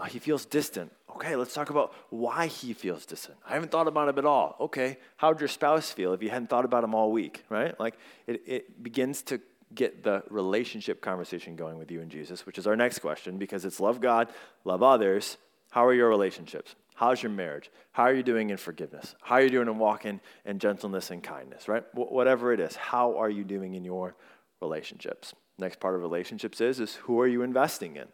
Uh, 0.00 0.04
he 0.04 0.18
feels 0.18 0.46
distant. 0.46 0.90
Okay, 1.10 1.36
let's 1.36 1.52
talk 1.52 1.68
about 1.68 1.92
why 2.08 2.46
he 2.46 2.72
feels 2.72 3.04
distant. 3.04 3.36
I 3.46 3.52
haven't 3.52 3.70
thought 3.70 3.86
about 3.86 4.08
him 4.08 4.18
at 4.18 4.24
all. 4.24 4.56
Okay, 4.58 4.96
how'd 5.18 5.40
your 5.40 5.48
spouse 5.48 5.90
feel 5.90 6.14
if 6.14 6.22
you 6.22 6.30
hadn't 6.30 6.48
thought 6.48 6.64
about 6.64 6.82
him 6.84 6.94
all 6.94 7.12
week, 7.12 7.44
right? 7.50 7.78
Like 7.78 7.98
it, 8.26 8.42
it 8.46 8.82
begins 8.82 9.22
to 9.24 9.40
get 9.74 10.02
the 10.02 10.22
relationship 10.30 11.02
conversation 11.02 11.54
going 11.54 11.76
with 11.76 11.90
you 11.90 12.00
and 12.00 12.10
Jesus, 12.10 12.46
which 12.46 12.56
is 12.56 12.66
our 12.66 12.76
next 12.76 13.00
question 13.00 13.36
because 13.36 13.66
it's 13.66 13.78
love 13.78 14.00
God, 14.00 14.28
love 14.64 14.82
others. 14.82 15.36
How 15.70 15.84
are 15.84 15.94
your 15.94 16.08
relationships? 16.08 16.74
How's 16.94 17.22
your 17.22 17.30
marriage? 17.30 17.70
How 17.92 18.04
are 18.04 18.14
you 18.14 18.22
doing 18.22 18.50
in 18.50 18.56
forgiveness? 18.56 19.14
How 19.20 19.36
are 19.36 19.42
you 19.42 19.50
doing 19.50 19.68
in 19.68 19.78
walking 19.78 20.20
in 20.46 20.58
gentleness 20.58 21.10
and 21.10 21.22
kindness, 21.22 21.68
right? 21.68 21.84
Wh- 21.92 22.10
whatever 22.10 22.52
it 22.52 22.60
is, 22.60 22.74
how 22.74 23.18
are 23.18 23.30
you 23.30 23.44
doing 23.44 23.74
in 23.74 23.84
your 23.84 24.16
relationships? 24.62 25.34
Next 25.58 25.78
part 25.78 25.94
of 25.94 26.00
relationships 26.00 26.60
is, 26.60 26.80
is 26.80 26.94
who 26.94 27.20
are 27.20 27.26
you 27.26 27.42
investing 27.42 27.96
in? 27.96 28.08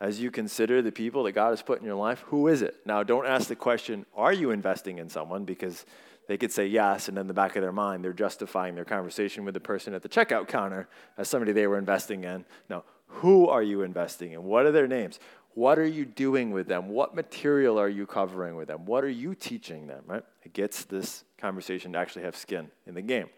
As 0.00 0.20
you 0.20 0.30
consider 0.30 0.82
the 0.82 0.92
people 0.92 1.22
that 1.24 1.32
God 1.32 1.50
has 1.50 1.62
put 1.62 1.80
in 1.80 1.86
your 1.86 1.94
life, 1.94 2.20
who 2.26 2.48
is 2.48 2.62
it? 2.62 2.76
Now, 2.84 3.02
don't 3.02 3.26
ask 3.26 3.48
the 3.48 3.56
question, 3.56 4.04
are 4.14 4.32
you 4.32 4.50
investing 4.50 4.98
in 4.98 5.08
someone? 5.08 5.44
Because 5.44 5.86
they 6.26 6.36
could 6.36 6.52
say 6.52 6.66
yes, 6.66 7.08
and 7.08 7.18
in 7.18 7.26
the 7.26 7.34
back 7.34 7.54
of 7.56 7.62
their 7.62 7.72
mind, 7.72 8.04
they're 8.04 8.12
justifying 8.12 8.74
their 8.74 8.84
conversation 8.84 9.44
with 9.44 9.54
the 9.54 9.60
person 9.60 9.94
at 9.94 10.02
the 10.02 10.08
checkout 10.08 10.48
counter 10.48 10.88
as 11.16 11.28
somebody 11.28 11.52
they 11.52 11.66
were 11.66 11.78
investing 11.78 12.24
in. 12.24 12.44
No, 12.68 12.84
who 13.06 13.46
are 13.48 13.62
you 13.62 13.82
investing 13.82 14.32
in? 14.32 14.42
What 14.44 14.66
are 14.66 14.72
their 14.72 14.88
names? 14.88 15.20
What 15.54 15.78
are 15.78 15.86
you 15.86 16.04
doing 16.04 16.50
with 16.50 16.66
them? 16.66 16.88
What 16.88 17.14
material 17.14 17.78
are 17.78 17.88
you 17.88 18.06
covering 18.06 18.56
with 18.56 18.68
them? 18.68 18.86
What 18.86 19.04
are 19.04 19.10
you 19.10 19.34
teaching 19.34 19.86
them, 19.86 20.02
right? 20.06 20.24
It 20.42 20.52
gets 20.52 20.84
this 20.84 21.24
conversation 21.38 21.92
to 21.92 21.98
actually 21.98 22.24
have 22.24 22.36
skin 22.36 22.70
in 22.86 22.94
the 22.94 23.02
game. 23.02 23.28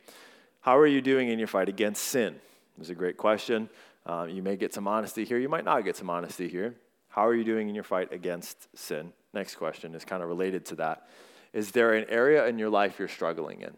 How 0.61 0.79
are 0.79 0.87
you 0.87 1.03
doing 1.03 1.29
in 1.29 1.39
your 1.39 1.49
fight 1.49 1.69
against 1.69 2.03
sin? 2.05 2.37
Is 2.81 2.91
a 2.91 2.95
great 2.95 3.17
question. 3.17 3.69
Uh, 4.07 4.27
you 4.31 4.43
may 4.43 4.57
get 4.57 4.73
some 4.73 4.87
honesty 4.87 5.25
here. 5.25 5.39
You 5.39 5.49
might 5.49 5.65
not 5.65 5.85
get 5.85 5.97
some 5.97 6.09
honesty 6.09 6.49
here. 6.49 6.77
How 7.09 7.27
are 7.27 7.35
you 7.35 7.45
doing 7.45 7.69
in 7.69 7.75
your 7.75 7.85
fight 7.85 8.13
against 8.13 8.69
sin? 8.79 9.13
Next 9.35 9.57
question 9.57 9.95
is 9.95 10.05
kind 10.05 10.23
of 10.23 10.29
related 10.29 10.65
to 10.67 10.77
that. 10.77 11.09
Is 11.53 11.73
there 11.73 11.95
an 11.95 12.07
area 12.09 12.47
in 12.47 12.59
your 12.59 12.71
life 12.71 12.99
you're 12.99 13.09
struggling 13.09 13.63
in? 13.63 13.77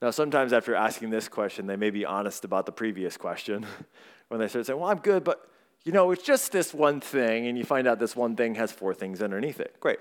Now, 0.00 0.10
sometimes 0.10 0.52
after 0.52 0.74
asking 0.74 1.10
this 1.10 1.28
question, 1.28 1.66
they 1.66 1.76
may 1.76 1.90
be 1.90 2.04
honest 2.04 2.44
about 2.44 2.66
the 2.66 2.72
previous 2.72 3.16
question 3.16 3.66
when 4.28 4.40
they 4.40 4.48
start 4.48 4.66
saying, 4.66 4.78
Well, 4.78 4.90
I'm 4.90 4.98
good, 4.98 5.24
but 5.24 5.48
you 5.84 5.92
know, 5.92 6.10
it's 6.12 6.22
just 6.22 6.50
this 6.50 6.72
one 6.72 7.00
thing, 7.00 7.46
and 7.46 7.58
you 7.58 7.64
find 7.64 7.86
out 7.86 7.98
this 7.98 8.16
one 8.16 8.36
thing 8.36 8.54
has 8.54 8.72
four 8.72 8.94
things 8.94 9.20
underneath 9.20 9.60
it. 9.60 9.76
Great. 9.80 9.98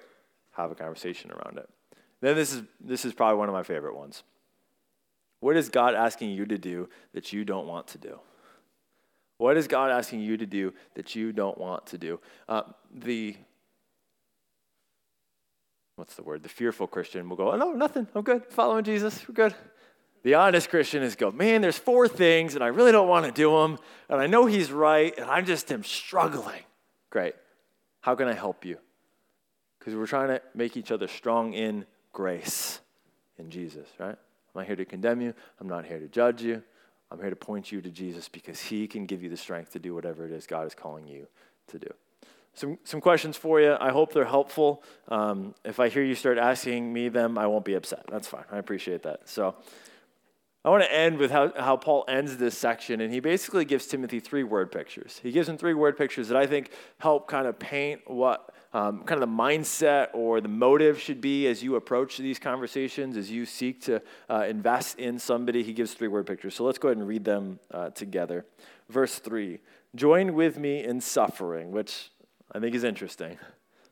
Have 0.51 0.71
a 0.71 0.75
conversation 0.75 1.31
around 1.31 1.57
it. 1.57 1.69
Then 2.21 2.35
this 2.35 2.53
is 2.53 2.63
this 2.79 3.03
is 3.03 3.13
probably 3.13 3.37
one 3.37 3.49
of 3.49 3.53
my 3.53 3.63
favorite 3.63 3.97
ones. 3.97 4.23
What 5.41 5.57
is 5.57 5.67
God 5.67 5.93
asking 5.93 6.29
you 6.29 6.45
to 6.45 6.57
do 6.57 6.87
that 7.13 7.33
you 7.33 7.43
don't 7.43 7.67
want 7.67 7.87
to 7.87 7.97
do? 7.97 8.19
What 9.37 9.57
is 9.57 9.67
God 9.67 9.91
asking 9.91 10.21
you 10.21 10.37
to 10.37 10.45
do 10.45 10.73
that 10.95 11.15
you 11.15 11.33
don't 11.33 11.57
want 11.57 11.87
to 11.87 11.97
do? 11.97 12.19
Uh, 12.47 12.63
the 12.93 13.35
what's 15.95 16.15
the 16.15 16.23
word? 16.23 16.43
The 16.43 16.49
fearful 16.49 16.87
Christian 16.87 17.29
will 17.29 17.37
go, 17.37 17.51
oh, 17.51 17.55
no, 17.55 17.71
nothing. 17.71 18.07
I'm 18.15 18.23
good. 18.23 18.45
Following 18.49 18.83
Jesus. 18.83 19.27
We're 19.27 19.35
good. 19.35 19.55
The 20.23 20.35
honest 20.35 20.69
Christian 20.69 21.03
is 21.03 21.15
go, 21.15 21.31
man, 21.31 21.61
there's 21.61 21.77
four 21.77 22.07
things, 22.07 22.55
and 22.55 22.63
I 22.63 22.67
really 22.67 22.91
don't 22.91 23.09
want 23.09 23.25
to 23.25 23.31
do 23.31 23.51
them, 23.51 23.77
and 24.09 24.21
I 24.21 24.27
know 24.27 24.45
he's 24.45 24.71
right, 24.71 25.13
and 25.17 25.29
I 25.29 25.41
just 25.41 25.71
am 25.71 25.83
struggling. 25.83 26.61
Great. 27.09 27.35
How 28.01 28.15
can 28.15 28.27
I 28.27 28.33
help 28.33 28.63
you? 28.63 28.77
Because 29.77 29.95
we're 29.95 30.07
trying 30.07 30.29
to 30.29 30.41
make 30.55 30.77
each 30.77 30.91
other 30.91 31.09
strong 31.09 31.53
in 31.53 31.85
grace 32.13 32.79
in 33.37 33.49
Jesus, 33.49 33.87
right? 33.99 34.15
I'm 34.15 34.61
not 34.61 34.65
here 34.65 34.77
to 34.77 34.85
condemn 34.85 35.19
you. 35.19 35.33
I'm 35.59 35.67
not 35.67 35.85
here 35.85 35.99
to 35.99 36.07
judge 36.07 36.41
you. 36.41 36.63
I'm 37.13 37.19
here 37.19 37.29
to 37.29 37.35
point 37.35 37.71
you 37.71 37.79
to 37.79 37.91
Jesus 37.91 38.27
because 38.27 38.59
he 38.59 38.87
can 38.87 39.05
give 39.05 39.21
you 39.21 39.29
the 39.29 39.37
strength 39.37 39.71
to 39.73 39.79
do 39.79 39.93
whatever 39.93 40.25
it 40.25 40.31
is 40.31 40.47
God 40.47 40.65
is 40.65 40.73
calling 40.73 41.07
you 41.07 41.27
to 41.67 41.77
do. 41.77 41.93
Some, 42.55 42.79
some 42.83 43.01
questions 43.01 43.37
for 43.37 43.61
you. 43.61 43.77
I 43.79 43.91
hope 43.91 44.13
they're 44.13 44.25
helpful. 44.25 44.83
Um, 45.09 45.53
if 45.63 45.79
I 45.79 45.89
hear 45.89 46.03
you 46.03 46.15
start 46.15 46.39
asking 46.39 46.91
me 46.91 47.09
them, 47.09 47.37
I 47.37 47.45
won't 47.45 47.65
be 47.65 47.75
upset. 47.75 48.05
That's 48.11 48.27
fine. 48.27 48.45
I 48.51 48.57
appreciate 48.57 49.03
that. 49.03 49.29
So 49.29 49.55
I 50.65 50.69
want 50.69 50.83
to 50.83 50.93
end 50.93 51.17
with 51.17 51.29
how, 51.29 51.51
how 51.57 51.75
Paul 51.75 52.05
ends 52.07 52.37
this 52.37 52.57
section, 52.57 53.01
and 53.01 53.13
he 53.13 53.19
basically 53.19 53.65
gives 53.65 53.85
Timothy 53.85 54.21
three 54.21 54.43
word 54.43 54.71
pictures. 54.71 55.19
He 55.21 55.31
gives 55.31 55.49
him 55.49 55.57
three 55.57 55.73
word 55.73 55.97
pictures 55.97 56.29
that 56.29 56.37
I 56.37 56.47
think 56.47 56.71
help 56.99 57.27
kind 57.27 57.47
of 57.47 57.59
paint 57.59 58.01
what 58.07 58.53
um, 58.71 59.03
kind 59.03 59.21
of 59.21 59.29
the 59.29 59.35
mindset 59.35 60.07
or 60.13 60.39
the 60.39 60.47
motive 60.47 60.99
should 60.99 61.19
be 61.19 61.47
as 61.47 61.61
you 61.61 61.75
approach 61.75 62.17
these 62.17 62.39
conversations, 62.39 63.17
as 63.17 63.29
you 63.29 63.45
seek 63.45 63.81
to 63.83 64.01
uh, 64.29 64.45
invest 64.47 64.99
in 64.99 65.19
somebody. 65.19 65.63
He 65.63 65.73
gives 65.73 65.93
three 65.93 66.07
word 66.07 66.25
pictures. 66.25 66.55
So 66.55 66.63
let's 66.63 66.79
go 66.79 66.87
ahead 66.87 66.97
and 66.97 67.07
read 67.07 67.25
them 67.25 67.59
uh, 67.69 67.89
together. 67.89 68.45
Verse 68.89 69.19
3 69.19 69.59
Join 69.95 70.33
with 70.33 70.57
me 70.57 70.83
in 70.83 71.01
suffering, 71.01 71.71
which 71.71 72.09
I 72.53 72.59
think 72.59 72.73
is 72.73 72.85
interesting. 72.85 73.37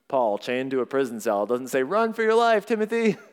Paul, 0.07 0.38
chained 0.38 0.71
to 0.71 0.79
a 0.79 0.86
prison 0.86 1.19
cell, 1.19 1.45
doesn't 1.45 1.67
say, 1.67 1.84
Run 1.84 2.13
for 2.13 2.23
your 2.23 2.36
life, 2.36 2.65
Timothy. 2.65 3.17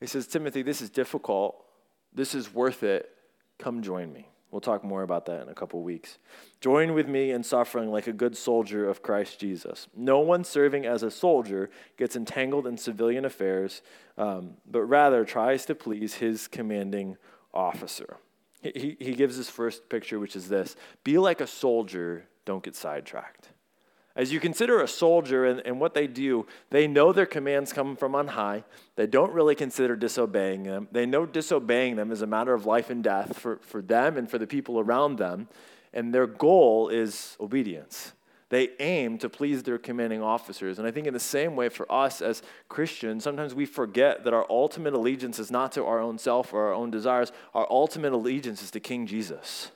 He 0.00 0.08
says, 0.08 0.26
Timothy, 0.26 0.62
this 0.62 0.82
is 0.82 0.90
difficult. 0.90 1.64
This 2.14 2.34
is 2.34 2.52
worth 2.52 2.82
it. 2.82 3.10
Come 3.58 3.82
join 3.82 4.12
me. 4.12 4.28
We'll 4.50 4.60
talk 4.60 4.84
more 4.84 5.02
about 5.02 5.24
that 5.26 5.40
in 5.40 5.48
a 5.48 5.54
couple 5.54 5.82
weeks. 5.82 6.18
Join 6.60 6.92
with 6.92 7.08
me 7.08 7.30
in 7.30 7.42
suffering 7.42 7.90
like 7.90 8.06
a 8.06 8.12
good 8.12 8.36
soldier 8.36 8.86
of 8.86 9.02
Christ 9.02 9.40
Jesus. 9.40 9.88
No 9.96 10.20
one 10.20 10.44
serving 10.44 10.84
as 10.84 11.02
a 11.02 11.10
soldier 11.10 11.70
gets 11.96 12.16
entangled 12.16 12.66
in 12.66 12.76
civilian 12.76 13.24
affairs, 13.24 13.80
um, 14.18 14.58
but 14.70 14.82
rather 14.82 15.24
tries 15.24 15.64
to 15.66 15.74
please 15.74 16.14
his 16.14 16.48
commanding 16.48 17.16
officer. 17.54 18.18
He, 18.60 18.96
he 19.00 19.14
gives 19.14 19.36
his 19.36 19.48
first 19.48 19.88
picture, 19.88 20.20
which 20.20 20.36
is 20.36 20.50
this 20.50 20.76
Be 21.02 21.16
like 21.16 21.40
a 21.40 21.46
soldier, 21.46 22.26
don't 22.44 22.62
get 22.62 22.76
sidetracked. 22.76 23.51
As 24.14 24.32
you 24.32 24.40
consider 24.40 24.80
a 24.80 24.88
soldier 24.88 25.46
and, 25.46 25.60
and 25.64 25.80
what 25.80 25.94
they 25.94 26.06
do, 26.06 26.46
they 26.70 26.86
know 26.86 27.12
their 27.12 27.26
commands 27.26 27.72
come 27.72 27.96
from 27.96 28.14
on 28.14 28.28
high. 28.28 28.64
They 28.96 29.06
don't 29.06 29.32
really 29.32 29.54
consider 29.54 29.96
disobeying 29.96 30.64
them. 30.64 30.88
They 30.92 31.06
know 31.06 31.24
disobeying 31.24 31.96
them 31.96 32.12
is 32.12 32.20
a 32.20 32.26
matter 32.26 32.52
of 32.52 32.66
life 32.66 32.90
and 32.90 33.02
death 33.02 33.38
for, 33.38 33.58
for 33.62 33.80
them 33.80 34.18
and 34.18 34.30
for 34.30 34.38
the 34.38 34.46
people 34.46 34.78
around 34.78 35.16
them. 35.16 35.48
And 35.94 36.12
their 36.14 36.26
goal 36.26 36.88
is 36.88 37.36
obedience. 37.40 38.12
They 38.52 38.68
aim 38.80 39.16
to 39.18 39.30
please 39.30 39.62
their 39.62 39.78
commanding 39.78 40.20
officers. 40.20 40.78
And 40.78 40.86
I 40.86 40.90
think, 40.90 41.06
in 41.06 41.14
the 41.14 41.20
same 41.20 41.56
way, 41.56 41.70
for 41.70 41.90
us 41.90 42.20
as 42.20 42.42
Christians, 42.68 43.24
sometimes 43.24 43.54
we 43.54 43.64
forget 43.64 44.24
that 44.24 44.34
our 44.34 44.44
ultimate 44.50 44.92
allegiance 44.92 45.38
is 45.38 45.50
not 45.50 45.72
to 45.72 45.86
our 45.86 46.00
own 46.00 46.18
self 46.18 46.52
or 46.52 46.66
our 46.66 46.74
own 46.74 46.90
desires. 46.90 47.32
Our 47.54 47.66
ultimate 47.70 48.12
allegiance 48.12 48.62
is 48.62 48.70
to 48.72 48.80
King 48.80 49.06
Jesus. 49.06 49.70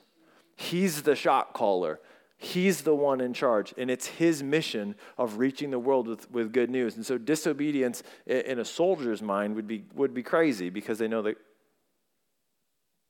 He's 0.55 1.01
the 1.01 1.15
shot 1.15 1.53
caller. 1.53 1.99
He's 2.39 2.81
the 2.81 2.93
one 2.93 3.19
in 3.19 3.33
charge, 3.33 3.73
and 3.77 3.89
it's 3.89 4.05
his 4.05 4.43
mission 4.43 4.95
of 5.17 5.39
reaching 5.39 5.71
the 5.71 5.79
world 5.79 6.07
with, 6.07 6.29
with 6.29 6.53
good 6.53 6.69
news. 6.69 6.95
And 6.95 7.03
so, 7.03 7.17
disobedience 7.17 8.03
in 8.27 8.59
a 8.59 8.65
soldier's 8.65 9.23
mind 9.23 9.55
would 9.55 9.67
be, 9.67 9.85
would 9.95 10.13
be 10.13 10.21
crazy 10.21 10.69
because 10.69 10.99
they 10.99 11.07
know 11.07 11.23
that 11.23 11.37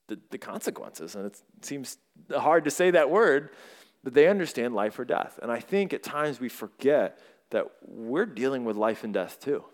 the, 0.08 0.18
the 0.32 0.38
consequences. 0.38 1.16
And 1.16 1.26
it 1.26 1.42
seems 1.62 1.98
hard 2.36 2.64
to 2.66 2.72
say 2.72 2.92
that 2.92 3.10
word, 3.10 3.50
but 4.04 4.14
they 4.14 4.28
understand 4.28 4.74
life 4.74 4.98
or 4.98 5.04
death. 5.06 5.40
And 5.42 5.52
I 5.52 5.60
think 5.60 5.94
at 5.94 6.04
times 6.04 6.40
we 6.40 6.48
forget 6.50 7.20
that 7.50 7.66
we're 7.86 8.26
dealing 8.26 8.66
with 8.66 8.76
life 8.78 9.04
and 9.04 9.14
death 9.14 9.40
too. 9.42 9.66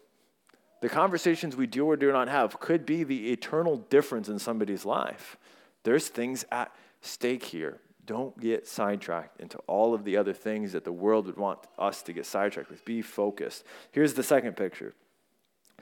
The 0.81 0.89
conversations 0.89 1.55
we 1.55 1.67
do 1.67 1.85
or 1.85 1.95
do 1.95 2.11
not 2.11 2.27
have 2.27 2.59
could 2.59 2.85
be 2.85 3.03
the 3.03 3.31
eternal 3.31 3.77
difference 3.77 4.27
in 4.27 4.39
somebody's 4.39 4.85
life. 4.85 5.37
There's 5.83 6.07
things 6.07 6.43
at 6.51 6.73
stake 7.01 7.43
here. 7.43 7.79
Don't 8.05 8.37
get 8.39 8.67
sidetracked 8.67 9.39
into 9.39 9.57
all 9.59 9.93
of 9.93 10.03
the 10.03 10.17
other 10.17 10.33
things 10.33 10.73
that 10.73 10.83
the 10.83 10.91
world 10.91 11.25
would 11.25 11.37
want 11.37 11.59
us 11.77 12.01
to 12.03 12.13
get 12.13 12.25
sidetracked 12.25 12.69
with. 12.69 12.83
Be 12.83 13.01
focused. 13.01 13.63
Here's 13.91 14.13
the 14.13 14.23
second 14.23 14.57
picture. 14.57 14.93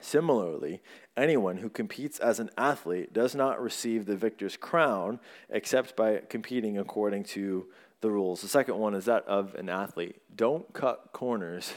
Similarly, 0.00 0.82
anyone 1.16 1.58
who 1.58 1.68
competes 1.68 2.18
as 2.18 2.40
an 2.40 2.50
athlete 2.56 3.12
does 3.12 3.34
not 3.34 3.62
receive 3.62 4.06
the 4.06 4.16
victor's 4.16 4.56
crown 4.56 5.20
except 5.48 5.96
by 5.96 6.22
competing 6.28 6.78
according 6.78 7.24
to 7.24 7.66
the 8.00 8.10
rules. 8.10 8.42
The 8.42 8.48
second 8.48 8.78
one 8.78 8.94
is 8.94 9.04
that 9.04 9.26
of 9.26 9.54
an 9.54 9.68
athlete. 9.68 10.16
Don't 10.34 10.72
cut 10.72 11.10
corners, 11.12 11.72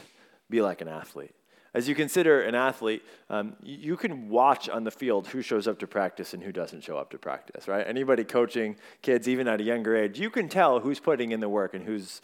be 0.50 0.60
like 0.60 0.80
an 0.80 0.88
athlete. 0.88 1.34
As 1.76 1.86
you 1.86 1.94
consider 1.94 2.40
an 2.40 2.54
athlete, 2.54 3.02
um, 3.28 3.54
you 3.62 3.98
can 3.98 4.30
watch 4.30 4.66
on 4.70 4.84
the 4.84 4.90
field 4.90 5.26
who 5.26 5.42
shows 5.42 5.68
up 5.68 5.78
to 5.80 5.86
practice 5.86 6.32
and 6.32 6.42
who 6.42 6.50
doesn't 6.50 6.82
show 6.82 6.96
up 6.96 7.10
to 7.10 7.18
practice, 7.18 7.68
right? 7.68 7.86
Anybody 7.86 8.24
coaching 8.24 8.76
kids, 9.02 9.28
even 9.28 9.46
at 9.46 9.60
a 9.60 9.62
younger 9.62 9.94
age, 9.94 10.18
you 10.18 10.30
can 10.30 10.48
tell 10.48 10.80
who's 10.80 11.00
putting 11.00 11.32
in 11.32 11.40
the 11.40 11.50
work 11.50 11.74
and 11.74 11.84
who's 11.84 12.22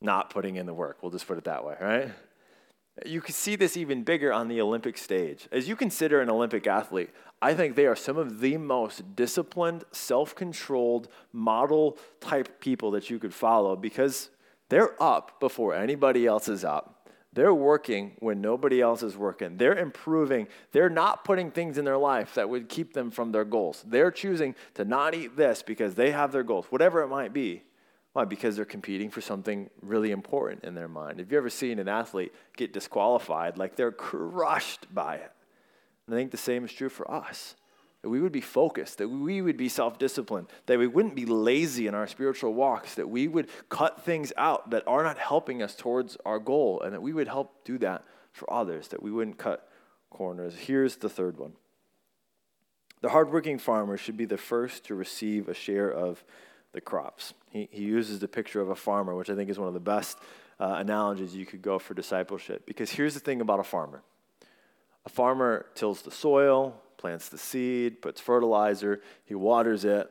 not 0.00 0.30
putting 0.30 0.54
in 0.54 0.64
the 0.64 0.72
work. 0.72 0.98
We'll 1.02 1.10
just 1.10 1.26
put 1.26 1.38
it 1.38 1.42
that 1.42 1.64
way, 1.64 1.74
right? 1.80 2.10
You 3.04 3.20
can 3.20 3.34
see 3.34 3.56
this 3.56 3.76
even 3.76 4.04
bigger 4.04 4.32
on 4.32 4.46
the 4.46 4.60
Olympic 4.60 4.96
stage. 4.96 5.48
As 5.50 5.68
you 5.68 5.74
consider 5.74 6.20
an 6.20 6.30
Olympic 6.30 6.68
athlete, 6.68 7.10
I 7.42 7.52
think 7.52 7.74
they 7.74 7.86
are 7.86 7.96
some 7.96 8.16
of 8.16 8.38
the 8.38 8.58
most 8.58 9.16
disciplined, 9.16 9.82
self 9.90 10.36
controlled, 10.36 11.08
model 11.32 11.98
type 12.20 12.60
people 12.60 12.92
that 12.92 13.10
you 13.10 13.18
could 13.18 13.34
follow 13.34 13.74
because 13.74 14.30
they're 14.68 15.02
up 15.02 15.40
before 15.40 15.74
anybody 15.74 16.26
else 16.26 16.46
is 16.46 16.64
up. 16.64 16.95
They're 17.36 17.52
working 17.52 18.12
when 18.20 18.40
nobody 18.40 18.80
else 18.80 19.02
is 19.02 19.14
working. 19.14 19.58
They're 19.58 19.76
improving. 19.76 20.48
They're 20.72 20.88
not 20.88 21.22
putting 21.22 21.50
things 21.50 21.76
in 21.76 21.84
their 21.84 21.98
life 21.98 22.32
that 22.34 22.48
would 22.48 22.70
keep 22.70 22.94
them 22.94 23.10
from 23.10 23.30
their 23.30 23.44
goals. 23.44 23.84
They're 23.86 24.10
choosing 24.10 24.54
to 24.72 24.86
not 24.86 25.14
eat 25.14 25.36
this 25.36 25.62
because 25.62 25.94
they 25.94 26.12
have 26.12 26.32
their 26.32 26.42
goals, 26.42 26.64
whatever 26.70 27.02
it 27.02 27.08
might 27.08 27.34
be. 27.34 27.62
Why? 28.14 28.24
Because 28.24 28.56
they're 28.56 28.64
competing 28.64 29.10
for 29.10 29.20
something 29.20 29.68
really 29.82 30.12
important 30.12 30.64
in 30.64 30.74
their 30.74 30.88
mind. 30.88 31.18
Have 31.18 31.30
you 31.30 31.36
ever 31.36 31.50
seen 31.50 31.78
an 31.78 31.88
athlete 31.88 32.32
get 32.56 32.72
disqualified? 32.72 33.58
Like 33.58 33.76
they're 33.76 33.92
crushed 33.92 34.86
by 34.94 35.16
it. 35.16 35.30
And 36.06 36.16
I 36.16 36.18
think 36.18 36.30
the 36.30 36.38
same 36.38 36.64
is 36.64 36.72
true 36.72 36.88
for 36.88 37.10
us 37.10 37.54
that 38.06 38.10
we 38.10 38.20
would 38.20 38.30
be 38.30 38.40
focused, 38.40 38.98
that 38.98 39.08
we 39.08 39.42
would 39.42 39.56
be 39.56 39.68
self 39.68 39.98
disciplined, 39.98 40.46
that 40.66 40.78
we 40.78 40.86
wouldn't 40.86 41.16
be 41.16 41.26
lazy 41.26 41.88
in 41.88 41.94
our 41.96 42.06
spiritual 42.06 42.54
walks, 42.54 42.94
that 42.94 43.10
we 43.10 43.26
would 43.26 43.48
cut 43.68 44.04
things 44.04 44.32
out 44.36 44.70
that 44.70 44.84
are 44.86 45.02
not 45.02 45.18
helping 45.18 45.60
us 45.60 45.74
towards 45.74 46.16
our 46.24 46.38
goal, 46.38 46.80
and 46.82 46.94
that 46.94 47.02
we 47.02 47.12
would 47.12 47.26
help 47.26 47.64
do 47.64 47.78
that 47.78 48.04
for 48.30 48.48
others, 48.48 48.86
that 48.88 49.02
we 49.02 49.10
wouldn't 49.10 49.38
cut 49.38 49.68
corners. 50.08 50.54
Here's 50.54 50.94
the 50.98 51.08
third 51.08 51.36
one 51.36 51.54
the 53.00 53.08
hardworking 53.08 53.58
farmer 53.58 53.96
should 53.96 54.16
be 54.16 54.24
the 54.24 54.38
first 54.38 54.84
to 54.84 54.94
receive 54.94 55.48
a 55.48 55.54
share 55.54 55.90
of 55.90 56.22
the 56.70 56.80
crops. 56.80 57.34
He, 57.50 57.68
he 57.72 57.82
uses 57.82 58.20
the 58.20 58.28
picture 58.28 58.60
of 58.60 58.70
a 58.70 58.76
farmer, 58.76 59.16
which 59.16 59.30
I 59.30 59.34
think 59.34 59.50
is 59.50 59.58
one 59.58 59.66
of 59.66 59.74
the 59.74 59.80
best 59.80 60.16
uh, 60.60 60.76
analogies 60.78 61.34
you 61.34 61.44
could 61.44 61.60
go 61.60 61.80
for 61.80 61.94
discipleship. 61.94 62.66
Because 62.66 62.92
here's 62.92 63.14
the 63.14 63.20
thing 63.20 63.40
about 63.40 63.58
a 63.58 63.64
farmer 63.64 64.04
a 65.04 65.08
farmer 65.08 65.66
tills 65.74 66.02
the 66.02 66.12
soil, 66.12 66.80
plants 66.96 67.28
the 67.28 67.38
seed, 67.38 68.02
puts 68.02 68.20
fertilizer, 68.20 69.00
he 69.24 69.34
waters 69.34 69.84
it. 69.84 70.10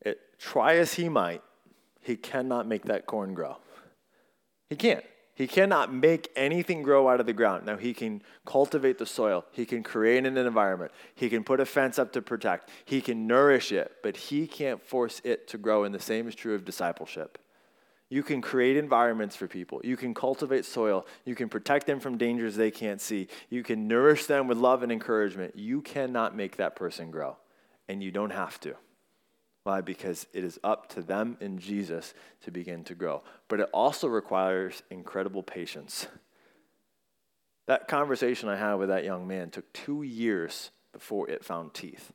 it. 0.00 0.20
Try 0.38 0.76
as 0.76 0.94
he 0.94 1.08
might, 1.08 1.42
he 2.00 2.16
cannot 2.16 2.66
make 2.66 2.84
that 2.86 3.06
corn 3.06 3.34
grow. 3.34 3.56
He 4.68 4.76
can't. 4.76 5.04
He 5.34 5.46
cannot 5.46 5.92
make 5.92 6.30
anything 6.36 6.82
grow 6.82 7.08
out 7.08 7.18
of 7.18 7.26
the 7.26 7.32
ground. 7.32 7.64
Now, 7.64 7.76
he 7.76 7.94
can 7.94 8.22
cultivate 8.44 8.98
the 8.98 9.06
soil. 9.06 9.46
He 9.50 9.64
can 9.64 9.82
create 9.82 10.26
an 10.26 10.36
environment. 10.36 10.92
He 11.14 11.30
can 11.30 11.42
put 11.42 11.58
a 11.58 11.64
fence 11.64 11.98
up 11.98 12.12
to 12.12 12.22
protect. 12.22 12.68
He 12.84 13.00
can 13.00 13.26
nourish 13.26 13.72
it, 13.72 13.92
but 14.02 14.16
he 14.16 14.46
can't 14.46 14.82
force 14.82 15.22
it 15.24 15.48
to 15.48 15.58
grow. 15.58 15.84
And 15.84 15.94
the 15.94 16.00
same 16.00 16.28
is 16.28 16.34
true 16.34 16.54
of 16.54 16.64
discipleship. 16.64 17.38
You 18.12 18.22
can 18.22 18.42
create 18.42 18.76
environments 18.76 19.36
for 19.36 19.48
people. 19.48 19.80
You 19.82 19.96
can 19.96 20.12
cultivate 20.12 20.66
soil. 20.66 21.06
You 21.24 21.34
can 21.34 21.48
protect 21.48 21.86
them 21.86 21.98
from 21.98 22.18
dangers 22.18 22.56
they 22.56 22.70
can't 22.70 23.00
see. 23.00 23.28
You 23.48 23.62
can 23.62 23.88
nourish 23.88 24.26
them 24.26 24.48
with 24.48 24.58
love 24.58 24.82
and 24.82 24.92
encouragement. 24.92 25.56
You 25.56 25.80
cannot 25.80 26.36
make 26.36 26.58
that 26.58 26.76
person 26.76 27.10
grow, 27.10 27.38
and 27.88 28.02
you 28.02 28.10
don't 28.10 28.28
have 28.28 28.60
to. 28.60 28.74
Why? 29.64 29.80
Because 29.80 30.26
it 30.34 30.44
is 30.44 30.60
up 30.62 30.90
to 30.90 31.00
them 31.00 31.38
and 31.40 31.58
Jesus 31.58 32.12
to 32.42 32.50
begin 32.50 32.84
to 32.84 32.94
grow. 32.94 33.22
But 33.48 33.60
it 33.60 33.70
also 33.72 34.08
requires 34.08 34.82
incredible 34.90 35.42
patience. 35.42 36.06
That 37.66 37.88
conversation 37.88 38.50
I 38.50 38.56
had 38.56 38.74
with 38.74 38.90
that 38.90 39.04
young 39.04 39.26
man 39.26 39.48
took 39.48 39.72
two 39.72 40.02
years 40.02 40.70
before 40.92 41.30
it 41.30 41.46
found 41.46 41.72
teeth. 41.72 42.12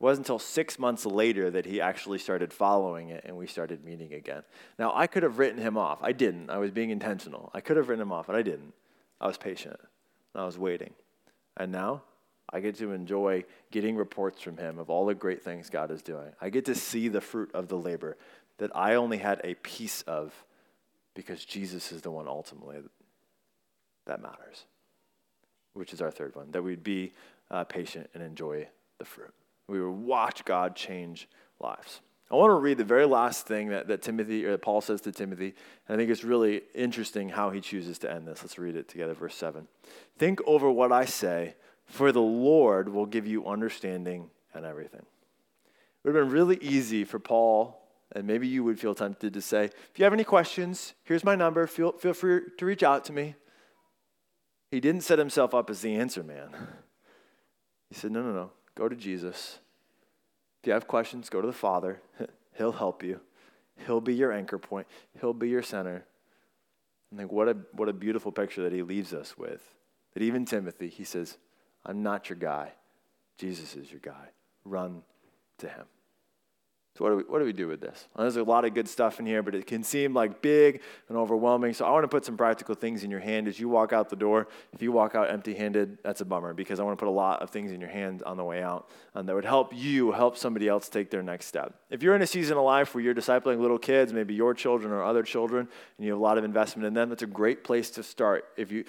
It 0.00 0.04
wasn't 0.04 0.26
until 0.26 0.38
six 0.38 0.78
months 0.78 1.04
later 1.04 1.50
that 1.50 1.66
he 1.66 1.80
actually 1.80 2.18
started 2.18 2.52
following 2.52 3.08
it 3.08 3.24
and 3.26 3.36
we 3.36 3.48
started 3.48 3.84
meeting 3.84 4.12
again. 4.12 4.42
Now, 4.78 4.92
I 4.94 5.08
could 5.08 5.24
have 5.24 5.38
written 5.38 5.60
him 5.60 5.76
off. 5.76 5.98
I 6.02 6.12
didn't. 6.12 6.50
I 6.50 6.58
was 6.58 6.70
being 6.70 6.90
intentional. 6.90 7.50
I 7.52 7.60
could 7.60 7.76
have 7.76 7.88
written 7.88 8.02
him 8.02 8.12
off, 8.12 8.28
but 8.28 8.36
I 8.36 8.42
didn't. 8.42 8.74
I 9.20 9.26
was 9.26 9.38
patient. 9.38 9.78
and 10.34 10.42
I 10.42 10.46
was 10.46 10.56
waiting. 10.56 10.94
And 11.56 11.72
now 11.72 12.02
I 12.52 12.60
get 12.60 12.76
to 12.76 12.92
enjoy 12.92 13.44
getting 13.72 13.96
reports 13.96 14.40
from 14.40 14.56
him 14.56 14.78
of 14.78 14.88
all 14.88 15.04
the 15.04 15.14
great 15.14 15.42
things 15.42 15.68
God 15.68 15.90
is 15.90 16.00
doing. 16.00 16.30
I 16.40 16.48
get 16.50 16.64
to 16.66 16.76
see 16.76 17.08
the 17.08 17.20
fruit 17.20 17.50
of 17.52 17.66
the 17.66 17.76
labor 17.76 18.16
that 18.58 18.74
I 18.76 18.94
only 18.94 19.18
had 19.18 19.40
a 19.42 19.54
piece 19.54 20.02
of 20.02 20.32
because 21.14 21.44
Jesus 21.44 21.90
is 21.90 22.02
the 22.02 22.12
one 22.12 22.28
ultimately 22.28 22.78
that 24.06 24.22
matters, 24.22 24.64
which 25.74 25.92
is 25.92 26.00
our 26.00 26.12
third 26.12 26.36
one, 26.36 26.52
that 26.52 26.62
we'd 26.62 26.84
be 26.84 27.12
uh, 27.50 27.64
patient 27.64 28.08
and 28.14 28.22
enjoy 28.22 28.68
the 28.98 29.04
fruit. 29.04 29.34
We 29.68 29.80
would 29.80 29.90
watch 29.90 30.44
God 30.44 30.74
change 30.74 31.28
lives. 31.60 32.00
I 32.30 32.34
want 32.34 32.50
to 32.50 32.54
read 32.54 32.76
the 32.76 32.84
very 32.84 33.06
last 33.06 33.46
thing 33.46 33.68
that, 33.68 33.88
that 33.88 34.02
Timothy 34.02 34.44
or 34.44 34.50
that 34.50 34.62
Paul 34.62 34.80
says 34.82 35.00
to 35.02 35.12
Timothy, 35.12 35.54
and 35.86 35.94
I 35.94 35.96
think 35.96 36.10
it's 36.10 36.24
really 36.24 36.62
interesting 36.74 37.30
how 37.30 37.50
he 37.50 37.60
chooses 37.60 37.98
to 38.00 38.12
end 38.12 38.26
this. 38.26 38.42
Let's 38.42 38.58
read 38.58 38.76
it 38.76 38.88
together, 38.88 39.14
verse 39.14 39.34
7. 39.34 39.66
Think 40.18 40.40
over 40.46 40.70
what 40.70 40.92
I 40.92 41.06
say, 41.06 41.54
for 41.86 42.12
the 42.12 42.20
Lord 42.20 42.90
will 42.90 43.06
give 43.06 43.26
you 43.26 43.46
understanding 43.46 44.28
and 44.52 44.66
everything. 44.66 45.00
It 45.00 46.08
would 46.08 46.14
have 46.16 46.26
been 46.26 46.32
really 46.32 46.58
easy 46.60 47.04
for 47.04 47.18
Paul, 47.18 47.80
and 48.12 48.26
maybe 48.26 48.46
you 48.46 48.62
would 48.62 48.78
feel 48.78 48.94
tempted 48.94 49.32
to 49.32 49.40
say, 49.40 49.64
if 49.64 49.92
you 49.96 50.04
have 50.04 50.12
any 50.12 50.24
questions, 50.24 50.92
here's 51.04 51.24
my 51.24 51.34
number, 51.34 51.66
feel, 51.66 51.92
feel 51.92 52.12
free 52.12 52.42
to 52.58 52.66
reach 52.66 52.82
out 52.82 53.06
to 53.06 53.12
me. 53.14 53.36
He 54.70 54.80
didn't 54.80 55.00
set 55.00 55.18
himself 55.18 55.54
up 55.54 55.70
as 55.70 55.80
the 55.80 55.94
answer 55.94 56.22
man. 56.22 56.50
He 57.88 57.94
said, 57.94 58.12
no, 58.12 58.20
no, 58.22 58.32
no. 58.32 58.50
Go 58.78 58.88
to 58.88 58.94
Jesus. 58.94 59.58
If 60.62 60.68
you 60.68 60.72
have 60.72 60.86
questions, 60.86 61.28
go 61.28 61.40
to 61.40 61.46
the 61.48 61.52
Father. 61.52 62.00
He'll 62.56 62.70
help 62.70 63.02
you. 63.02 63.18
He'll 63.86 64.00
be 64.00 64.14
your 64.14 64.32
anchor 64.32 64.56
point. 64.56 64.86
He'll 65.20 65.34
be 65.34 65.48
your 65.48 65.64
center. 65.64 66.04
And 67.10 67.18
think 67.18 67.32
what 67.32 67.48
a 67.48 67.56
what 67.72 67.88
a 67.88 67.92
beautiful 67.92 68.30
picture 68.30 68.62
that 68.62 68.72
he 68.72 68.82
leaves 68.82 69.12
us 69.12 69.36
with. 69.36 69.62
That 70.14 70.22
even 70.22 70.44
Timothy, 70.44 70.88
he 70.88 71.02
says, 71.02 71.38
I'm 71.84 72.04
not 72.04 72.30
your 72.30 72.38
guy. 72.38 72.72
Jesus 73.36 73.74
is 73.74 73.90
your 73.90 74.00
guy. 74.00 74.28
Run 74.64 75.02
to 75.58 75.68
him. 75.68 75.86
So, 76.98 77.04
what 77.04 77.10
do, 77.10 77.16
we, 77.18 77.22
what 77.22 77.38
do 77.38 77.44
we 77.44 77.52
do 77.52 77.68
with 77.68 77.80
this? 77.80 78.08
Well, 78.14 78.24
there's 78.24 78.36
a 78.36 78.42
lot 78.42 78.64
of 78.64 78.74
good 78.74 78.88
stuff 78.88 79.20
in 79.20 79.26
here, 79.26 79.40
but 79.40 79.54
it 79.54 79.68
can 79.68 79.84
seem 79.84 80.14
like 80.14 80.42
big 80.42 80.82
and 81.08 81.16
overwhelming. 81.16 81.72
So, 81.72 81.84
I 81.84 81.92
want 81.92 82.02
to 82.02 82.08
put 82.08 82.24
some 82.24 82.36
practical 82.36 82.74
things 82.74 83.04
in 83.04 83.10
your 83.10 83.20
hand 83.20 83.46
as 83.46 83.60
you 83.60 83.68
walk 83.68 83.92
out 83.92 84.08
the 84.08 84.16
door. 84.16 84.48
If 84.72 84.82
you 84.82 84.90
walk 84.90 85.14
out 85.14 85.30
empty 85.30 85.54
handed, 85.54 85.98
that's 86.02 86.22
a 86.22 86.24
bummer 86.24 86.54
because 86.54 86.80
I 86.80 86.82
want 86.82 86.98
to 86.98 87.04
put 87.04 87.08
a 87.08 87.12
lot 87.12 87.40
of 87.40 87.50
things 87.50 87.70
in 87.70 87.80
your 87.80 87.88
hand 87.88 88.24
on 88.24 88.36
the 88.36 88.42
way 88.42 88.64
out 88.64 88.88
and 89.18 89.28
that 89.28 89.34
would 89.34 89.44
help 89.44 89.72
you 89.74 90.12
help 90.12 90.36
somebody 90.36 90.68
else 90.68 90.88
take 90.88 91.10
their 91.10 91.24
next 91.24 91.46
step. 91.46 91.74
If 91.90 92.04
you're 92.04 92.14
in 92.14 92.22
a 92.22 92.26
season 92.26 92.56
of 92.56 92.62
life 92.62 92.94
where 92.94 93.02
you're 93.02 93.14
discipling 93.14 93.58
little 93.58 93.78
kids, 93.78 94.12
maybe 94.12 94.32
your 94.32 94.54
children 94.54 94.92
or 94.92 95.02
other 95.02 95.24
children, 95.24 95.68
and 95.96 96.06
you 96.06 96.12
have 96.12 96.20
a 96.20 96.22
lot 96.22 96.38
of 96.38 96.44
investment 96.44 96.86
in 96.86 96.94
them, 96.94 97.08
that's 97.08 97.24
a 97.24 97.26
great 97.26 97.64
place 97.64 97.90
to 97.90 98.04
start. 98.04 98.44
If 98.56 98.70
you 98.70 98.84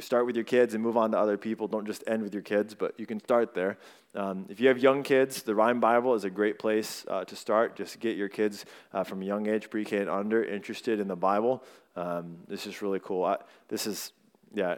start 0.00 0.26
with 0.26 0.36
your 0.36 0.44
kids 0.44 0.74
and 0.74 0.82
move 0.82 0.96
on 0.96 1.12
to 1.12 1.18
other 1.18 1.36
people, 1.36 1.68
don't 1.68 1.86
just 1.86 2.04
end 2.06 2.22
with 2.22 2.32
your 2.32 2.42
kids, 2.42 2.74
but 2.74 2.98
you 2.98 3.06
can 3.06 3.20
start 3.20 3.54
there. 3.54 3.78
Um, 4.14 4.46
if 4.48 4.60
you 4.60 4.68
have 4.68 4.78
young 4.78 5.02
kids, 5.02 5.42
the 5.42 5.54
Rhyme 5.54 5.80
Bible 5.80 6.14
is 6.14 6.24
a 6.24 6.30
great 6.30 6.58
place 6.58 7.04
uh, 7.08 7.24
to 7.24 7.36
start. 7.36 7.76
Just 7.76 8.00
get 8.00 8.16
your 8.16 8.28
kids 8.28 8.64
uh, 8.92 9.04
from 9.04 9.22
a 9.22 9.24
young 9.24 9.48
age, 9.48 9.70
pre 9.70 9.84
K 9.84 9.98
and 9.98 10.10
under, 10.10 10.44
interested 10.44 11.00
in 11.00 11.08
the 11.08 11.16
Bible. 11.16 11.62
Um, 11.96 12.38
this 12.48 12.66
is 12.66 12.82
really 12.82 13.00
cool. 13.00 13.24
I, 13.24 13.38
this 13.68 13.86
is, 13.86 14.12
yeah. 14.54 14.76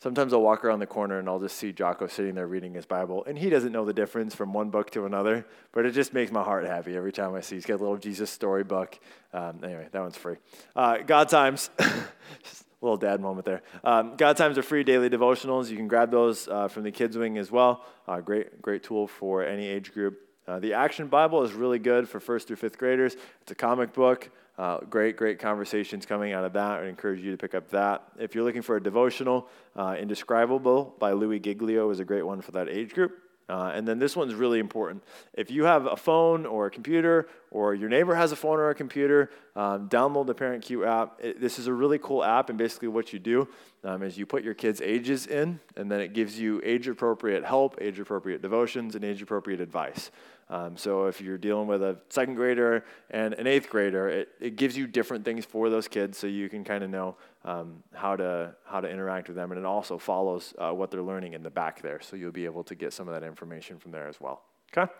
Sometimes 0.00 0.32
I'll 0.32 0.42
walk 0.42 0.64
around 0.64 0.78
the 0.78 0.86
corner 0.86 1.18
and 1.18 1.28
I'll 1.28 1.40
just 1.40 1.56
see 1.56 1.72
Jocko 1.72 2.06
sitting 2.06 2.36
there 2.36 2.46
reading 2.46 2.72
his 2.72 2.86
Bible, 2.86 3.24
and 3.24 3.36
he 3.36 3.50
doesn't 3.50 3.72
know 3.72 3.84
the 3.84 3.92
difference 3.92 4.32
from 4.32 4.52
one 4.52 4.70
book 4.70 4.90
to 4.92 5.06
another, 5.06 5.44
but 5.72 5.86
it 5.86 5.90
just 5.90 6.14
makes 6.14 6.30
my 6.30 6.42
heart 6.44 6.64
happy 6.66 6.96
every 6.96 7.12
time 7.12 7.34
I 7.34 7.40
see. 7.40 7.56
He's 7.56 7.66
got 7.66 7.74
a 7.74 7.82
little 7.82 7.96
Jesus 7.96 8.30
storybook. 8.30 8.96
Um, 9.32 9.58
anyway, 9.64 9.88
that 9.90 10.00
one's 10.00 10.16
free. 10.16 10.36
Uh, 10.76 10.98
God 10.98 11.28
Times. 11.28 11.70
little 12.80 12.96
dad 12.96 13.20
moment 13.20 13.44
there. 13.44 13.62
Um, 13.82 14.16
God 14.16 14.36
Times 14.36 14.56
are 14.58 14.62
free 14.62 14.84
daily 14.84 15.10
devotionals. 15.10 15.68
You 15.68 15.76
can 15.76 15.88
grab 15.88 16.10
those 16.10 16.46
uh, 16.48 16.68
from 16.68 16.84
the 16.84 16.92
kids 16.92 17.16
wing 17.16 17.38
as 17.38 17.50
well. 17.50 17.84
Uh, 18.06 18.20
great, 18.20 18.62
great 18.62 18.82
tool 18.82 19.06
for 19.08 19.44
any 19.44 19.66
age 19.66 19.92
group. 19.92 20.20
Uh, 20.46 20.58
the 20.58 20.72
Action 20.72 21.08
Bible 21.08 21.42
is 21.42 21.52
really 21.52 21.78
good 21.78 22.08
for 22.08 22.20
first 22.20 22.46
through 22.46 22.56
fifth 22.56 22.78
graders. 22.78 23.16
It's 23.42 23.50
a 23.50 23.54
comic 23.54 23.92
book. 23.92 24.30
Uh, 24.56 24.78
great, 24.90 25.16
great 25.16 25.38
conversations 25.38 26.06
coming 26.06 26.32
out 26.32 26.44
of 26.44 26.52
that. 26.54 26.80
I 26.80 26.86
encourage 26.86 27.20
you 27.20 27.30
to 27.30 27.36
pick 27.36 27.54
up 27.54 27.68
that. 27.70 28.02
If 28.18 28.34
you're 28.34 28.44
looking 28.44 28.62
for 28.62 28.76
a 28.76 28.82
devotional, 28.82 29.48
uh, 29.76 29.96
Indescribable 29.98 30.96
by 30.98 31.12
Louis 31.12 31.38
Giglio 31.38 31.90
is 31.90 32.00
a 32.00 32.04
great 32.04 32.22
one 32.22 32.40
for 32.40 32.52
that 32.52 32.68
age 32.68 32.94
group. 32.94 33.12
Uh, 33.48 33.72
and 33.74 33.88
then 33.88 33.98
this 33.98 34.14
one's 34.14 34.34
really 34.34 34.58
important. 34.58 35.02
If 35.32 35.50
you 35.50 35.64
have 35.64 35.86
a 35.86 35.96
phone 35.96 36.44
or 36.44 36.66
a 36.66 36.70
computer, 36.70 37.28
or 37.50 37.74
your 37.74 37.88
neighbor 37.88 38.14
has 38.14 38.30
a 38.30 38.36
phone 38.36 38.58
or 38.58 38.68
a 38.70 38.74
computer, 38.74 39.30
um, 39.56 39.88
download 39.88 40.26
the 40.26 40.34
Parent 40.34 40.62
Cue 40.62 40.84
app. 40.84 41.18
It, 41.22 41.40
this 41.40 41.58
is 41.58 41.66
a 41.66 41.72
really 41.72 41.98
cool 41.98 42.22
app, 42.22 42.50
and 42.50 42.58
basically 42.58 42.88
what 42.88 43.12
you 43.12 43.18
do 43.18 43.48
um, 43.84 44.02
is 44.02 44.18
you 44.18 44.26
put 44.26 44.44
your 44.44 44.54
kids' 44.54 44.82
ages 44.82 45.26
in, 45.26 45.60
and 45.76 45.90
then 45.90 46.00
it 46.00 46.12
gives 46.12 46.38
you 46.38 46.60
age 46.62 46.88
appropriate 46.88 47.44
help, 47.44 47.76
age 47.80 47.98
appropriate 47.98 48.42
devotions, 48.42 48.94
and 48.94 49.04
age 49.04 49.22
appropriate 49.22 49.60
advice. 49.60 50.10
Um, 50.50 50.76
so 50.76 51.06
if 51.06 51.20
you're 51.20 51.38
dealing 51.38 51.66
with 51.66 51.82
a 51.82 51.98
second 52.08 52.34
grader 52.34 52.84
and 53.10 53.34
an 53.34 53.46
eighth 53.46 53.68
grader, 53.68 54.08
it, 54.08 54.28
it 54.40 54.56
gives 54.56 54.76
you 54.76 54.86
different 54.86 55.24
things 55.24 55.44
for 55.44 55.68
those 55.68 55.88
kids 55.88 56.16
so 56.16 56.26
you 56.26 56.48
can 56.48 56.64
kind 56.64 56.82
of 56.82 56.90
know 56.90 57.16
um, 57.44 57.82
how, 57.94 58.16
to, 58.16 58.54
how 58.64 58.80
to 58.80 58.88
interact 58.88 59.28
with 59.28 59.36
them. 59.36 59.52
And 59.52 59.58
it 59.58 59.64
also 59.64 59.98
follows 59.98 60.54
uh, 60.58 60.72
what 60.72 60.90
they're 60.90 61.02
learning 61.02 61.34
in 61.34 61.42
the 61.42 61.50
back 61.50 61.82
there. 61.82 62.00
So 62.00 62.16
you'll 62.16 62.32
be 62.32 62.44
able 62.44 62.64
to 62.64 62.74
get 62.74 62.92
some 62.92 63.08
of 63.08 63.14
that 63.14 63.26
information 63.26 63.78
from 63.78 63.92
there 63.92 64.08
as 64.08 64.20
well. 64.20 64.42
Okay? 64.76 64.90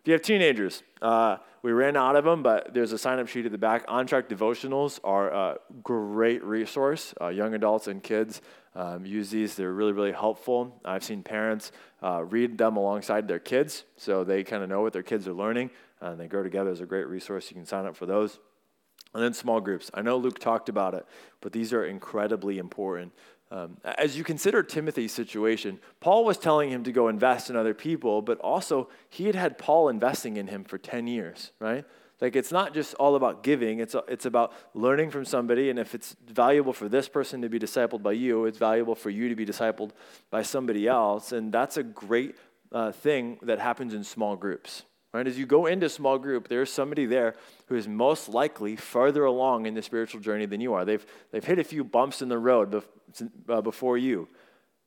If 0.00 0.06
you 0.06 0.12
have 0.12 0.22
teenagers, 0.22 0.82
uh, 1.02 1.36
we 1.62 1.72
ran 1.72 1.96
out 1.96 2.16
of 2.16 2.24
them, 2.24 2.42
but 2.42 2.72
there's 2.72 2.92
a 2.92 2.98
sign 2.98 3.18
up 3.18 3.28
sheet 3.28 3.44
at 3.46 3.52
the 3.52 3.58
back. 3.58 3.84
On 3.88 4.06
track 4.06 4.28
devotionals 4.28 5.00
are 5.04 5.30
a 5.30 5.58
great 5.82 6.42
resource. 6.44 7.12
Uh, 7.20 7.28
young 7.28 7.52
adults 7.54 7.88
and 7.88 8.02
kids 8.02 8.40
um, 8.74 9.04
use 9.04 9.30
these, 9.30 9.56
they're 9.56 9.72
really, 9.72 9.92
really 9.92 10.12
helpful. 10.12 10.80
I've 10.84 11.02
seen 11.02 11.22
parents 11.22 11.72
uh, 12.02 12.24
read 12.24 12.56
them 12.56 12.76
alongside 12.76 13.26
their 13.26 13.40
kids 13.40 13.84
so 13.96 14.24
they 14.24 14.44
kind 14.44 14.62
of 14.62 14.68
know 14.68 14.80
what 14.82 14.92
their 14.92 15.02
kids 15.02 15.26
are 15.26 15.34
learning 15.34 15.70
and 16.00 16.18
they 16.18 16.28
grow 16.28 16.42
together 16.42 16.70
as 16.70 16.80
a 16.80 16.86
great 16.86 17.08
resource. 17.08 17.50
You 17.50 17.56
can 17.56 17.66
sign 17.66 17.86
up 17.86 17.96
for 17.96 18.06
those. 18.06 18.38
And 19.14 19.22
then 19.22 19.32
small 19.32 19.60
groups. 19.60 19.90
I 19.94 20.02
know 20.02 20.16
Luke 20.16 20.38
talked 20.38 20.68
about 20.68 20.94
it, 20.94 21.06
but 21.40 21.52
these 21.52 21.72
are 21.72 21.84
incredibly 21.84 22.58
important. 22.58 23.12
Um, 23.50 23.78
as 23.84 24.16
you 24.18 24.24
consider 24.24 24.62
Timothy's 24.62 25.12
situation, 25.12 25.80
Paul 26.00 26.24
was 26.24 26.36
telling 26.36 26.70
him 26.70 26.84
to 26.84 26.92
go 26.92 27.08
invest 27.08 27.48
in 27.48 27.56
other 27.56 27.72
people, 27.72 28.20
but 28.20 28.38
also 28.40 28.90
he 29.08 29.24
had 29.24 29.34
had 29.34 29.56
Paul 29.56 29.88
investing 29.88 30.36
in 30.36 30.48
him 30.48 30.64
for 30.64 30.76
10 30.76 31.06
years, 31.06 31.52
right? 31.58 31.84
Like 32.20 32.36
it's 32.36 32.52
not 32.52 32.74
just 32.74 32.94
all 32.94 33.14
about 33.14 33.42
giving, 33.42 33.78
it's, 33.78 33.94
it's 34.08 34.26
about 34.26 34.52
learning 34.74 35.10
from 35.10 35.24
somebody. 35.24 35.70
And 35.70 35.78
if 35.78 35.94
it's 35.94 36.16
valuable 36.26 36.72
for 36.72 36.88
this 36.88 37.08
person 37.08 37.40
to 37.42 37.48
be 37.48 37.58
discipled 37.58 38.02
by 38.02 38.12
you, 38.12 38.44
it's 38.44 38.58
valuable 38.58 38.94
for 38.94 39.08
you 39.08 39.28
to 39.28 39.36
be 39.36 39.46
discipled 39.46 39.92
by 40.30 40.42
somebody 40.42 40.86
else. 40.86 41.32
And 41.32 41.52
that's 41.52 41.76
a 41.76 41.82
great 41.82 42.36
uh, 42.72 42.92
thing 42.92 43.38
that 43.42 43.60
happens 43.60 43.94
in 43.94 44.04
small 44.04 44.36
groups. 44.36 44.82
Right? 45.12 45.26
As 45.26 45.38
you 45.38 45.46
go 45.46 45.66
into 45.66 45.86
a 45.86 45.88
small 45.90 46.18
group, 46.18 46.48
there's 46.48 46.70
somebody 46.70 47.06
there 47.06 47.34
who 47.66 47.76
is 47.76 47.88
most 47.88 48.28
likely 48.28 48.76
farther 48.76 49.24
along 49.24 49.66
in 49.66 49.74
the 49.74 49.82
spiritual 49.82 50.20
journey 50.20 50.44
than 50.44 50.60
you 50.60 50.74
are. 50.74 50.84
They've, 50.84 51.04
they've 51.30 51.44
hit 51.44 51.58
a 51.58 51.64
few 51.64 51.82
bumps 51.82 52.20
in 52.20 52.28
the 52.28 52.38
road 52.38 52.70
bef- 52.70 53.30
uh, 53.48 53.62
before 53.62 53.96
you. 53.96 54.28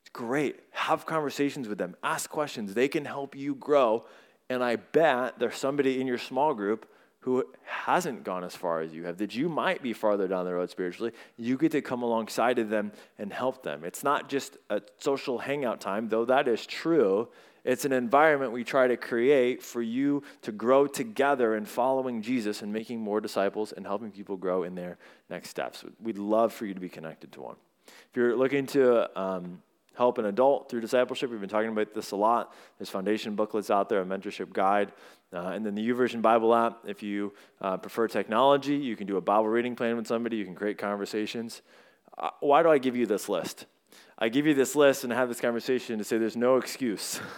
It's 0.02 0.10
great. 0.12 0.60
Have 0.70 1.06
conversations 1.06 1.68
with 1.68 1.78
them, 1.78 1.96
ask 2.04 2.30
questions. 2.30 2.74
They 2.74 2.88
can 2.88 3.04
help 3.04 3.34
you 3.34 3.56
grow. 3.56 4.04
And 4.48 4.62
I 4.62 4.76
bet 4.76 5.38
there's 5.38 5.56
somebody 5.56 6.00
in 6.00 6.06
your 6.06 6.18
small 6.18 6.54
group 6.54 6.88
who 7.20 7.44
hasn't 7.64 8.24
gone 8.24 8.42
as 8.42 8.54
far 8.54 8.80
as 8.80 8.92
you 8.92 9.04
have, 9.04 9.16
that 9.18 9.34
you 9.34 9.48
might 9.48 9.80
be 9.80 9.92
farther 9.92 10.26
down 10.26 10.44
the 10.44 10.52
road 10.52 10.68
spiritually, 10.70 11.12
you 11.36 11.56
get 11.56 11.70
to 11.70 11.80
come 11.80 12.02
alongside 12.02 12.58
of 12.58 12.68
them 12.68 12.90
and 13.16 13.32
help 13.32 13.62
them. 13.62 13.84
It's 13.84 14.02
not 14.02 14.28
just 14.28 14.56
a 14.70 14.82
social 14.98 15.38
hangout 15.38 15.80
time, 15.80 16.08
though 16.08 16.24
that 16.24 16.48
is 16.48 16.66
true. 16.66 17.28
It's 17.64 17.84
an 17.84 17.92
environment 17.92 18.52
we 18.52 18.64
try 18.64 18.88
to 18.88 18.96
create 18.96 19.62
for 19.62 19.82
you 19.82 20.22
to 20.42 20.52
grow 20.52 20.86
together 20.86 21.54
in 21.54 21.64
following 21.64 22.22
Jesus 22.22 22.62
and 22.62 22.72
making 22.72 23.00
more 23.00 23.20
disciples 23.20 23.72
and 23.72 23.86
helping 23.86 24.10
people 24.10 24.36
grow 24.36 24.64
in 24.64 24.74
their 24.74 24.98
next 25.30 25.50
steps. 25.50 25.84
We'd 26.00 26.18
love 26.18 26.52
for 26.52 26.66
you 26.66 26.74
to 26.74 26.80
be 26.80 26.88
connected 26.88 27.32
to 27.32 27.42
one. 27.42 27.56
If 27.86 28.16
you're 28.16 28.36
looking 28.36 28.66
to 28.68 29.20
um, 29.20 29.62
help 29.94 30.18
an 30.18 30.26
adult 30.26 30.70
through 30.70 30.80
discipleship. 30.80 31.30
We've 31.30 31.40
been 31.40 31.48
talking 31.48 31.70
about 31.70 31.94
this 31.94 32.12
a 32.12 32.16
lot. 32.16 32.54
There's 32.78 32.88
foundation 32.88 33.34
booklets 33.34 33.70
out 33.70 33.88
there, 33.88 34.00
a 34.00 34.04
mentorship 34.04 34.52
guide, 34.52 34.92
uh, 35.32 35.48
and 35.48 35.64
then 35.64 35.74
the 35.74 35.86
YouVersion 35.88 36.22
Bible 36.22 36.54
app. 36.54 36.80
If 36.86 37.02
you 37.02 37.32
uh, 37.60 37.76
prefer 37.76 38.08
technology, 38.08 38.76
you 38.76 38.96
can 38.96 39.06
do 39.06 39.16
a 39.16 39.20
Bible 39.20 39.48
reading 39.48 39.76
plan 39.76 39.96
with 39.96 40.06
somebody. 40.06 40.36
You 40.36 40.44
can 40.44 40.54
create 40.54 40.78
conversations. 40.78 41.62
Uh, 42.16 42.30
why 42.40 42.62
do 42.62 42.70
I 42.70 42.78
give 42.78 42.96
you 42.96 43.06
this 43.06 43.28
list? 43.28 43.66
I 44.18 44.28
give 44.28 44.46
you 44.46 44.54
this 44.54 44.74
list 44.74 45.04
and 45.04 45.12
have 45.12 45.28
this 45.28 45.40
conversation 45.40 45.98
to 45.98 46.04
say 46.04 46.18
there's 46.18 46.36
no 46.36 46.56
excuse. 46.56 47.20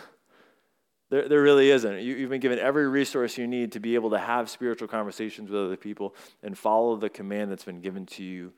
there, 1.11 1.29
there 1.29 1.43
really 1.43 1.71
isn't. 1.71 2.01
You, 2.01 2.15
you've 2.15 2.31
been 2.31 2.41
given 2.41 2.59
every 2.59 2.89
resource 2.89 3.37
you 3.39 3.47
need 3.47 3.73
to 3.73 3.81
be 3.81 3.95
able 3.95 4.11
to 4.11 4.19
have 4.19 4.49
spiritual 4.49 4.89
conversations 4.89 5.51
with 5.51 5.61
other 5.61 5.77
people 5.77 6.15
and 6.43 6.57
follow 6.57 6.97
the 6.97 7.11
command 7.11 7.51
that's 7.51 7.65
been 7.65 7.81
given 7.81 8.07
to 8.07 8.25
you 8.25 8.53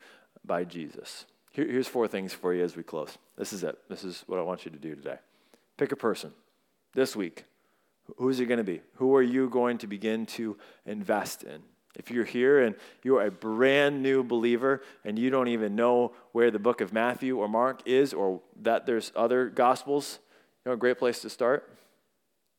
by 0.45 0.63
Jesus. 0.63 1.25
Here, 1.51 1.65
here's 1.65 1.87
four 1.87 2.07
things 2.07 2.33
for 2.33 2.53
you 2.53 2.63
as 2.63 2.75
we 2.75 2.83
close. 2.83 3.17
This 3.37 3.53
is 3.53 3.63
it. 3.63 3.77
This 3.89 4.03
is 4.03 4.23
what 4.27 4.39
I 4.39 4.43
want 4.43 4.65
you 4.65 4.71
to 4.71 4.77
do 4.77 4.95
today. 4.95 5.17
Pick 5.77 5.91
a 5.91 5.95
person 5.95 6.31
this 6.93 7.15
week. 7.15 7.45
Who's 8.17 8.39
it 8.39 8.45
going 8.45 8.59
to 8.59 8.63
be? 8.63 8.81
Who 8.95 9.15
are 9.15 9.21
you 9.21 9.49
going 9.49 9.79
to 9.79 9.87
begin 9.87 10.25
to 10.27 10.57
invest 10.85 11.43
in? 11.43 11.61
If 11.95 12.11
you're 12.11 12.25
here 12.25 12.61
and 12.61 12.75
you're 13.03 13.25
a 13.25 13.31
brand 13.31 14.03
new 14.03 14.23
believer 14.23 14.81
and 15.03 15.17
you 15.17 15.29
don't 15.29 15.47
even 15.47 15.75
know 15.75 16.13
where 16.31 16.51
the 16.51 16.59
book 16.59 16.79
of 16.79 16.93
Matthew 16.93 17.37
or 17.37 17.49
Mark 17.49 17.81
is 17.85 18.13
or 18.13 18.41
that 18.61 18.85
there's 18.85 19.11
other 19.15 19.49
gospels, 19.49 20.19
you 20.63 20.69
know 20.69 20.73
a 20.73 20.77
great 20.77 20.99
place 20.99 21.19
to 21.21 21.29
start? 21.29 21.76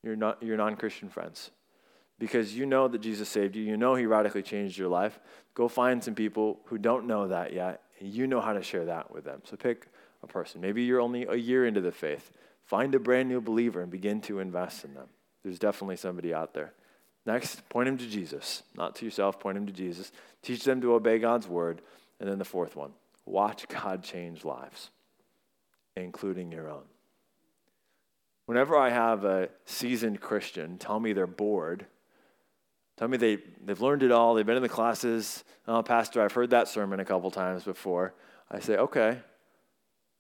Your, 0.09 0.17
not, 0.17 0.43
your 0.43 0.57
non 0.57 0.75
Christian 0.75 1.11
friends. 1.11 1.51
Because 2.19 2.57
you 2.57 2.65
know 2.65 2.89
that 2.89 3.03
Jesus 3.03 3.29
saved 3.29 3.55
you, 3.55 3.63
you 3.63 3.77
know 3.77 3.95
he 3.95 4.07
radically 4.07 4.43
changed 4.43 4.79
your 4.79 4.89
life. 4.89 5.21
Go 5.55 5.69
find 5.69 6.03
some 6.03 6.15
people 6.15 6.61
who 6.65 6.79
don't 6.79 7.07
know 7.07 7.29
that 7.29 7.53
yet 7.53 7.83
and 8.01 8.09
you 8.11 8.27
know 8.27 8.41
how 8.41 8.55
to 8.55 8.63
share 8.63 8.87
that 8.87 9.13
with 9.13 9.25
them. 9.25 9.43
So 9.45 9.57
pick 9.57 9.87
a 10.23 10.27
person. 10.27 10.63
Maybe 10.63 10.83
you're 10.83 11.01
only 11.01 11.27
a 11.27 11.35
year 11.35 11.67
into 11.67 11.83
the 11.83 11.93
faith. 11.93 12.33
Find 12.65 12.95
a 12.95 12.99
brand 12.99 13.29
new 13.29 13.43
believer 13.43 13.83
and 13.83 13.91
begin 13.91 14.23
to 14.23 14.41
invest 14.41 14.83
in 14.85 14.95
them. 14.95 15.09
There's 15.45 15.59
definitely 15.59 15.97
somebody 15.97 16.33
out 16.33 16.55
there. 16.55 16.73
Next, 17.27 17.69
point 17.69 17.87
them 17.87 17.99
to 17.99 18.09
Jesus. 18.09 18.63
Not 18.75 18.97
to 18.97 19.05
yourself, 19.05 19.39
point 19.39 19.57
them 19.57 19.67
to 19.67 19.73
Jesus. 19.73 20.11
Teach 20.43 20.65
them 20.65 20.81
to 20.81 20.95
obey 20.95 21.19
God's 21.19 21.47
word. 21.47 21.83
And 22.19 22.29
then 22.29 22.39
the 22.39 22.45
fourth 22.47 22.77
one 22.77 22.93
watch 23.27 23.69
God 23.69 24.03
change 24.03 24.43
lives, 24.43 24.89
including 25.97 26.51
your 26.51 26.71
own. 26.71 26.85
Whenever 28.49 28.79
I 28.79 28.89
have 28.89 29.27
a 29.27 29.51
seasoned 29.67 30.23
Christian 30.23 30.79
tell 30.79 30.99
me 30.99 31.13
they're 31.13 31.27
bored, 31.27 31.85
Tell 32.97 33.07
me 33.07 33.19
they, 33.19 33.39
they've 33.63 33.81
learned 33.81 34.03
it 34.03 34.11
all, 34.11 34.35
they've 34.35 34.47
been 34.47 34.57
in 34.57 34.63
the 34.63 34.71
classes. 34.71 35.45
Oh, 35.67 35.83
Pastor, 35.83 36.23
I've 36.23 36.33
heard 36.33 36.49
that 36.51 36.67
sermon 36.67 36.99
a 36.99 37.05
couple 37.05 37.31
times 37.31 37.63
before. 37.63 38.15
I 38.51 38.61
say, 38.61 38.79
okay. 38.79 39.19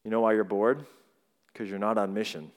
You 0.04 0.10
know 0.10 0.20
why 0.20 0.34
you're 0.34 0.44
bored? 0.44 0.84
Because 1.50 1.70
you're 1.70 1.78
not 1.78 1.96
on 1.96 2.12
mission. 2.12 2.52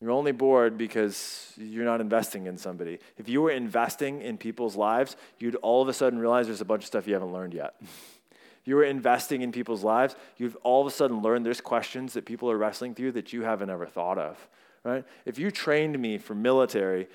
You're 0.00 0.10
only 0.10 0.32
bored 0.32 0.76
because 0.76 1.52
you're 1.56 1.84
not 1.84 2.00
investing 2.00 2.46
in 2.46 2.58
somebody. 2.58 2.98
If 3.18 3.28
you 3.28 3.40
were 3.40 3.52
investing 3.52 4.20
in 4.20 4.36
people's 4.36 4.74
lives, 4.74 5.14
you'd 5.38 5.54
all 5.56 5.80
of 5.80 5.88
a 5.88 5.92
sudden 5.92 6.18
realize 6.18 6.46
there's 6.46 6.60
a 6.60 6.64
bunch 6.64 6.82
of 6.82 6.86
stuff 6.88 7.06
you 7.06 7.14
haven't 7.14 7.32
learned 7.32 7.54
yet. 7.54 7.80
you 8.64 8.76
were 8.76 8.84
investing 8.84 9.42
in 9.42 9.52
people's 9.52 9.82
lives, 9.82 10.14
you've 10.36 10.56
all 10.62 10.80
of 10.80 10.86
a 10.86 10.90
sudden 10.90 11.22
learned 11.22 11.46
there's 11.46 11.60
questions 11.60 12.12
that 12.12 12.26
people 12.26 12.50
are 12.50 12.58
wrestling 12.58 12.94
through 12.94 13.12
that 13.12 13.32
you 13.32 13.42
haven't 13.42 13.70
ever 13.70 13.86
thought 13.86 14.18
of. 14.18 14.48
Right? 14.84 15.04
If 15.24 15.38
you 15.38 15.50
trained 15.50 15.98
me 15.98 16.18
for 16.18 16.34
military 16.34 17.08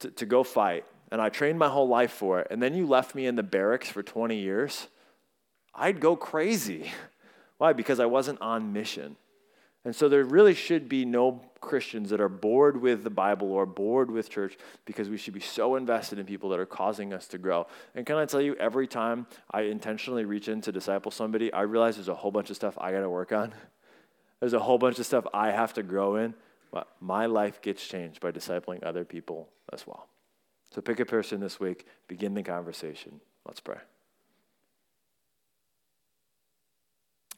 to, 0.00 0.10
to 0.10 0.26
go 0.26 0.42
fight, 0.42 0.84
and 1.10 1.20
I 1.20 1.28
trained 1.28 1.58
my 1.58 1.68
whole 1.68 1.88
life 1.88 2.12
for 2.12 2.40
it, 2.40 2.48
and 2.50 2.62
then 2.62 2.74
you 2.74 2.86
left 2.86 3.14
me 3.14 3.26
in 3.26 3.36
the 3.36 3.42
barracks 3.42 3.88
for 3.88 4.02
20 4.02 4.36
years, 4.36 4.88
I'd 5.74 6.00
go 6.00 6.16
crazy. 6.16 6.90
Why? 7.58 7.72
Because 7.72 8.00
I 8.00 8.06
wasn't 8.06 8.40
on 8.40 8.72
mission. 8.72 9.16
And 9.84 9.94
so 9.94 10.08
there 10.08 10.22
really 10.22 10.54
should 10.54 10.88
be 10.88 11.04
no 11.04 11.40
Christians 11.60 12.10
that 12.10 12.20
are 12.20 12.28
bored 12.28 12.80
with 12.80 13.02
the 13.02 13.10
Bible 13.10 13.50
or 13.50 13.66
bored 13.66 14.10
with 14.10 14.30
church 14.30 14.56
because 14.84 15.08
we 15.08 15.16
should 15.16 15.34
be 15.34 15.40
so 15.40 15.74
invested 15.74 16.18
in 16.18 16.26
people 16.26 16.50
that 16.50 16.60
are 16.60 16.66
causing 16.66 17.12
us 17.12 17.26
to 17.28 17.38
grow. 17.38 17.66
And 17.94 18.06
can 18.06 18.16
I 18.16 18.26
tell 18.26 18.40
you, 18.40 18.54
every 18.56 18.86
time 18.86 19.26
I 19.50 19.62
intentionally 19.62 20.24
reach 20.24 20.48
in 20.48 20.60
to 20.62 20.72
disciple 20.72 21.10
somebody, 21.10 21.52
I 21.52 21.62
realize 21.62 21.96
there's 21.96 22.08
a 22.08 22.14
whole 22.14 22.30
bunch 22.30 22.50
of 22.50 22.56
stuff 22.56 22.78
I 22.80 22.92
got 22.92 23.00
to 23.00 23.10
work 23.10 23.32
on. 23.32 23.52
There's 24.38 24.52
a 24.52 24.60
whole 24.60 24.78
bunch 24.78 24.98
of 24.98 25.06
stuff 25.06 25.26
I 25.34 25.50
have 25.50 25.72
to 25.74 25.82
grow 25.82 26.16
in. 26.16 26.34
But 26.70 26.88
my 27.00 27.26
life 27.26 27.60
gets 27.60 27.86
changed 27.86 28.20
by 28.20 28.32
discipling 28.32 28.82
other 28.82 29.04
people 29.04 29.48
as 29.72 29.86
well. 29.86 30.08
So 30.70 30.80
pick 30.80 31.00
a 31.00 31.04
person 31.04 31.38
this 31.38 31.60
week, 31.60 31.86
begin 32.08 32.34
the 32.34 32.42
conversation. 32.42 33.20
Let's 33.44 33.60
pray. 33.60 33.76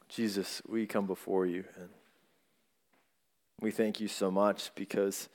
Jesus, 0.07 0.61
we 0.67 0.85
come 0.85 1.05
before 1.05 1.45
you 1.45 1.65
and 1.75 1.89
we 3.65 3.71
thank 3.71 3.99
you 3.99 4.07
so 4.07 4.29
much 4.29 4.69
because 4.75 5.27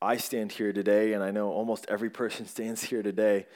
I 0.00 0.16
stand 0.16 0.52
here 0.52 0.72
today, 0.72 1.12
and 1.12 1.24
I 1.24 1.32
know 1.32 1.50
almost 1.50 1.86
every 1.88 2.08
person 2.22 2.46
stands 2.46 2.84
here 2.84 3.02
today 3.02 3.46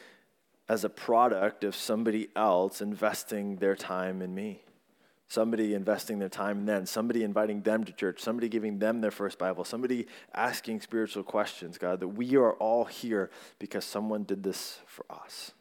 as 0.68 0.82
a 0.84 0.88
product 0.88 1.62
of 1.62 1.76
somebody 1.76 2.28
else 2.34 2.80
investing 2.80 3.56
their 3.56 3.76
time 3.76 4.20
in 4.20 4.34
me. 4.34 4.64
Somebody 5.28 5.72
investing 5.72 6.18
their 6.18 6.28
time 6.28 6.58
in 6.58 6.66
them, 6.66 6.84
somebody 6.84 7.22
inviting 7.22 7.62
them 7.62 7.84
to 7.84 7.92
church, 7.92 8.20
somebody 8.20 8.48
giving 8.48 8.80
them 8.80 9.00
their 9.00 9.12
first 9.12 9.38
Bible, 9.38 9.64
somebody 9.64 10.08
asking 10.34 10.80
spiritual 10.80 11.22
questions, 11.22 11.78
God, 11.78 12.00
that 12.00 12.08
we 12.08 12.36
are 12.36 12.54
all 12.54 12.84
here 12.84 13.30
because 13.60 13.84
someone 13.84 14.24
did 14.24 14.42
this 14.42 14.80
for 14.84 15.06
us. 15.08 15.52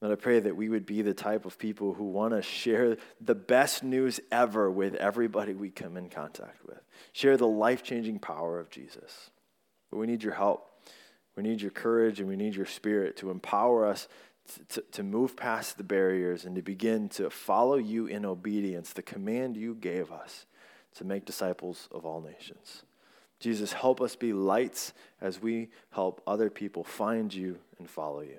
Lord, 0.00 0.12
I 0.12 0.20
pray 0.20 0.38
that 0.40 0.56
we 0.56 0.68
would 0.68 0.86
be 0.86 1.02
the 1.02 1.14
type 1.14 1.44
of 1.44 1.58
people 1.58 1.92
who 1.92 2.04
want 2.04 2.32
to 2.32 2.42
share 2.42 2.96
the 3.20 3.34
best 3.34 3.82
news 3.82 4.20
ever 4.30 4.70
with 4.70 4.94
everybody 4.94 5.54
we 5.54 5.70
come 5.70 5.96
in 5.96 6.08
contact 6.08 6.64
with. 6.64 6.80
Share 7.12 7.36
the 7.36 7.48
life 7.48 7.82
changing 7.82 8.20
power 8.20 8.60
of 8.60 8.70
Jesus. 8.70 9.30
But 9.90 9.98
we 9.98 10.06
need 10.06 10.22
your 10.22 10.34
help. 10.34 10.70
We 11.34 11.42
need 11.42 11.60
your 11.60 11.72
courage 11.72 12.20
and 12.20 12.28
we 12.28 12.36
need 12.36 12.54
your 12.54 12.66
spirit 12.66 13.16
to 13.18 13.30
empower 13.30 13.86
us 13.86 14.08
to, 14.70 14.82
to, 14.92 15.02
move 15.02 15.36
past 15.36 15.76
the 15.76 15.84
barriers 15.84 16.44
and 16.46 16.56
to 16.56 16.62
begin 16.62 17.10
to 17.10 17.28
follow 17.28 17.76
you 17.76 18.06
in 18.06 18.24
obedience, 18.24 18.92
the 18.92 19.02
command 19.02 19.58
you 19.58 19.74
gave 19.74 20.10
us 20.10 20.46
to 20.94 21.04
make 21.04 21.26
disciples 21.26 21.86
of 21.92 22.06
all 22.06 22.22
nations. 22.22 22.82
Jesus, 23.40 23.72
help 23.72 24.00
us 24.00 24.16
be 24.16 24.32
lights 24.32 24.94
as 25.20 25.40
we 25.40 25.68
help 25.90 26.22
other 26.26 26.48
people 26.48 26.82
find 26.82 27.32
you 27.32 27.58
and 27.78 27.88
follow 27.90 28.20
you. 28.20 28.38